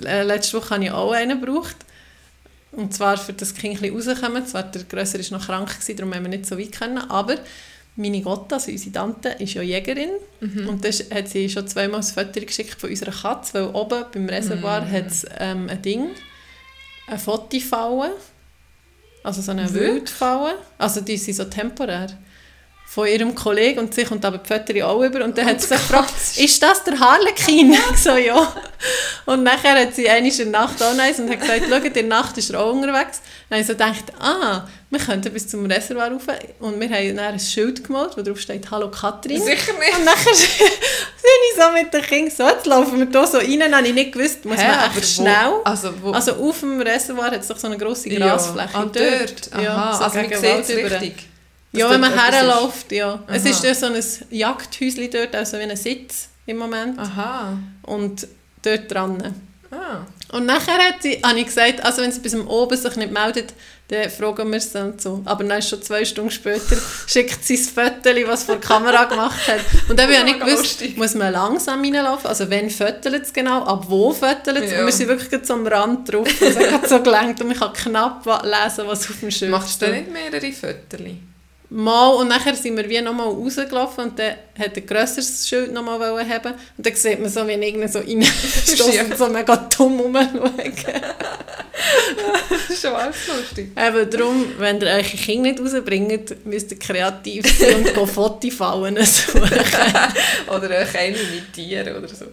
Ja. 0.00 0.10
Äh, 0.10 0.22
letzte 0.22 0.56
Woche 0.56 0.70
habe 0.70 0.84
ich 0.84 0.90
auch 0.90 1.12
einen 1.12 1.40
gebraucht. 1.40 1.76
Und 2.72 2.94
zwar, 2.94 3.16
für 3.16 3.32
das 3.32 3.54
Kind 3.54 3.82
ein 3.82 3.92
rauskommen. 3.92 4.46
Zwar 4.46 4.64
der 4.64 4.84
Grösser 4.84 5.18
war 5.18 5.38
noch 5.38 5.46
krank, 5.46 5.68
gewesen, 5.68 5.96
darum 5.96 6.14
haben 6.14 6.24
wir 6.24 6.30
nicht 6.30 6.46
so 6.46 6.58
weit 6.58 6.72
können. 6.72 6.98
Aber 6.98 7.36
meine 7.96 8.20
Gotta, 8.20 8.56
also 8.56 8.70
unsere 8.70 8.92
Tante, 8.92 9.30
ist 9.38 9.54
ja 9.54 9.62
Jägerin. 9.62 10.10
Mhm. 10.40 10.68
Und 10.68 10.84
das 10.84 11.04
hat 11.10 11.28
sie 11.28 11.48
schon 11.50 11.68
zweimal 11.68 12.00
ein 12.00 12.02
Foto 12.02 12.40
geschickt 12.40 12.80
von 12.80 12.90
unserer 12.90 13.12
Katze, 13.12 13.54
weil 13.54 13.74
oben 13.74 14.04
beim 14.12 14.28
Reservoir 14.28 14.82
mhm. 14.82 14.92
hat 14.92 15.06
es 15.06 15.26
ähm, 15.38 15.68
ein 15.68 15.82
Ding 15.82 16.10
eine 17.06 17.18
Fotifalle, 17.18 18.12
also 19.22 19.40
so 19.42 19.50
eine 19.52 19.72
Wildfalle, 19.72 20.58
also 20.78 21.00
die 21.00 21.16
sind 21.16 21.34
so 21.34 21.44
temporär, 21.44 22.08
von 22.96 23.06
ihrem 23.06 23.34
Kollegen 23.34 23.78
und 23.78 23.94
sie 23.94 24.04
kommt 24.04 24.24
aber 24.24 24.38
die 24.38 24.48
Fotos 24.48 24.82
auch 24.82 25.02
über 25.02 25.22
und 25.22 25.36
dann 25.36 25.44
oh 25.44 25.50
hat 25.50 25.60
sie 25.60 25.68
gefragt, 25.68 26.14
ist 26.38 26.62
das 26.62 26.82
der 26.82 26.98
Harlekin? 26.98 27.72
ich 27.92 27.98
so, 27.98 28.16
ja. 28.16 28.54
Und 29.26 29.42
nachher 29.42 29.78
hat 29.78 29.94
sie 29.94 30.08
eine 30.08 30.30
in 30.30 30.34
der 30.34 30.46
Nacht 30.46 30.82
auch 30.82 30.94
nice 30.94 31.18
und 31.18 31.28
hat 31.28 31.40
gesagt, 31.40 31.64
schau, 31.68 31.76
in 31.76 31.92
der 31.92 32.02
Nacht 32.04 32.38
ist 32.38 32.48
er 32.48 32.58
auch 32.58 32.72
unterwegs. 32.72 33.20
Dann 33.50 33.58
habe 33.58 33.60
ich 33.60 33.66
so 33.66 33.74
gedacht, 33.74 34.04
ah, 34.18 34.66
wir 34.88 34.98
könnten 34.98 35.30
bis 35.30 35.46
zum 35.46 35.66
Reservoir 35.66 36.10
rauf 36.10 36.22
und 36.60 36.80
wir 36.80 36.88
haben 36.88 37.16
dann 37.16 37.34
ein 37.34 37.38
Schild 37.38 37.84
gemalt, 37.84 38.16
wo 38.16 38.22
drauf 38.22 38.40
steht 38.40 38.70
«Hallo 38.70 38.90
Katrin». 38.90 39.42
Sicher 39.42 39.74
nicht. 39.74 39.98
Und 39.98 40.04
nachher 40.06 40.34
sind 40.34 40.48
ich 40.56 41.62
so 41.62 41.70
mit 41.74 41.92
den 41.92 42.00
Kindern 42.00 42.34
so, 42.34 42.48
jetzt 42.48 42.64
laufen 42.64 42.98
wir 42.98 43.08
hier 43.10 43.26
so 43.26 43.36
rein, 43.36 43.60
dann 43.60 43.76
habe 43.76 43.88
ich 43.88 43.92
nicht 43.92 44.12
gewusst, 44.12 44.42
muss 44.46 44.56
Hä, 44.56 44.68
man 44.68 44.96
echt 44.96 45.06
schnell... 45.06 45.50
Wo, 45.50 45.62
also, 45.64 45.90
wo? 46.00 46.12
also 46.12 46.32
auf 46.32 46.60
dem 46.60 46.80
Reservoir 46.80 47.26
hat 47.26 47.40
es 47.40 47.48
doch 47.48 47.58
so 47.58 47.66
eine 47.66 47.76
grosse 47.76 48.08
Grasfläche. 48.08 48.72
Ja, 48.72 48.80
ah, 48.80 48.90
dort. 48.90 49.52
Aha, 49.52 49.62
ja, 49.62 49.92
so 49.92 50.04
also 50.04 50.16
man 50.16 50.28
sieht 50.30 50.60
es 50.60 50.68
richtig. 50.70 51.35
Ja, 51.76 51.90
wenn 51.90 52.00
man 52.00 52.12
herläuft, 52.12 52.92
ja. 52.92 53.14
Aha. 53.14 53.22
Es 53.28 53.44
ist 53.44 53.62
ja 53.62 53.74
so 53.74 53.86
ein 53.86 54.02
Jagdhäuschen 54.30 55.10
dort, 55.10 55.34
also 55.34 55.58
wie 55.58 55.62
ein 55.62 55.76
Sitz 55.76 56.28
im 56.46 56.58
Moment. 56.58 56.98
Aha. 56.98 57.58
Und 57.82 58.26
dort 58.62 58.90
dran. 58.90 59.34
Ah. 59.70 60.06
Und 60.32 60.46
nachher 60.46 60.78
hat 60.78 61.02
sie, 61.02 61.20
habe 61.22 61.38
ich 61.38 61.46
gesagt, 61.46 61.84
also 61.84 62.02
wenn 62.02 62.10
sie 62.10 62.20
bis 62.20 62.34
oben 62.34 62.76
sich 62.76 62.96
nicht 62.96 63.12
meldet, 63.12 63.54
dann 63.88 64.10
fragen 64.10 64.50
wir 64.50 64.58
es 64.58 64.74
und 64.74 65.00
so. 65.00 65.22
Aber 65.24 65.44
dann 65.44 65.62
schon 65.62 65.80
zwei 65.80 66.04
Stunden 66.04 66.32
später 66.32 66.76
schickt 67.06 67.44
sie 67.44 67.56
das 67.56 67.68
Foto, 67.68 68.10
was 68.26 68.44
vor 68.44 68.56
der 68.56 68.68
Kamera 68.68 69.04
gemacht 69.04 69.46
hat. 69.46 69.60
Und 69.88 69.98
dann 69.98 70.12
habe 70.12 70.18
ich 70.18 70.24
nicht 70.24 70.40
gewusst, 70.40 70.96
muss 70.96 71.14
man 71.14 71.32
langsam 71.32 71.80
reinlaufen, 71.82 72.26
also 72.26 72.50
wenn 72.50 72.70
fötelt 72.70 73.22
es 73.22 73.32
genau, 73.32 73.62
ab 73.64 73.84
wo 73.88 74.12
fötelt 74.12 74.58
es. 74.58 74.72
Ja. 74.72 74.80
Und 74.80 74.86
wir 74.86 74.92
sind 74.92 75.08
wirklich 75.08 75.46
so 75.46 75.54
am 75.54 75.66
Rand 75.66 76.12
drauf, 76.12 76.28
es 76.40 76.56
hat 76.58 76.88
so 76.88 77.00
gelenkt 77.00 77.40
und 77.40 77.52
ich 77.52 77.58
kann 77.58 77.72
knapp 77.72 78.24
lesen, 78.24 78.86
was 78.86 79.08
auf 79.08 79.20
dem 79.20 79.30
Schild 79.30 79.52
Machst 79.52 79.80
du 79.80 79.88
nicht 79.88 80.12
mehrere 80.12 80.52
Fotos? 80.52 81.00
Mal, 81.68 82.08
und 82.14 82.28
nachher 82.28 82.54
sind 82.54 82.76
wir 82.76 82.88
wie 82.88 83.00
nochmal 83.00 83.28
rausgelaufen 83.28 84.04
und 84.04 84.18
dann 84.18 84.36
hat 84.58 84.76
ein 84.76 84.86
grösseres 84.86 85.48
Schild 85.48 85.72
nochmal 85.72 86.00
haben 86.28 86.54
und 86.76 86.86
dann 86.86 86.94
sieht 86.94 87.20
man 87.20 87.30
so, 87.30 87.46
wie 87.46 87.52
irgendeiner 87.52 87.88
so 87.88 87.98
reinstossen 87.98 89.06
und 89.10 89.18
so 89.18 89.28
mega 89.28 89.56
dumm 89.56 90.00
rumschauen. 90.00 90.32
das 92.48 92.70
ist 92.70 92.82
schon 92.82 92.94
alles 92.94 93.16
lustig. 93.26 93.68
Eben 93.76 94.10
darum, 94.10 94.46
wenn 94.58 94.80
ihr 94.80 94.88
eure 94.88 95.02
Kinder 95.02 95.50
nicht 95.50 95.60
rausbringt, 95.60 96.46
müsst 96.46 96.70
ihr 96.70 96.78
kreativ 96.78 97.44
sein 97.58 97.76
und 97.76 97.94
go 97.94 98.06
Fotifallen 98.06 98.96
suchen. 99.04 99.42
oder 100.48 100.70
euch 100.70 100.98
einen 100.98 101.16
imitieren 101.16 101.96
oder 101.96 102.08
so. 102.08 102.26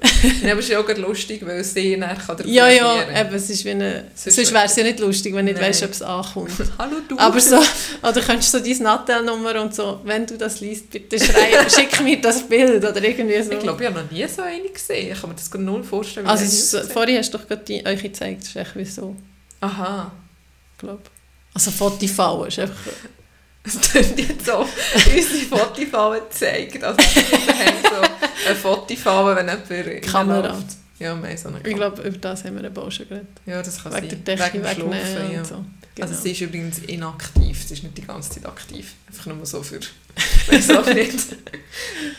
Ja, 0.44 0.52
aber 0.52 0.60
es 0.60 0.70
ist 0.70 0.76
auch 0.76 0.86
gerade 0.86 1.02
lustig, 1.02 1.46
weil 1.46 1.64
sie 1.64 1.98
nachher 1.98 2.36
kann 2.36 2.48
Ja, 2.48 2.70
ja, 2.70 3.04
eben, 3.20 3.36
es 3.36 3.50
ist 3.50 3.66
wie 3.66 3.72
eine, 3.72 4.06
sonst, 4.16 4.36
sonst 4.36 4.54
wäre 4.54 4.66
es 4.66 4.76
ja 4.76 4.84
nicht 4.84 5.00
lustig, 5.00 5.34
wenn 5.36 5.46
du 5.46 5.54
nicht 5.54 5.62
weißt, 5.62 5.84
ob 5.84 5.92
es 5.92 6.02
ankommt. 6.02 6.52
Hallo 6.78 6.98
du. 7.08 7.18
Aber 7.18 7.40
so, 7.40 7.58
oder 8.02 8.22
könntest 8.22 8.54
du 8.54 8.60
so 8.60 8.64
deine 8.64 8.84
Nattel-Nummer 8.84 9.62
und 9.62 9.76
so, 9.76 10.00
wenn 10.04 10.26
du 10.26 10.38
das 10.38 10.62
liest, 10.62 10.90
bitte 10.90 11.20
schreib, 11.20 11.70
schick 11.72 12.02
mir 12.02 12.13
das 12.22 12.48
Bild 12.48 12.84
oder 12.84 13.04
irgendwie 13.04 13.42
so. 13.42 13.52
Ich 13.52 13.60
glaube, 13.60 13.84
ich 13.84 13.90
habe 13.90 14.02
noch 14.04 14.12
nie 14.12 14.28
so 14.28 14.42
eine 14.42 14.70
gesehen. 14.70 15.12
Ich 15.12 15.20
kann 15.20 15.30
mir 15.30 15.36
das 15.36 15.50
gar 15.50 15.62
null 15.62 15.84
vorstellen. 15.84 16.28
Also 16.28 16.46
so, 16.46 16.88
vorhin 16.88 17.18
hast 17.18 17.34
du 17.34 17.38
doch 17.38 17.48
gerade 17.48 17.64
die, 17.64 17.86
euch 17.86 18.02
gezeigt, 18.02 18.42
das 18.42 18.50
ist 18.50 18.56
echt 18.56 18.76
wie 18.76 18.86
so. 18.86 19.16
Aha. 19.62 20.12
Ich 20.74 20.80
glaube. 20.80 21.02
Also 21.54 21.72
Fotifallen 21.72 22.48
ist 22.48 22.60
einfach... 22.60 22.92
Es 23.66 23.80
klingt 23.80 24.20
jetzt 24.20 24.46
so, 24.46 24.58
unsere 24.58 25.58
Fotifallen 25.58 26.22
gezeigt. 26.30 26.84
Also 26.84 26.98
wir 26.98 27.56
haben 27.56 27.78
so 27.84 28.48
eine 28.48 28.56
Fotifallen, 28.56 29.38
wenn 29.38 29.48
jemand 29.48 30.02
Kamera. 30.06 30.48
läuft. 30.50 30.83
Ja, 31.04 31.10
haben 31.12 31.38
so 31.38 31.50
Ich 31.64 31.76
glaube, 31.76 32.02
über 32.02 32.18
das 32.18 32.44
haben 32.44 32.56
wir 32.56 32.64
eben 32.64 32.78
auch 32.78 32.92
schon 32.92 33.08
geredet. 33.10 33.28
Ja, 33.46 33.62
das 33.62 33.84
kann 33.84 33.94
Wegen 33.94 34.10
sein. 34.10 34.24
der 34.24 34.36
Decke 34.38 34.54
Wegen 34.54 34.64
dem 34.64 34.70
wegnehmen 34.72 35.06
Schlafen, 35.06 35.32
ja. 35.34 35.44
so. 35.44 35.66
Genau. 35.96 36.08
Also 36.08 36.22
sie 36.22 36.32
ist 36.32 36.42
übrigens 36.42 36.80
inaktiv, 36.80 37.64
sie 37.68 37.74
ist 37.76 37.84
nicht 37.84 37.98
die 37.98 38.02
ganze 38.02 38.30
Zeit 38.32 38.46
aktiv. 38.46 38.94
Einfach 39.08 39.26
nur 39.28 39.46
so 39.46 39.62
für... 39.62 39.80
Weiß 40.48 40.70
auch 40.72 40.86
nicht. 40.94 41.20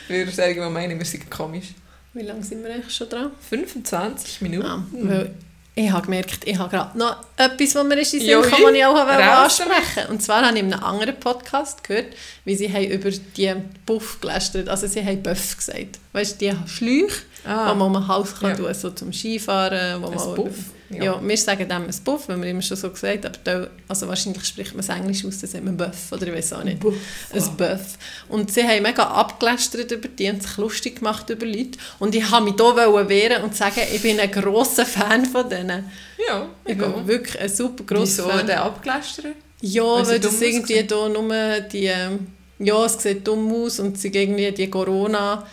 für 0.07 0.31
sagen, 0.31 0.55
die 0.55 0.70
meinen, 0.70 0.99
wir 0.99 1.07
sind 1.07 1.31
komisch. 1.31 1.68
Wie 2.12 2.23
lange 2.23 2.42
sind 2.44 2.62
wir 2.62 2.73
eigentlich 2.73 2.94
schon 2.94 3.09
dran? 3.09 3.33
25 3.49 4.40
Minuten. 4.42 4.66
Ah, 4.66 4.87
weil 4.92 5.35
ich 5.76 5.90
habe 5.90 6.02
gemerkt, 6.04 6.40
ich 6.46 6.56
habe 6.56 6.70
gerade 6.70 6.96
noch 6.96 7.16
etwas, 7.37 7.74
was 7.74 7.84
mir 7.84 7.98
ist 8.00 8.14
in 8.14 8.20
Sinn 8.20 8.28
Ja, 8.30 8.40
kam, 8.42 8.62
was 8.62 8.72
ich 8.74 8.84
auch 8.84 8.94
ansprechen 8.96 10.08
Und 10.10 10.22
zwar 10.22 10.46
habe 10.46 10.56
ich 10.56 10.62
in 10.62 10.72
einem 10.72 10.84
anderen 10.84 11.18
Podcast 11.18 11.82
gehört, 11.82 12.14
wie 12.44 12.54
sie 12.54 12.72
haben 12.72 12.84
über 12.84 13.10
die 13.10 13.52
Buff 13.84 14.20
gelästert 14.20 14.68
Also 14.68 14.87
sie 14.87 15.04
haben 15.04 15.22
Buff 15.22 15.56
gesagt. 15.56 15.98
Weißt 16.12 16.40
du, 16.40 16.46
die 16.50 16.68
Schläuche, 16.68 17.22
Ah, 17.44 17.72
die 17.72 17.78
man 17.78 17.88
um 17.88 17.92
den 17.94 18.08
Hals 18.08 18.38
kann 18.38 18.50
Ja. 18.50 18.56
tun 18.56 18.72
so 18.74 18.90
zum 18.90 19.12
Skifahren. 19.12 20.00
Wo 20.02 20.08
ein 20.08 20.14
man 20.14 20.34
Buff. 20.37 20.54
Ja. 21.02 21.20
wir 21.22 21.37
sagen 21.37 21.68
dem 21.68 21.83
ein 21.85 21.94
Buff, 22.04 22.28
wenn 22.28 22.42
wir 22.42 22.50
immer 22.50 22.62
schon 22.62 22.76
so 22.76 22.90
gesagt 22.90 23.24
aber 23.26 23.38
da, 23.44 23.66
also 23.88 24.07
wahrscheinlich 24.09 24.44
spricht 24.44 24.72
man 24.72 24.80
es 24.80 24.88
Englisch 24.88 25.24
aus, 25.24 25.38
dann 25.40 25.50
sagt 25.50 25.64
man 25.64 25.76
Buff, 25.76 26.12
oder 26.12 26.26
ich 26.28 26.35
weiß 26.35 26.52
auch 26.54 26.64
nicht. 26.64 26.80
Buff. 26.80 26.94
Ein 27.33 27.57
Buff. 27.57 27.98
Und 28.28 28.52
sie 28.52 28.62
haben 28.62 28.83
mega 28.83 29.04
abgelästert 29.04 29.90
über 29.90 30.09
die 30.09 30.30
und 30.30 30.42
sich 30.42 30.57
lustig 30.57 30.96
gemacht 31.00 31.28
über 31.30 31.46
Leute. 31.46 31.78
Und 31.98 32.14
ich 32.14 32.30
wollte 32.30 32.44
mich 32.44 32.54
hier 32.57 33.09
wehren 33.09 33.42
und 33.42 33.54
sagen, 33.57 33.80
ich 33.92 34.02
bin 34.02 34.20
ein 34.20 34.30
grosser 34.30 34.87
Fan 34.87 35.24
von 35.26 35.48
denen. 35.48 35.90
Ja, 36.28 36.46
Ich 36.64 36.78
bin 36.78 37.07
wirklich 37.07 37.40
ein 37.40 37.48
super 37.48 37.85
grosser 37.85 38.24
Wieso 38.24 38.28
Fan. 38.28 38.46
der 38.46 38.62
abgelästert? 38.64 39.26
Ja, 39.61 39.83
Weil 39.83 40.07
weil 40.09 40.20
das 40.20 40.40
irgendwie 40.40 40.85
da 40.85 41.09
nur 41.09 41.61
die... 41.72 41.87
ähm, 41.87 42.26
Ja, 42.59 42.85
es 42.85 43.02
sieht 43.02 43.26
dumm 43.26 43.52
aus 43.52 43.80
und 43.80 43.98
sie 43.98 44.09
irgendwie 44.09 44.52
die 44.52 44.70
Corona 44.70 45.44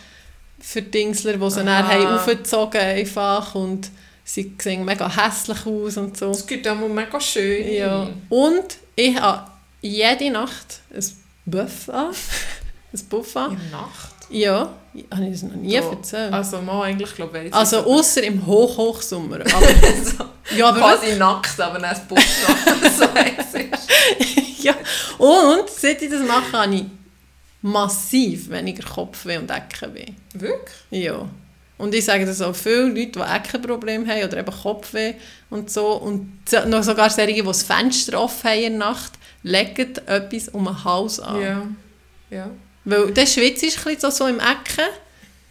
Verdingsler, 0.60 1.36
die 1.36 1.50
sie 1.50 1.56
dann 1.56 1.68
Aha. 1.68 1.88
haben 1.88 2.06
aufgezogen 2.06 2.80
einfach 2.80 3.54
und 3.54 3.90
sie 4.32 4.54
sehen 4.60 4.84
mega 4.84 5.08
hässlich 5.14 5.66
aus 5.66 5.96
und 5.96 6.16
so. 6.16 6.28
Das 6.28 6.46
gibt 6.46 6.64
mal 6.64 6.88
mega 6.88 7.20
schön. 7.20 7.72
Ja. 7.72 8.08
Und 8.28 8.78
ich 8.96 9.14
habe 9.20 9.50
jede 9.82 10.30
Nacht 10.30 10.80
ein 10.94 11.04
Buff 11.44 11.88
an. 11.88 12.14
ein 12.92 13.00
Buff 13.08 13.36
an. 13.36 13.52
In 13.52 13.70
Nacht? 13.70 14.14
Ja, 14.30 14.72
habe 15.12 15.24
ich 15.26 15.32
das 15.32 15.42
noch 15.42 15.54
nie 15.54 15.74
Ja. 15.74 15.82
erzählt. 15.82 16.32
Also 16.32 16.62
mal 16.62 16.84
eigentlich, 16.84 17.14
glaube 17.14 17.44
ich, 17.44 17.52
Also 17.52 17.78
außer 17.84 18.22
im 18.22 18.46
Hoch-Hochsommer. 18.46 19.40
Aber, 19.54 19.66
so, 19.66 20.56
ja, 20.56 20.68
aber 20.68 20.78
quasi 20.78 21.16
nackt, 21.16 21.60
aber 21.60 21.78
das 21.80 22.00
Buch 22.06 22.16
noch 22.16 22.90
so 22.90 23.04
ja. 24.62 24.74
Und 25.18 25.68
seit 25.68 26.00
ich 26.02 26.10
das 26.10 26.26
mache, 26.26 26.52
habe 26.52 26.74
ich 26.74 26.84
massiv 27.62 28.48
weniger 28.50 28.88
Kopfweh 28.88 29.38
und 29.38 29.50
Eckenweh. 29.50 30.12
Wirklich? 30.34 30.76
Ja. 30.90 31.28
Und 31.78 31.94
ich 31.94 32.04
sage 32.04 32.26
das 32.26 32.40
auch 32.40 32.54
viele 32.54 32.88
Leute, 32.88 33.12
die 33.12 33.18
Eckenprobleme 33.20 34.06
haben 34.06 34.24
oder 34.24 34.38
eben 34.38 34.52
Kopfweh 34.52 35.14
und 35.50 35.70
so. 35.70 35.94
Und 35.94 36.42
noch 36.66 36.82
sogar 36.82 37.10
solche, 37.10 37.34
die 37.34 37.42
das 37.42 37.62
Fenster 37.62 38.20
offen 38.20 38.50
haben 38.50 38.62
in 38.62 38.78
der 38.78 38.88
Nacht, 38.90 39.12
legen 39.42 39.94
etwas 40.06 40.48
um 40.48 40.64
den 40.64 40.84
Hals 40.84 41.18
an. 41.18 41.42
Ja. 41.42 41.66
Ja. 42.30 42.50
Weil 42.84 43.12
der 43.12 43.26
Schwitz 43.26 43.62
ist 43.62 43.78
ein 43.78 43.94
bisschen 43.94 44.10
so, 44.10 44.10
so 44.10 44.26
im 44.26 44.38
Ecken 44.38 44.88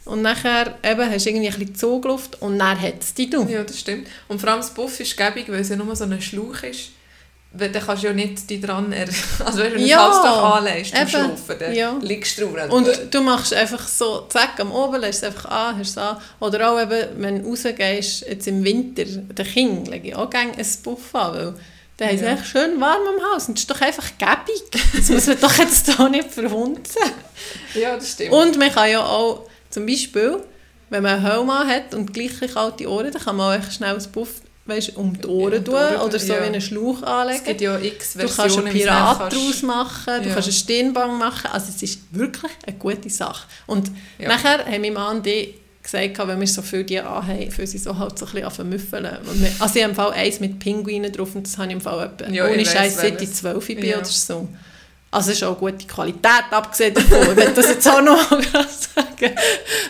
und 0.05 0.21
nachher 0.21 0.77
eben 0.83 1.09
hast 1.09 1.25
du 1.25 1.29
irgendwie 1.29 1.47
ein 1.47 1.59
bisschen 1.59 1.75
Zugluft 1.75 2.41
und 2.41 2.57
dann 2.57 2.79
hat 2.79 3.01
es 3.01 3.13
dich. 3.13 3.29
du. 3.29 3.43
ja, 3.47 3.63
das 3.63 3.79
stimmt. 3.79 4.07
Und 4.27 4.39
vor 4.39 4.49
allem 4.49 4.59
das 4.59 4.73
Buff 4.73 4.99
ist 4.99 5.15
gäbig, 5.15 5.47
weil 5.47 5.61
es 5.61 5.69
ja 5.69 5.75
nur 5.75 5.95
so 5.95 6.05
ein 6.05 6.21
Schlauch 6.21 6.63
ist. 6.63 6.89
Weil 7.53 7.69
dann 7.69 7.83
kannst 7.85 8.03
du 8.03 8.07
ja 8.07 8.13
nicht 8.13 8.49
die 8.49 8.61
dran... 8.61 8.93
Er 8.93 9.07
also 9.45 9.59
wenn 9.59 9.73
du 9.73 9.79
Ja, 9.81 10.07
das 10.07 10.17
Halstuch 10.23 10.43
anlegst 10.55 10.95
zum. 10.95 11.07
Schlafen, 11.09 11.55
dann 11.59 11.73
Ja. 11.75 11.97
liegst 12.01 12.37
du 12.39 12.47
drauf. 12.47 12.71
Und 12.71 12.87
du 13.11 13.21
machst 13.21 13.53
einfach 13.53 13.85
so, 13.87 14.21
zack, 14.29 14.57
am 14.59 14.71
Oben 14.71 15.01
lässt 15.01 15.21
es 15.21 15.27
einfach 15.29 15.51
an, 15.51 15.77
hast 15.77 15.89
es 15.89 15.97
an. 15.97 16.17
Oder 16.39 16.71
auch 16.71 16.79
eben, 16.81 17.09
wenn 17.21 17.43
du 17.43 17.49
rausgehst, 17.49 18.21
jetzt 18.27 18.47
im 18.47 18.63
Winter, 18.63 19.03
den 19.03 19.45
Kind 19.45 19.87
lege 19.89 20.07
ich 20.09 20.15
auch 20.15 20.29
gerne 20.29 20.53
ein 20.57 20.65
Buff 20.83 21.13
an, 21.13 21.33
weil 21.35 21.53
dann 21.97 22.07
haben 22.07 22.17
sie 22.17 22.23
Ja. 22.23 22.33
echt 22.33 22.45
schön 22.47 22.79
warm 22.79 23.01
am 23.05 23.33
Haus 23.35 23.47
und 23.49 23.57
das 23.57 23.63
ist 23.63 23.69
doch 23.69 23.81
einfach 23.81 24.09
gäbig. 24.17 24.63
Das 24.95 25.09
muss 25.09 25.27
man 25.27 25.39
doch 25.41 25.53
jetzt 25.57 25.93
hier 25.93 26.09
nicht 26.09 26.31
verhunzen. 26.31 27.01
ja, 27.75 27.95
das 27.97 28.11
stimmt. 28.13 28.31
Und 28.31 28.57
man 28.57 28.71
kann 28.71 28.89
ja 28.89 29.05
auch, 29.05 29.45
zum 29.69 29.85
Beispiel, 29.85 30.37
wenn 30.89 31.03
man 31.03 31.15
einen 31.15 31.25
Helm 31.29 31.51
hat 31.53 31.93
und 31.93 32.13
gleich 32.13 32.31
kalte 32.53 32.89
Ohren, 32.89 33.11
dann 33.11 33.21
kann 33.21 33.35
man 33.35 33.53
auch 33.59 33.61
echt 33.61 33.73
schnell 33.73 33.95
ein 33.97 34.11
Buff 34.13 34.41
weißt, 34.71 34.95
um 34.97 35.19
die 35.19 35.27
Ohren 35.27 35.63
die 35.63 35.71
tun 35.71 35.75
oder 36.05 36.19
so 36.19 36.33
ja. 36.33 36.41
wie 36.41 36.45
einen 36.45 36.61
Schlauch 36.61 36.97
es 36.97 37.03
anlegen. 37.03 37.43
gibt 37.45 37.61
ja 37.61 37.79
x 37.79 38.13
Du 38.13 38.19
kannst 38.27 38.57
einen 38.57 38.67
es 38.67 38.73
Pirat 38.73 39.19
dann 39.19 39.29
daraus 39.29 39.61
machen, 39.63 40.23
du 40.23 40.27
Ja. 40.29 40.33
kannst 40.33 40.47
einen 40.49 40.53
Stirnband 40.57 41.19
machen. 41.19 41.49
Also 41.51 41.67
es 41.75 41.81
ist 41.83 41.99
wirklich 42.11 42.51
eine 42.65 42.77
gute 42.77 43.09
Sache. 43.09 43.47
Und 43.67 43.91
Ja. 44.19 44.27
nachher 44.29 44.65
haben 44.65 44.81
mein 44.81 44.93
Mann 44.93 45.21
ich 45.25 45.55
gesagt, 45.83 46.17
wenn 46.27 46.39
wir 46.39 46.47
so 46.47 46.61
viel 46.61 46.83
die 46.83 46.99
anhaben, 46.99 47.49
für 47.51 47.65
sie 47.65 47.77
so 47.79 47.97
halt 47.97 48.17
so 48.19 48.25
ein 48.27 48.31
bisschen 48.31 48.47
anfangen 48.47 48.69
Also 49.59 49.75
ich 49.77 49.81
habe 49.83 49.89
im 49.91 49.95
Fall 49.95 50.11
eins 50.13 50.39
mit 50.39 50.59
Pinguinen 50.59 51.11
drauf 51.11 51.35
und 51.35 51.47
das 51.47 51.57
habe 51.57 51.67
ich 51.69 51.73
im 51.73 51.81
Fall 51.81 52.05
etwa, 52.05 52.31
Ja, 52.31 52.45
ohne 52.47 52.65
Scheiß 52.65 52.95
seit 52.97 53.13
ich 53.13 53.19
welches. 53.19 53.33
12 53.37 53.65
bin 53.67 53.85
Ja. 53.85 53.97
oder 53.97 54.05
so. 54.05 54.47
Also 55.13 55.31
es 55.31 55.37
ist 55.37 55.43
auch 55.43 55.57
gute 55.57 55.85
Qualität, 55.85 56.45
abgesehen 56.51 56.93
davon. 56.93 57.31
Ich 57.31 57.35
will 57.35 57.51
das 57.53 57.67
jetzt 57.67 57.87
auch 57.87 58.01
noch 58.01 58.29
sagen. 58.29 59.35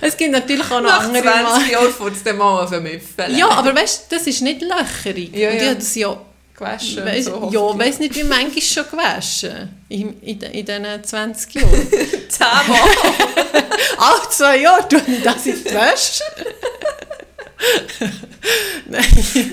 Es 0.02 0.18
gibt 0.18 0.32
natürlich 0.32 0.66
auch 0.66 0.82
noch 0.82 0.90
Nach 0.90 1.04
andere 1.04 1.24
20 1.24 1.44
Marken. 1.44 1.70
Jahren 1.70 1.94
fängt 1.94 2.16
es 2.16 2.24
dann 2.24 2.38
mal 2.38 2.82
müffeln. 2.82 3.38
Ja, 3.38 3.50
aber 3.50 3.76
weißt 3.76 4.12
du, 4.12 4.16
das 4.16 4.26
ist 4.26 4.42
nicht 4.42 4.62
löcherig. 4.62 5.36
Ja, 5.36 5.50
und 5.50 5.56
ich 5.56 5.62
ja. 5.62 5.68
habe 5.68 5.76
das 5.76 5.96
ja 5.96 6.18
Gewaschen 6.62 7.06
Weiss, 7.06 7.26
so. 7.26 7.50
ja, 7.52 7.60
hoffentlich. 7.60 7.88
weiß 7.90 8.00
nicht, 8.00 8.16
wie 8.16 8.24
manchmal 8.24 8.62
schon 8.62 8.86
gewaschen. 8.92 9.70
In, 9.90 10.22
in, 10.22 10.42
in 10.42 10.66
diesen 10.66 11.04
20 11.04 11.54
Jahren. 11.56 11.88
Zehnmal. 12.30 12.80
Alle 13.98 14.30
zwei 14.30 14.58
Jahre 14.58 14.88
tue 14.88 15.02
ich 15.08 15.24
das 15.24 15.46
in 15.48 15.64
die 15.64 15.66
Wäsche. 15.66 16.24
Nein. 18.90 19.04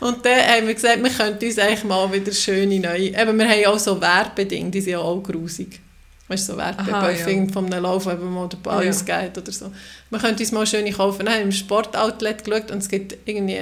Und 0.00 0.24
dann 0.24 0.46
haben 0.46 0.66
wir 0.66 0.74
gesagt, 0.74 1.02
wir 1.02 1.10
könnten 1.10 1.44
uns 1.44 1.58
eigentlich 1.58 1.84
mal 1.84 2.10
wieder 2.12 2.32
schöne 2.32 2.80
neue... 2.80 3.08
Eben, 3.08 3.38
wir 3.38 3.48
haben 3.48 3.60
ja 3.60 3.68
auch 3.70 3.78
so 3.78 4.00
Werbedinge, 4.00 4.70
die 4.70 4.80
sind 4.80 4.92
ja 4.92 4.98
auch 4.98 5.20
grusig. 5.20 5.80
Weißt 6.28 6.48
du, 6.48 6.52
so 6.54 6.58
Aha, 6.60 6.74
Werbeböffing 6.76 7.46
ja. 7.46 7.52
von 7.52 7.66
einem 7.66 7.82
Lauf, 7.82 8.06
eben 8.06 8.32
mal 8.32 8.48
der 8.48 8.58
Ball 8.58 8.84
Ja. 8.84 8.90
ausgeht 8.90 9.36
oder 9.36 9.52
so. 9.52 9.72
Wir 10.10 10.18
könnten 10.18 10.40
uns 10.40 10.52
mal 10.52 10.66
schöne 10.66 10.92
kaufen. 10.92 11.26
Dann 11.26 11.34
haben 11.34 11.40
wir 11.40 11.46
im 11.46 11.52
Sportoutlet 11.52 12.44
geschaut 12.44 12.70
und 12.70 12.78
es 12.78 12.88
gibt 12.88 13.16
irgendwie 13.26 13.60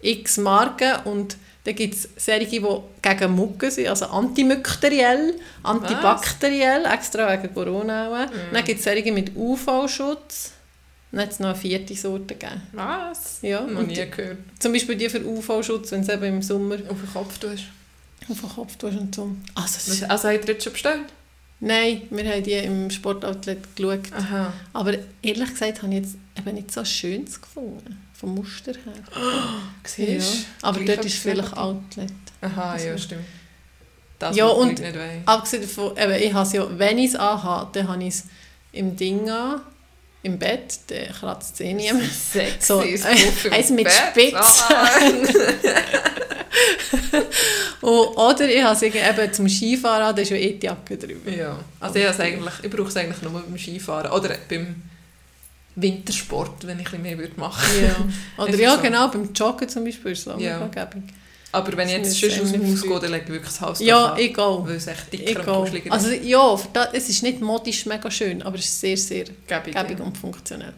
x 0.00 0.36
Marken 0.36 0.94
und 1.04 1.36
dann 1.64 1.74
gibt 1.74 1.94
es 1.94 2.08
solche, 2.16 2.46
die 2.46 2.62
gegen 3.02 3.32
Mucke 3.32 3.70
sind, 3.70 3.88
also 3.88 4.06
antimykteriell, 4.06 5.34
antibakteriell, 5.62 6.84
extra 6.86 7.30
wegen 7.30 7.52
Corona 7.52 8.08
auch. 8.08 8.30
Dann 8.52 8.64
gibt 8.64 8.78
es 8.78 8.84
solche 8.84 9.12
mit 9.12 9.36
UV-Schutz. 9.36 10.52
Dann 11.10 11.20
hat 11.22 11.30
es 11.32 11.40
noch 11.40 11.48
eine 11.48 11.56
vierte 11.56 11.94
Sorte 11.94 12.34
gegeben. 12.34 12.60
Was? 12.72 13.38
Ja, 13.42 13.62
Noch 13.62 13.80
und 13.80 13.86
nie 13.88 13.94
gehört. 13.94 14.38
zum 14.58 14.72
Beispiel 14.72 14.96
die 14.96 15.08
für 15.08 15.24
UV-Schutz, 15.24 15.90
wenn 15.92 16.00
es 16.02 16.08
eben 16.10 16.24
im 16.24 16.42
Sommer 16.42 16.74
Auf 16.88 16.98
den 17.00 17.12
Kopf 17.12 17.38
tust. 17.38 17.64
auf 18.28 18.40
den 18.40 18.48
Kopf 18.50 18.76
tust 18.76 18.98
und 18.98 19.14
so. 19.14 19.30
Also, 19.54 19.76
es 19.78 19.88
ist, 19.88 20.10
Also 20.10 20.28
habt 20.28 20.44
ihr 20.46 20.52
jetzt 20.54 20.64
schon 20.64 20.72
bestellt? 20.74 21.00
nein, 21.60 22.02
wir 22.10 22.30
haben 22.30 22.42
die 22.42 22.52
im 22.52 22.90
Sportoutlet 22.90 23.74
geschaut. 23.74 24.12
Aha. 24.12 24.52
Aber 24.74 24.92
ehrlich 25.22 25.48
gesagt 25.50 25.82
habe 25.82 25.92
ich 25.94 26.00
jetzt 26.02 26.16
eben 26.36 26.54
nicht 26.54 26.70
so 26.72 26.84
schönes 26.84 27.40
gefunden, 27.40 27.98
vom 28.12 28.34
Muster 28.34 28.72
her. 28.72 28.92
Siehst 29.84 30.46
du? 30.60 30.66
Aber 30.66 30.78
Gleich 30.80 30.96
dort 30.96 31.06
ist 31.06 31.18
vielleicht. 31.18 31.56
Outlet. 31.56 32.12
Aha, 32.42 32.76
ja, 32.76 32.92
Also- 32.92 32.98
stimmt. 33.04 33.24
Das 34.18 34.36
Ja, 34.36 34.46
und- 34.48 34.78
nicht. 34.80 34.94
Abgesehen 35.26 35.62
davon, 35.62 35.96
eben, 35.96 36.12
ich 36.22 36.34
habe 36.34 36.46
es 36.46 36.52
ja, 36.52 36.66
wenn 36.78 36.98
ich 36.98 37.10
es 37.10 37.16
anhabe, 37.16 37.70
dann 37.72 37.88
habe 37.88 38.02
ich 38.02 38.08
es 38.10 38.24
im 38.72 38.96
Ding 38.96 39.30
an, 39.30 39.60
im 40.22 40.38
Bett, 40.38 40.78
dann 40.88 41.12
kratzt 41.12 41.54
es 41.54 41.60
eh 41.60 41.72
niemand. 41.74 42.04
Sexy, 42.12 42.66
So, 42.66 42.82
äh, 42.82 42.98
eins 43.50 43.70
mit 43.70 43.84
Bett. 43.84 43.92
Spitz. 44.10 44.64
Ah. 44.68 44.88
Und, 47.80 48.16
oder 48.16 48.48
ich 48.48 48.62
habe 48.62 48.74
es 48.74 48.82
eben 48.82 49.32
zum 49.32 49.48
Skifahren, 49.48 50.14
da 50.14 50.22
ist 50.22 50.30
ja 50.30 50.36
eh 50.36 50.54
die 50.54 50.66
Jacke 50.66 50.96
drüber. 50.96 51.30
Ja, 51.30 51.58
also 51.80 51.98
ich, 51.98 52.06
eigentlich, 52.20 52.54
ich 52.62 52.70
brauche 52.70 52.88
es 52.88 52.96
eigentlich 52.96 53.22
nur 53.22 53.32
beim 53.32 53.56
Skifahren 53.58 54.10
oder 54.10 54.34
beim 54.48 54.82
Wintersport, 55.76 56.66
wenn 56.66 56.80
ich 56.80 56.86
ein 56.86 56.90
bisschen 56.90 57.02
mehr 57.02 57.18
würde 57.18 57.38
machen 57.38 57.62
Ja. 57.80 57.96
Oder 58.44 58.54
ja, 58.56 58.74
so. 58.74 58.82
genau, 58.82 59.08
beim 59.08 59.32
Joggen 59.32 59.68
zum 59.68 59.84
Beispiel 59.84 60.10
ist 60.10 60.26
es 60.26 60.28
auch 60.28 60.40
Ja. 60.40 60.66
gäbig. 60.66 61.04
Aber 61.50 61.76
wenn 61.76 61.88
ich 61.88 61.94
jetzt 61.94 62.18
schon 62.18 62.28
aus 62.42 62.52
dem 62.52 62.62
nicht 62.62 62.82
Haus 62.82 62.82
gehe, 62.82 63.00
dann 63.00 63.10
lege 63.10 63.24
ich 63.24 63.30
wirklich 63.30 63.52
das 63.52 63.60
Haus 63.60 63.80
Ja, 63.80 64.12
an, 64.12 64.18
egal. 64.18 64.62
weil 64.64 64.76
es 64.76 64.86
echt 64.86 65.12
dicker 65.12 65.60
und 65.60 65.74
Egal. 65.74 65.92
Also 65.92 66.10
ist. 66.10 66.24
ja, 66.24 66.56
für 66.56 66.68
das, 66.72 66.88
es 66.92 67.08
ist 67.08 67.22
nicht 67.22 67.40
modisch 67.40 67.86
mega 67.86 68.10
schön, 68.10 68.42
aber 68.42 68.58
es 68.58 68.66
ist 68.66 68.80
sehr, 68.80 68.96
sehr 68.96 69.24
Gäbig, 69.46 69.74
gäbig 69.74 69.98
ja. 69.98 70.04
und 70.04 70.16
funktionell. 70.18 70.74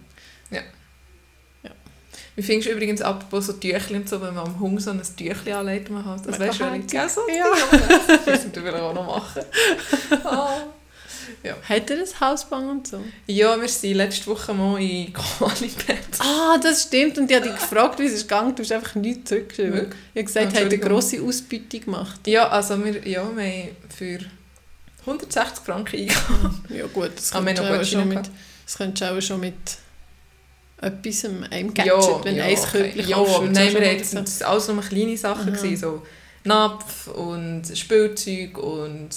Wie 2.37 2.43
findest 2.43 2.69
du 2.69 2.73
übrigens, 2.73 3.03
apropos 3.03 3.49
so 3.49 3.53
Tüchli 3.55 3.97
und 3.97 4.09
so, 4.09 4.21
wenn 4.23 4.35
man 4.35 4.47
am 4.47 4.59
Hund 4.61 4.81
so 4.81 4.91
ein 4.93 5.03
Tüchli 5.03 5.53
anlegt, 5.53 5.91
man 5.91 6.05
hat, 6.05 6.25
das 6.27 6.39
wäre 6.39 6.55
schon 6.55 6.87
ja, 6.89 7.09
so 7.09 7.21
Ja. 7.29 7.45
Das 8.25 8.47
müssen 8.47 8.65
wir 8.65 8.83
auch 8.83 8.95
noch 8.95 9.07
machen. 9.07 9.43
Ah. 11.43 11.57
Hat 11.69 11.91
er 11.91 11.99
ein 11.99 12.21
Hausbang 12.21 12.69
und 12.69 12.87
so? 12.87 13.03
Ja, 13.27 13.59
wir 13.61 13.69
sind 13.69 13.95
letzte 13.95 14.27
Woche 14.27 14.53
mal 14.53 14.79
in 14.81 15.13
Qualibet. 15.13 15.99
Ah, 16.19 16.59
das 16.63 16.83
stimmt. 16.83 17.17
Und 17.19 17.31
ich 17.31 17.37
habe 17.37 17.49
dich 17.49 17.59
gefragt, 17.59 17.99
wie 17.99 18.05
es 18.05 18.13
ist 18.13 18.23
gegangen. 18.29 18.55
Du 18.55 18.63
hast 18.63 18.73
einfach 18.73 18.95
nichts 18.97 19.31
zurückgeschrieben. 19.31 19.73
Wirklich? 19.73 20.01
Ich 20.15 20.19
habe 20.19 20.25
gesagt, 20.25 20.55
er 20.55 20.61
hat 20.65 20.73
eine 20.73 20.79
grosse 20.79 21.23
Ausbeutung 21.23 21.81
gemacht. 21.81 22.21
Ja, 22.27 22.49
also 22.49 22.85
wir, 22.85 23.07
ja, 23.09 23.25
wir 23.35 23.43
haben 23.45 23.77
für 23.97 24.19
160 25.07 25.65
Franken 25.65 25.97
eingegangen. 26.01 26.65
Ja 26.69 26.87
gut, 26.87 27.11
das 27.17 27.33
Ah, 27.33 27.39
könntest 27.43 27.63
noch 27.63 27.69
du 27.71 27.81
auch 27.81 27.85
schon 27.85 28.09
mit, 28.09 28.31
das 28.67 28.77
könntest 28.77 29.11
auch 29.11 29.21
schon 29.23 29.41
mit 29.41 29.55
etwas, 30.83 31.25
einem 31.25 31.73
Ja, 31.77 31.85
Gadget, 31.85 32.25
wenn 32.25 32.37
ja, 32.37 32.45
eins 32.45 32.61
okay. 32.65 32.83
Körbchen 32.83 33.09
Ja, 33.09 33.17
kaufst, 33.17 33.43
nein, 33.53 33.75
wir 33.75 33.81
mal 33.81 34.05
sind 34.05 34.43
alles 34.43 34.69
nur 34.69 34.81
kleine 34.83 35.17
Sachen, 35.17 35.53
gewesen, 35.53 35.77
so 35.77 36.03
Napf 36.45 37.07
und 37.09 37.63
Spielzeug 37.75 38.57
und 38.59 39.09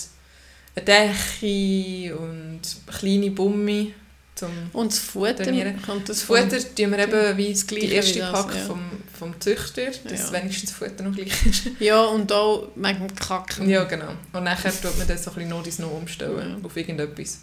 eine 0.76 0.86
Decke 0.86 2.16
und 2.18 2.62
kleine 3.00 3.32
Bummi 3.32 3.94
zum 4.36 4.50
Und 4.74 4.92
das 4.92 5.00
Futter, 5.00 5.36
Trainieren. 5.44 5.80
kommt 5.82 6.10
das 6.10 6.24
Futter 6.24 6.58
tun 6.58 6.92
wir 6.92 7.00
eben 7.00 7.38
wie 7.38 7.54
Das 7.54 7.68
die 7.68 7.86
erste 7.92 8.20
das, 8.20 8.32
Pack 8.32 8.56
ja. 8.56 8.62
vom, 8.66 8.82
vom 9.18 9.40
Züchter, 9.40 9.92
dass 10.06 10.32
Ja. 10.32 10.34
wenigstens 10.34 10.72
das 10.72 10.80
Futter 10.80 11.04
noch 11.04 11.16
gleich 11.16 11.46
ist. 11.46 11.70
Ja, 11.80 12.02
und 12.06 12.32
auch 12.32 12.70
wegen 12.76 13.08
dem 13.08 13.16
Kacken. 13.16 13.70
Ja, 13.70 13.84
genau. 13.84 14.14
Und 14.34 14.44
nachher 14.46 14.72
tut 14.72 14.98
man 14.98 15.08
das 15.08 15.24
so 15.24 15.32
ein 15.32 15.36
bisschen 15.64 15.86
noch 15.86 15.92
umstellen 15.94 16.58
Ja. 16.62 16.66
auf 16.66 16.76
irgendetwas. 16.76 17.42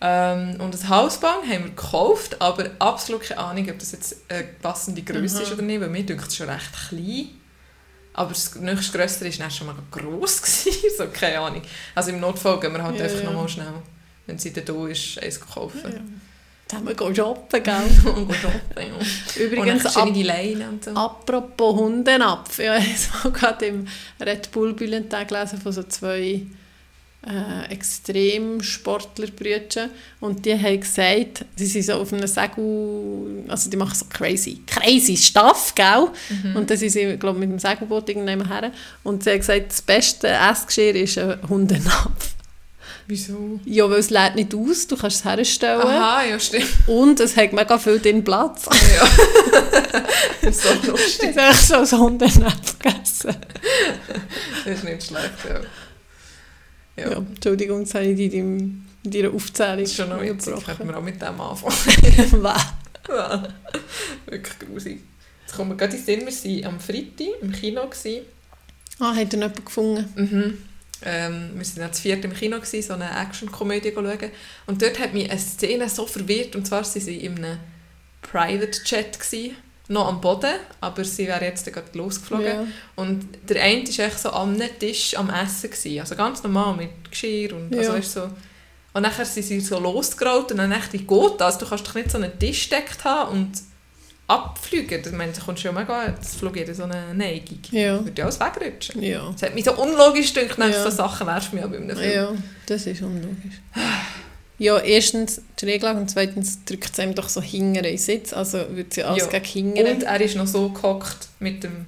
Ähm, 0.00 0.60
und 0.60 0.74
das 0.74 0.88
Hausband 0.88 1.42
haben 1.48 1.64
wir 1.64 1.70
gekauft, 1.70 2.40
aber 2.40 2.70
absolut 2.78 3.22
keine 3.22 3.40
Ahnung, 3.40 3.68
ob 3.70 3.78
das 3.78 3.92
jetzt 3.92 4.16
eine 4.28 4.44
passende 4.60 5.02
Größe 5.02 5.42
ist 5.42 5.52
oder 5.52 5.62
nicht, 5.62 5.80
weil 5.80 5.88
mir 5.90 6.04
denkt 6.04 6.26
es 6.28 6.36
schon 6.36 6.48
recht 6.48 6.70
klein. 6.88 7.28
Aber 8.14 8.28
das 8.30 8.54
nächste 8.56 8.98
Grössere 8.98 9.30
war 9.30 9.38
dann 9.38 9.50
schon 9.50 9.66
mal 9.68 9.76
gross. 9.90 10.42
gewesen, 10.64 10.90
so 10.98 11.04
keine 11.12 11.38
Ahnung. 11.40 11.62
Also 11.94 12.10
im 12.10 12.20
Notfall 12.20 12.60
gehen 12.60 12.72
wir 12.74 12.82
halt 12.82 12.98
Ja, 12.98 13.04
einfach 13.04 13.18
ja. 13.22 13.24
nochmal 13.30 13.48
schnell, 13.48 13.72
wenn 14.26 14.38
sie 14.38 14.52
dann 14.52 14.64
da 14.64 14.86
ist, 14.86 15.18
eins 15.22 15.38
Ja. 15.40 15.54
kaufen. 15.54 16.20
Haben 16.72 16.88
wir 16.88 16.94
gehen 16.94 17.14
shoppen, 17.14 17.62
gell? 17.62 17.74
und 18.14 18.34
shoppen, 18.34 18.76
ja. 18.76 19.42
Übrigens, 19.44 19.84
und 19.84 19.96
ab, 19.96 20.08
dann 20.14 20.22
Leine 20.22 20.68
und 20.70 20.84
so. 20.84 20.90
apropos 20.92 21.76
Hundenapf. 21.76 22.58
Ja, 22.58 22.76
ich 22.78 23.12
habe 23.12 23.30
gerade 23.32 23.66
im 23.66 23.86
Red 24.20 24.50
Bull 24.52 24.72
Bulletin 24.72 25.26
gelesen 25.26 25.60
von 25.60 25.72
so 25.72 25.82
zwei 25.82 26.46
äh, 27.26 27.72
Extremsportlerbrüdern 27.72 29.90
und 30.20 30.44
die 30.44 30.54
haben 30.54 30.80
gesagt, 30.80 31.44
sie 31.56 31.66
sind 31.66 31.84
so 31.84 31.94
auf 31.94 32.12
einem 32.12 32.26
Segel, 32.26 33.44
also 33.48 33.70
die 33.70 33.76
machen 33.76 33.94
so 33.94 34.06
crazy, 34.10 34.60
crazy 34.66 35.16
Stuff, 35.16 35.74
gell? 35.74 36.08
Mhm. 36.30 36.56
Und 36.56 36.70
dann 36.70 36.76
sind 36.76 36.90
sie, 36.90 37.16
glaube 37.16 37.38
mit 37.38 37.50
dem 37.50 37.58
Segelboot 37.58 38.08
irgendwann 38.08 38.46
her 38.48 38.72
und 39.04 39.22
sie 39.24 39.30
haben 39.30 39.38
gesagt, 39.38 39.70
das 39.70 39.82
beste 39.82 40.28
Essgeschirr 40.28 40.94
ist 40.96 41.18
ein 41.18 41.38
Hundenapf. 41.48 42.30
Wieso? 43.06 43.58
Ja, 43.64 43.88
weil 43.90 43.98
es 43.98 44.10
lädt 44.10 44.36
nicht 44.36 44.54
aus, 44.54 44.86
du 44.86 44.96
kannst 44.96 45.16
es 45.18 45.24
herstellen 45.24 45.82
Aha, 45.82 46.22
ja, 46.24 46.38
stimmt. 46.38 46.66
und 46.86 47.18
es 47.20 47.36
hat 47.36 47.52
mega 47.52 47.76
viel 47.78 47.98
drin 47.98 48.22
Platz. 48.22 48.66
Ja. 48.70 50.50
so 50.52 50.68
Ich 50.70 50.84
lustig. 50.86 51.36
habe 51.36 51.54
so 51.54 51.74
ein 51.96 52.00
Hundenapf 52.00 52.78
gegessen. 52.78 53.36
Das 54.64 54.74
ist 54.76 54.84
nicht 54.84 55.04
schlecht, 55.06 55.30
ja. 55.48 55.60
Ja. 56.96 57.10
Ja. 57.10 57.16
Entschuldigung, 57.18 57.80
jetzt 57.80 57.94
habe 57.94 58.06
ich 58.06 58.16
dich 58.16 58.34
in 58.34 58.86
deiner 59.04 59.32
Aufzählung 59.32 59.78
Das 59.80 59.90
ist 59.90 59.96
schon 59.96 60.08
noch 60.08 60.20
witzig, 60.20 60.54
könnten 60.64 60.88
wir 60.88 60.96
auch 60.96 61.02
mit 61.02 61.20
dem 61.20 61.40
anfangen. 61.40 62.42
Wow. 62.42 62.72
Ja, 63.08 63.48
Wirklich 64.26 64.58
grusig. 64.58 65.00
Jetzt 65.44 65.56
kommen 65.56 65.70
wir 65.70 65.76
gerade 65.76 65.96
in 65.96 66.04
den 66.04 66.30
Sinn, 66.30 66.54
wir 66.54 66.62
waren 66.64 66.74
am 66.74 66.80
Freitag 66.80 67.42
im 67.42 67.52
Kino. 67.52 67.86
Gewesen. 67.86 68.24
Ah, 68.98 69.14
hat 69.14 69.32
er 69.32 69.40
jemanden 69.40 69.64
gefunden? 69.64 70.12
Mhm. 70.14 70.58
Ähm, 71.04 71.50
wir 71.54 71.66
waren 71.66 71.76
dann 71.76 71.92
zu 71.92 72.02
viert 72.02 72.24
im 72.24 72.32
Kino, 72.32 72.60
gewesen, 72.60 72.86
so 72.86 72.94
eine 72.94 73.10
Action-Komödie 73.10 73.92
schauen. 73.92 74.30
Und 74.66 74.80
dort 74.80 74.98
hat 75.00 75.14
mich 75.14 75.28
eine 75.28 75.40
Szene 75.40 75.88
so 75.88 76.06
verwirrt, 76.06 76.54
und 76.54 76.66
zwar 76.66 76.82
waren 76.82 77.00
sie 77.00 77.16
in 77.16 77.38
einem 77.38 77.58
Private 78.22 78.80
gewesen, 78.80 79.56
noch 79.92 80.08
am 80.08 80.20
Boden, 80.20 80.54
aber 80.80 81.04
sie 81.04 81.26
wäre 81.26 81.44
jetzt 81.44 81.70
gerade 81.72 81.86
losgeflogen. 81.96 82.46
Ja. 82.46 82.64
Und 82.96 83.26
der 83.48 83.62
eine 83.62 83.82
war 83.86 84.04
echt 84.06 84.18
so 84.18 84.30
am 84.30 84.58
Tisch 84.78 85.16
am 85.16 85.30
Essen. 85.30 85.70
Gewesen. 85.70 86.00
Also 86.00 86.16
ganz 86.16 86.42
normal 86.42 86.74
mit 86.76 87.10
Geschirr 87.10 87.54
und 87.54 87.74
also 87.76 87.92
Ja. 87.92 87.98
ist 87.98 88.12
so. 88.12 88.28
Und 88.94 89.02
nachher 89.02 89.24
sind 89.24 89.44
sie 89.44 89.60
so 89.60 89.78
losgerollt 89.78 90.50
und 90.50 90.58
dann 90.58 90.70
dachte 90.70 90.96
ich, 90.96 91.02
wie 91.02 91.06
geht 91.06 91.40
das? 91.40 91.58
Du 91.58 91.66
kannst 91.66 91.86
doch 91.86 91.94
nicht 91.94 92.10
so 92.10 92.18
einen 92.18 92.38
Tisch 92.38 92.68
gedeckt 92.68 93.04
haben 93.04 93.32
und 93.32 93.52
abfliegen. 94.26 95.02
Ich 95.04 95.12
meine, 95.12 95.32
da 95.32 95.40
kommst 95.40 95.64
du 95.64 95.68
ja 95.68 95.72
mega, 95.72 96.08
das 96.08 96.36
flog 96.36 96.56
jeder 96.56 96.74
so 96.74 96.84
eine 96.84 97.14
Neigung. 97.14 97.58
Ja. 97.70 98.04
Würde 98.04 98.12
ja 98.16 98.24
alles 98.24 98.38
wegrutschen. 98.40 99.02
Ja. 99.02 99.30
Das 99.32 99.42
hat 99.42 99.54
mich 99.54 99.64
so 99.64 99.72
unlogisch 99.74 100.32
gedacht, 100.32 100.58
ja. 100.58 100.68
Ja. 100.68 100.82
so 100.82 100.90
Sachen 100.90 101.26
wärst 101.26 101.52
du 101.52 101.56
mir 101.56 101.64
auch 101.66 101.70
bei 101.70 101.76
einem 101.76 101.96
Film. 101.96 102.12
ja, 102.14 102.32
das 102.66 102.86
ist 102.86 103.02
unlogisch. 103.02 103.60
Ja, 104.62 104.78
erstens 104.78 105.42
die 105.58 105.64
Regelung 105.64 105.96
und 105.96 106.08
zweitens 106.08 106.64
drückt 106.64 106.92
es 106.92 107.00
einem 107.00 107.16
doch 107.16 107.28
so 107.28 107.42
hingern 107.42 107.84
in 107.84 107.98
Sitz, 107.98 108.32
also 108.32 108.58
würde 108.70 108.94
sie 108.94 109.02
alles 109.02 109.24
Ja. 109.24 109.40
gegen 109.40 109.74
hingern. 109.74 109.96
Und 109.96 110.02
er 110.04 110.20
ist 110.20 110.36
noch 110.36 110.46
so 110.46 110.68
gehockt 110.68 111.30
mit 111.40 111.64
dem, 111.64 111.86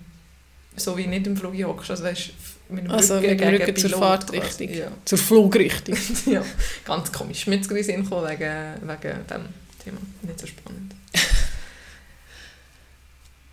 so 0.74 0.96
wie 0.96 1.06
nicht 1.06 1.24
im 1.28 1.36
Flug 1.36 1.54
hockst, 1.62 1.92
also 1.92 2.02
weißt, 2.02 2.30
mit 2.70 2.84
dem 2.84 2.90
Also 2.90 3.14
Rücken 3.18 3.30
mit 3.30 3.40
dem 3.40 3.48
Rücken 3.48 3.76
zur 3.76 3.90
Fahrtrichtung. 3.90 4.74
Ja. 4.74 4.88
Zur 5.04 5.18
Flugrichtung. 5.18 5.96
ja, 6.26 6.44
ganz 6.84 7.12
komisch. 7.12 7.46
Mir 7.46 7.60
ist 7.60 7.70
wegen, 7.70 7.86
wegen 7.92 8.02
dem 8.02 9.48
Thema. 9.84 10.00
Nicht 10.22 10.40
so 10.40 10.46
spannend. 10.48 10.96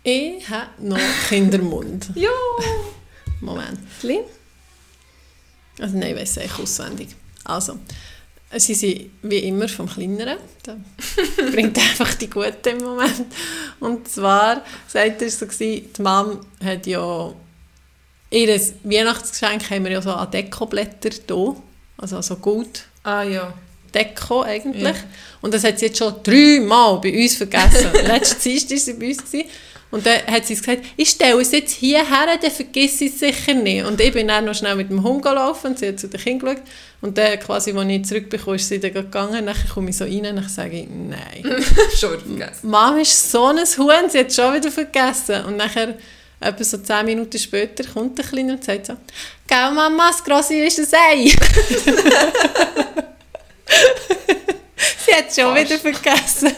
ich 0.02 0.48
habe 0.48 0.70
noch 0.80 0.98
Kindermund. 1.28 2.10
Ja! 2.16 2.28
Moment. 3.40 3.78
Also 5.78 5.96
nein, 5.96 6.10
ich 6.10 6.20
weiss 6.20 6.30
es 6.32 6.38
eigentlich 6.38 6.58
auswendig. 6.58 7.08
Also, 7.44 7.78
sie 8.56 8.74
sind 8.74 9.10
wie 9.22 9.38
immer 9.38 9.68
vom 9.68 9.88
Kleineren. 9.88 10.38
Der 10.66 10.76
bringt 11.50 11.78
einfach 11.78 12.14
die 12.14 12.28
Guten 12.28 12.68
im 12.68 12.84
Moment. 12.84 13.26
Und 13.80 14.08
zwar, 14.08 14.62
sagt 14.86 15.22
er 15.22 15.30
so, 15.30 15.46
gewesen, 15.46 15.88
die 15.96 16.02
Mom 16.02 16.40
hat 16.62 16.86
ja 16.86 17.32
ihr 18.30 18.60
Weihnachtsgeschenk 18.84 19.70
haben 19.70 19.84
wir 19.84 19.92
ja 19.92 20.02
so 20.02 20.12
an 20.12 20.30
Dekoblätter 20.30 21.10
da. 21.26 21.56
Also 21.98 22.20
so 22.22 22.36
Gold. 22.36 22.84
Ah 23.02 23.22
ja. 23.22 23.52
Deko 23.94 24.42
eigentlich. 24.42 24.82
Ja. 24.82 25.04
Und 25.42 25.52
das 25.52 25.64
hat 25.64 25.78
sie 25.78 25.86
jetzt 25.86 25.98
schon 25.98 26.14
dreimal 26.22 26.98
bei 27.00 27.12
uns 27.12 27.36
vergessen. 27.36 27.90
Letzte 28.06 28.48
Dienstag 28.48 28.70
war 28.70 28.78
sie 28.78 28.92
bei 28.94 29.08
uns. 29.08 29.18
Gewesen. 29.18 29.48
Und 29.92 30.06
dann 30.06 30.26
hat 30.26 30.46
sie 30.46 30.56
gesagt, 30.56 30.80
ich 30.96 31.10
stelle 31.10 31.42
es 31.42 31.52
jetzt 31.52 31.72
hierher, 31.72 32.38
dann 32.40 32.50
vergiss 32.50 33.02
ich 33.02 33.12
es 33.12 33.20
sicher 33.20 33.52
nicht. 33.52 33.84
Und 33.84 34.00
ich 34.00 34.10
bin 34.10 34.26
dann 34.26 34.46
noch 34.46 34.54
schnell 34.54 34.74
mit 34.74 34.88
dem 34.88 35.02
Hund 35.02 35.22
gelaufen 35.22 35.66
und 35.68 35.78
sie 35.78 35.88
hat 35.88 36.00
zu 36.00 36.08
den 36.08 36.18
Kindern 36.18 36.54
geschaut. 36.54 36.66
Und 37.02 37.18
dann, 37.18 37.38
quasi, 37.38 37.72
als 37.72 37.90
ich 37.90 38.04
zurückbekomme, 38.06 38.56
ist 38.56 38.70
sie 38.70 38.80
dann 38.80 38.94
gegangen. 38.94 39.44
Dann 39.44 39.54
komme 39.74 39.90
ich 39.90 39.98
so 39.98 40.04
rein 40.04 40.26
und 40.26 40.50
sage 40.50 40.80
ich, 40.80 40.88
nein. 40.88 41.42
Schon 41.94 42.12
wieder 42.12 42.22
vergessen. 42.22 42.70
Mama 42.70 43.00
ist 43.00 43.30
so 43.30 43.44
ein 43.44 43.58
Huhn, 43.58 44.08
sie 44.08 44.20
hat 44.20 44.28
es 44.28 44.36
schon 44.36 44.54
wieder 44.54 44.70
vergessen. 44.70 45.44
Und 45.44 45.58
nachher, 45.58 45.94
etwa 46.40 46.64
so 46.64 46.78
zehn 46.78 47.04
Minuten 47.04 47.38
später, 47.38 47.84
kommt 47.84 48.16
der 48.16 48.24
Kleine 48.24 48.54
und 48.54 48.64
sagt 48.64 48.86
so, 48.86 48.94
«Gell, 49.46 49.72
Mama, 49.72 50.08
das 50.08 50.24
grosse 50.24 50.54
ist 50.54 50.78
ein 50.78 50.86
Ei.» 50.94 51.30
Sie 55.06 55.14
hat 55.14 55.28
es 55.28 55.36
schon 55.36 55.54
Fast. 55.56 55.64
wieder 55.70 55.78
vergessen. 55.78 56.52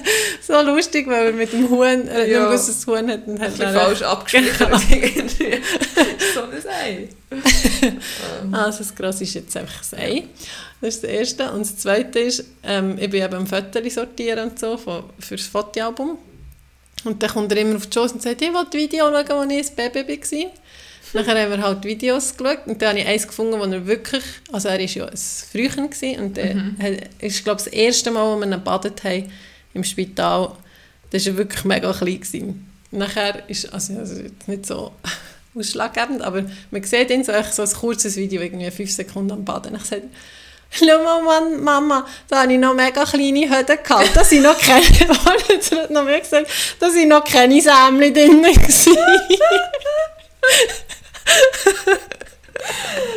So 0.46 0.60
lustig, 0.62 1.06
weil 1.06 1.26
er 1.26 1.32
mit 1.32 1.52
dem 1.52 1.68
Huhn, 1.70 2.10
hat 2.10 2.26
Ja. 2.28 2.50
dass 2.50 2.68
es 2.68 2.86
Huhn 2.86 3.10
hat. 3.10 3.26
Und 3.26 3.40
Ein 3.40 3.52
hat 3.52 3.60
dann- 3.60 3.74
falsch 3.74 4.02
abgespeichert. 4.02 4.82
irgendwie. 4.90 5.60
so 6.34 6.42
ein 6.42 6.68
Ei. 6.82 7.08
Ähm, 7.82 8.54
Also 8.54 8.78
das 8.78 8.94
Grosse 8.94 9.24
ist 9.24 9.34
jetzt 9.34 9.56
einfach 9.56 9.78
das 9.78 9.94
Ei. 9.94 10.24
Das 10.80 10.94
ist 10.94 11.04
das 11.04 11.10
Erste. 11.10 11.50
Und 11.52 11.60
das 11.60 11.76
Zweite 11.76 12.18
ist, 12.20 12.44
ähm, 12.62 12.96
ich 12.98 13.10
bin 13.10 13.22
eben 13.22 13.34
am 13.34 13.46
Fotos 13.46 13.94
sortieren 13.94 14.50
und 14.50 14.58
so 14.58 14.76
für, 14.76 15.04
für 15.18 15.36
das 15.36 15.46
Fotoalbum. 15.46 16.18
Und 17.04 17.22
dann 17.22 17.30
kommt 17.30 17.52
er 17.52 17.58
immer 17.58 17.76
auf 17.76 17.86
die 17.86 17.92
Schoß 17.98 18.12
und 18.12 18.22
sagt, 18.22 18.40
ich 18.40 18.48
will 18.52 18.66
Video 18.72 19.06
schauen, 19.10 19.50
als 19.50 19.52
ich 19.52 19.78
ein 19.78 19.92
Baby 19.92 20.18
war. 20.20 20.50
Nachher 21.14 21.40
haben 21.42 21.50
wir 21.52 21.62
halt 21.62 21.84
Videos 21.84 22.36
geschaut 22.36 22.66
und 22.66 22.82
dann 22.82 22.90
habe 22.90 22.98
ich 23.00 23.06
eins 23.06 23.26
gefunden, 23.26 23.58
wo 23.58 23.64
er 23.64 23.86
wirklich, 23.86 24.24
also 24.52 24.68
er 24.68 24.74
war 24.78 24.84
ja 24.84 25.06
ein 25.06 25.16
Frühchen 25.16 25.88
gewesen, 25.90 26.20
und 26.20 26.36
er 26.38 26.54
Mhm. 26.56 26.76
ist, 27.20 27.44
glaube 27.44 27.60
ich, 27.60 27.64
das 27.66 27.72
erste 27.72 28.10
Mal, 28.10 28.22
als 28.32 28.40
wir 28.40 28.46
ihn 28.46 28.50
gebadet 28.52 29.04
haben 29.04 29.32
im 29.74 29.84
Spital, 29.84 30.52
da 31.10 31.18
war 31.18 31.26
er 31.26 31.36
wirklich 31.36 31.64
mega 31.64 31.92
klein. 31.92 32.20
Gewesen. 32.20 32.70
Nachher 32.90 33.48
ist, 33.48 33.72
also, 33.72 33.96
also 33.98 34.22
nicht 34.46 34.66
so 34.66 34.92
ausschlaggebend, 35.54 36.20
aber 36.22 36.44
man 36.70 36.82
sieht 36.82 37.10
ihn 37.10 37.22
so, 37.24 37.32
so 37.52 37.62
ein 37.62 37.70
kurzes 37.70 38.16
Video, 38.16 38.42
irgendwie 38.42 38.70
fünf 38.70 38.90
Sekunden 38.90 39.30
am 39.32 39.44
Baden. 39.44 39.76
Ich 39.76 39.84
sage, 39.84 40.02
Schau 40.76 41.04
mal, 41.04 41.22
Mann, 41.22 41.62
Mama, 41.62 42.04
da 42.28 42.42
habe 42.42 42.52
ich 42.52 42.58
noch 42.58 42.74
mega 42.74 43.04
kleine 43.04 43.48
Hüte 43.48 43.76
gehabt. 43.76 44.10
Da 44.12 44.24
sind 44.24 44.42
noch 44.42 44.58
keine, 44.58 44.84
jetzt 45.48 45.70
hat 45.70 45.90
noch 45.92 46.04
mehr 46.04 46.18
gesagt, 46.18 46.48
da 46.80 46.90
sind 46.90 47.08
noch 47.10 47.22
keine 47.24 47.62
Sämli 47.62 48.12
drin. 48.12 48.44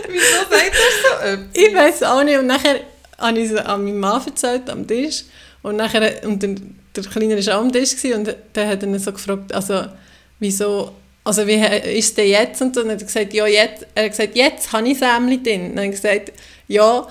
Wieso 0.10 0.38
sagt 0.50 0.74
er 0.74 0.92
so 1.02 1.10
etwas? 1.26 1.48
ich 1.54 1.76
weiß 1.76 2.04
auch 2.04 2.24
nicht. 2.24 2.38
Und 2.38 2.48
nachher 2.48 2.80
habe 3.18 3.40
ich 3.40 3.52
es 3.52 3.58
an 3.58 3.84
meinem 3.84 4.00
Mann 4.00 4.22
erzählt, 4.26 4.70
am 4.70 4.88
Tisch. 4.88 5.24
Und 5.62 5.78
nachher, 5.78 6.24
und 6.24 6.42
der, 6.42 6.56
der 6.96 7.04
Kleine 7.04 7.46
war 7.46 7.58
auch 7.58 7.62
am 7.62 7.72
Tisch 7.72 7.96
und 8.14 8.36
dann 8.54 8.68
hat 8.68 8.84
ihn 8.84 8.98
so 9.00 9.12
gefragt, 9.12 9.54
also, 9.54 9.86
wieso, 10.40 10.94
also 11.24 11.46
wie 11.46 11.56
ist 11.98 12.18
es 12.18 12.26
jetzt? 12.26 12.62
Und 12.62 12.76
dann 12.78 12.92
hat 12.92 13.02
er 13.02 13.06
gesagt, 13.06 13.34
ja, 13.34 13.46
jetzt, 13.48 13.86
er 13.96 14.06
hat 14.06 14.12
gesagt, 14.12 14.36
jetzt 14.36 14.72
habe 14.72 14.88
ich 14.88 15.00
Sämli 15.00 15.42
drin. 15.42 15.70
Und 15.70 15.76
dann 15.76 15.86
habe 15.86 15.94
ich 15.94 16.02
gesagt, 16.02 16.32
ja, 16.68 17.08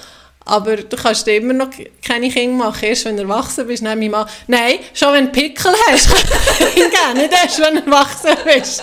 aber 0.47 0.76
du 0.76 0.97
kannst 0.97 1.26
dir 1.26 1.36
immer 1.36 1.53
noch 1.53 1.70
keine 2.07 2.30
Kinder 2.30 2.57
machen, 2.66 2.84
erst 2.84 3.05
wenn 3.05 3.16
du 3.16 3.24
erwachsen 3.24 3.66
bist. 3.66 3.84
Dann 3.84 3.99
mein 3.99 4.11
Mann, 4.12 4.28
nein, 4.47 4.74
schon 4.94 5.12
wenn 5.12 5.26
du 5.26 5.32
Pickel 5.32 5.72
hast, 5.90 6.09
kannst 6.09 6.61
du 6.76 6.80
ihn 6.80 6.90
gerne, 6.90 7.20
nicht 7.20 7.32
erst 7.32 7.61
wenn 7.61 7.74
du 7.74 7.80
erwachsen 7.82 8.30
bist. 8.44 8.82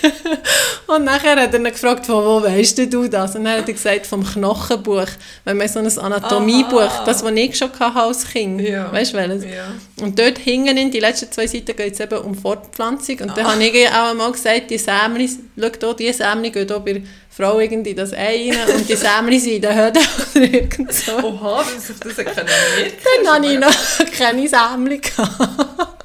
und 0.86 1.04
nachher 1.04 1.36
hat 1.36 1.52
er 1.52 1.60
ihn 1.60 1.64
gefragt, 1.64 2.06
von 2.06 2.24
wo 2.24 2.42
weißt 2.42 2.78
du 2.78 3.08
das? 3.08 3.36
Und 3.36 3.44
dann 3.44 3.58
hat 3.58 3.68
er 3.68 3.74
gesagt, 3.74 4.06
vom 4.06 4.24
Knochenbuch, 4.24 5.06
wenn 5.44 5.58
man 5.58 5.68
so 5.68 5.80
ein 5.80 5.98
Anatomiebuch, 5.98 6.80
Aha. 6.80 7.04
das, 7.04 7.22
was 7.22 7.32
ich 7.32 7.56
schon 7.58 7.70
hatte 7.78 8.00
als 8.00 8.26
Kind, 8.26 8.62
Ja. 8.62 8.90
weißt 8.90 9.12
du 9.12 9.16
welches? 9.18 9.44
Ja. 9.44 9.72
Und 10.00 10.18
dort 10.18 10.38
hingen 10.38 10.78
in 10.78 10.90
die 10.90 11.00
letzten 11.00 11.30
zwei 11.30 11.46
Seiten 11.46 11.76
geht 11.76 11.92
es 11.92 12.00
eben 12.00 12.18
um 12.18 12.34
Fortpflanzung. 12.34 13.20
Und 13.20 13.36
dann 13.36 13.46
habe 13.46 13.62
ich 13.62 13.88
auch 13.88 14.10
einmal 14.10 14.32
gesagt, 14.32 14.70
die 14.70 14.78
Sämli, 14.78 15.28
schau 15.58 15.68
hier, 15.78 15.94
die 15.94 16.12
Sämli 16.12 16.50
gehen 16.50 16.66
hier 16.66 16.78
bei 16.80 17.02
Frau 17.32 17.60
irgendwie 17.60 17.94
das 17.94 18.12
Ei 18.12 18.50
rein 18.52 18.74
und 18.76 18.88
die 18.88 18.96
Sämli 18.96 19.38
sind 19.38 19.52
in 19.54 19.62
den 19.62 19.74
Höden 19.76 20.02
oder 20.34 20.42
irgend 20.42 20.92
so. 20.92 21.12
Oha, 21.22 21.62
sich 21.64 21.98
das 22.00 22.18
erkennen 22.18 22.48
wird. 22.76 22.94
Dann 23.24 23.34
habe 23.34 23.46
ich 23.46 23.58
noch 23.58 24.12
keine 24.18 24.48
Sämli 24.48 24.98
gehabt. 24.98 26.04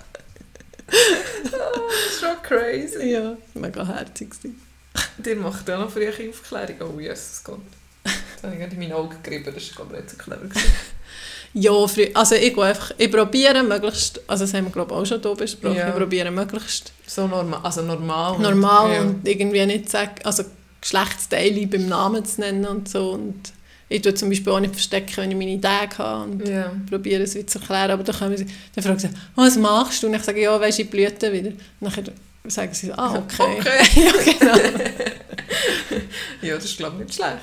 Das 0.88 1.52
ist 1.52 2.20
schon 2.20 2.42
crazy. 2.44 3.10
Ja, 3.12 3.36
mega 3.56 3.86
herzig. 3.86 4.30
Der 5.18 5.36
macht 5.36 5.68
ja 5.68 5.78
noch 5.78 5.90
frühe 5.92 6.10
Aufklärung. 6.30 6.76
Oh, 6.96 7.00
Jesus 7.00 7.42
Gott. 7.44 7.60
Das 8.04 8.14
habe 8.44 8.54
ich 8.54 8.60
gerade 8.60 8.74
in 8.74 8.80
meine 8.80 8.96
Augen 8.96 9.18
gerieben. 9.24 9.46
Das 9.54 9.78
war, 9.78 9.86
ich, 9.88 9.92
nicht 9.98 10.10
so 10.12 10.18
clever. 10.18 10.42
Ja, 11.58 11.72
also 12.14 12.36
ich, 12.36 12.58
einfach, 12.58 12.92
ich 12.98 13.10
probiere 13.12 13.64
möglichst, 13.64 14.20
also 14.28 14.44
das 14.44 14.54
haben 14.54 14.66
wir 14.66 14.72
glaube 14.72 14.94
ich 14.94 15.00
auch 15.00 15.06
schon 15.06 15.22
hier 15.22 15.36
besprochen, 15.36 15.76
Ja. 15.78 15.88
ich 15.90 15.96
probiere 15.96 16.30
möglichst 16.30 16.92
So 17.08 17.28
normal. 17.28 17.62
Also 17.64 17.82
normal. 17.82 18.38
normal 18.40 18.94
Ja. 18.94 19.02
und 19.02 19.26
irgendwie 19.28 19.66
nicht 19.66 19.90
sagen, 19.90 20.16
also 20.26 20.44
Geschlechtsteile 20.90 21.66
beim 21.66 21.88
Namen 21.88 22.24
zu 22.24 22.42
nennen 22.42 22.66
und 22.66 22.88
so. 22.88 23.12
Und 23.14 23.54
ich 23.90 24.04
tue 24.04 24.14
zum 24.14 24.30
Beispiel 24.30 24.54
auch 24.54 24.60
nicht 24.60 24.74
verstecken, 24.76 25.18
wenn 25.18 25.32
ich 25.32 25.38
meine 25.38 25.60
Tage 25.60 25.98
habe 25.98 26.24
und 26.32 26.48
Ja. 26.48 26.72
probiere 26.88 27.24
es 27.24 27.34
wieder 27.34 27.48
zu 27.48 27.58
erklären. 27.60 27.90
Aber 27.92 28.04
dann, 28.04 28.16
kommen 28.16 28.38
sie, 28.38 28.46
dann 28.76 28.84
fragen 28.84 29.00
sie, 29.00 29.10
was 29.36 29.58
machst 29.58 30.04
du? 30.04 30.08
Und 30.08 30.14
ich 30.14 30.22
sage, 30.22 30.42
ja, 30.42 30.60
weisst 30.62 30.78
ich 30.80 30.90
blüte 30.90 31.34
wieder. 31.34 31.52
Und 31.80 31.98
dann 31.98 32.12
sagen 32.52 32.74
sie, 32.74 32.92
ah, 32.94 33.16
okay. 33.16 33.58
Okay. 33.60 33.80
ja, 34.06 34.12
genau. 34.40 34.80
Ja, 36.42 36.56
das 36.56 36.66
ist, 36.66 36.78
glaube 36.78 36.98
ich, 37.00 37.06
nicht 37.08 37.16
schlecht. 37.16 37.40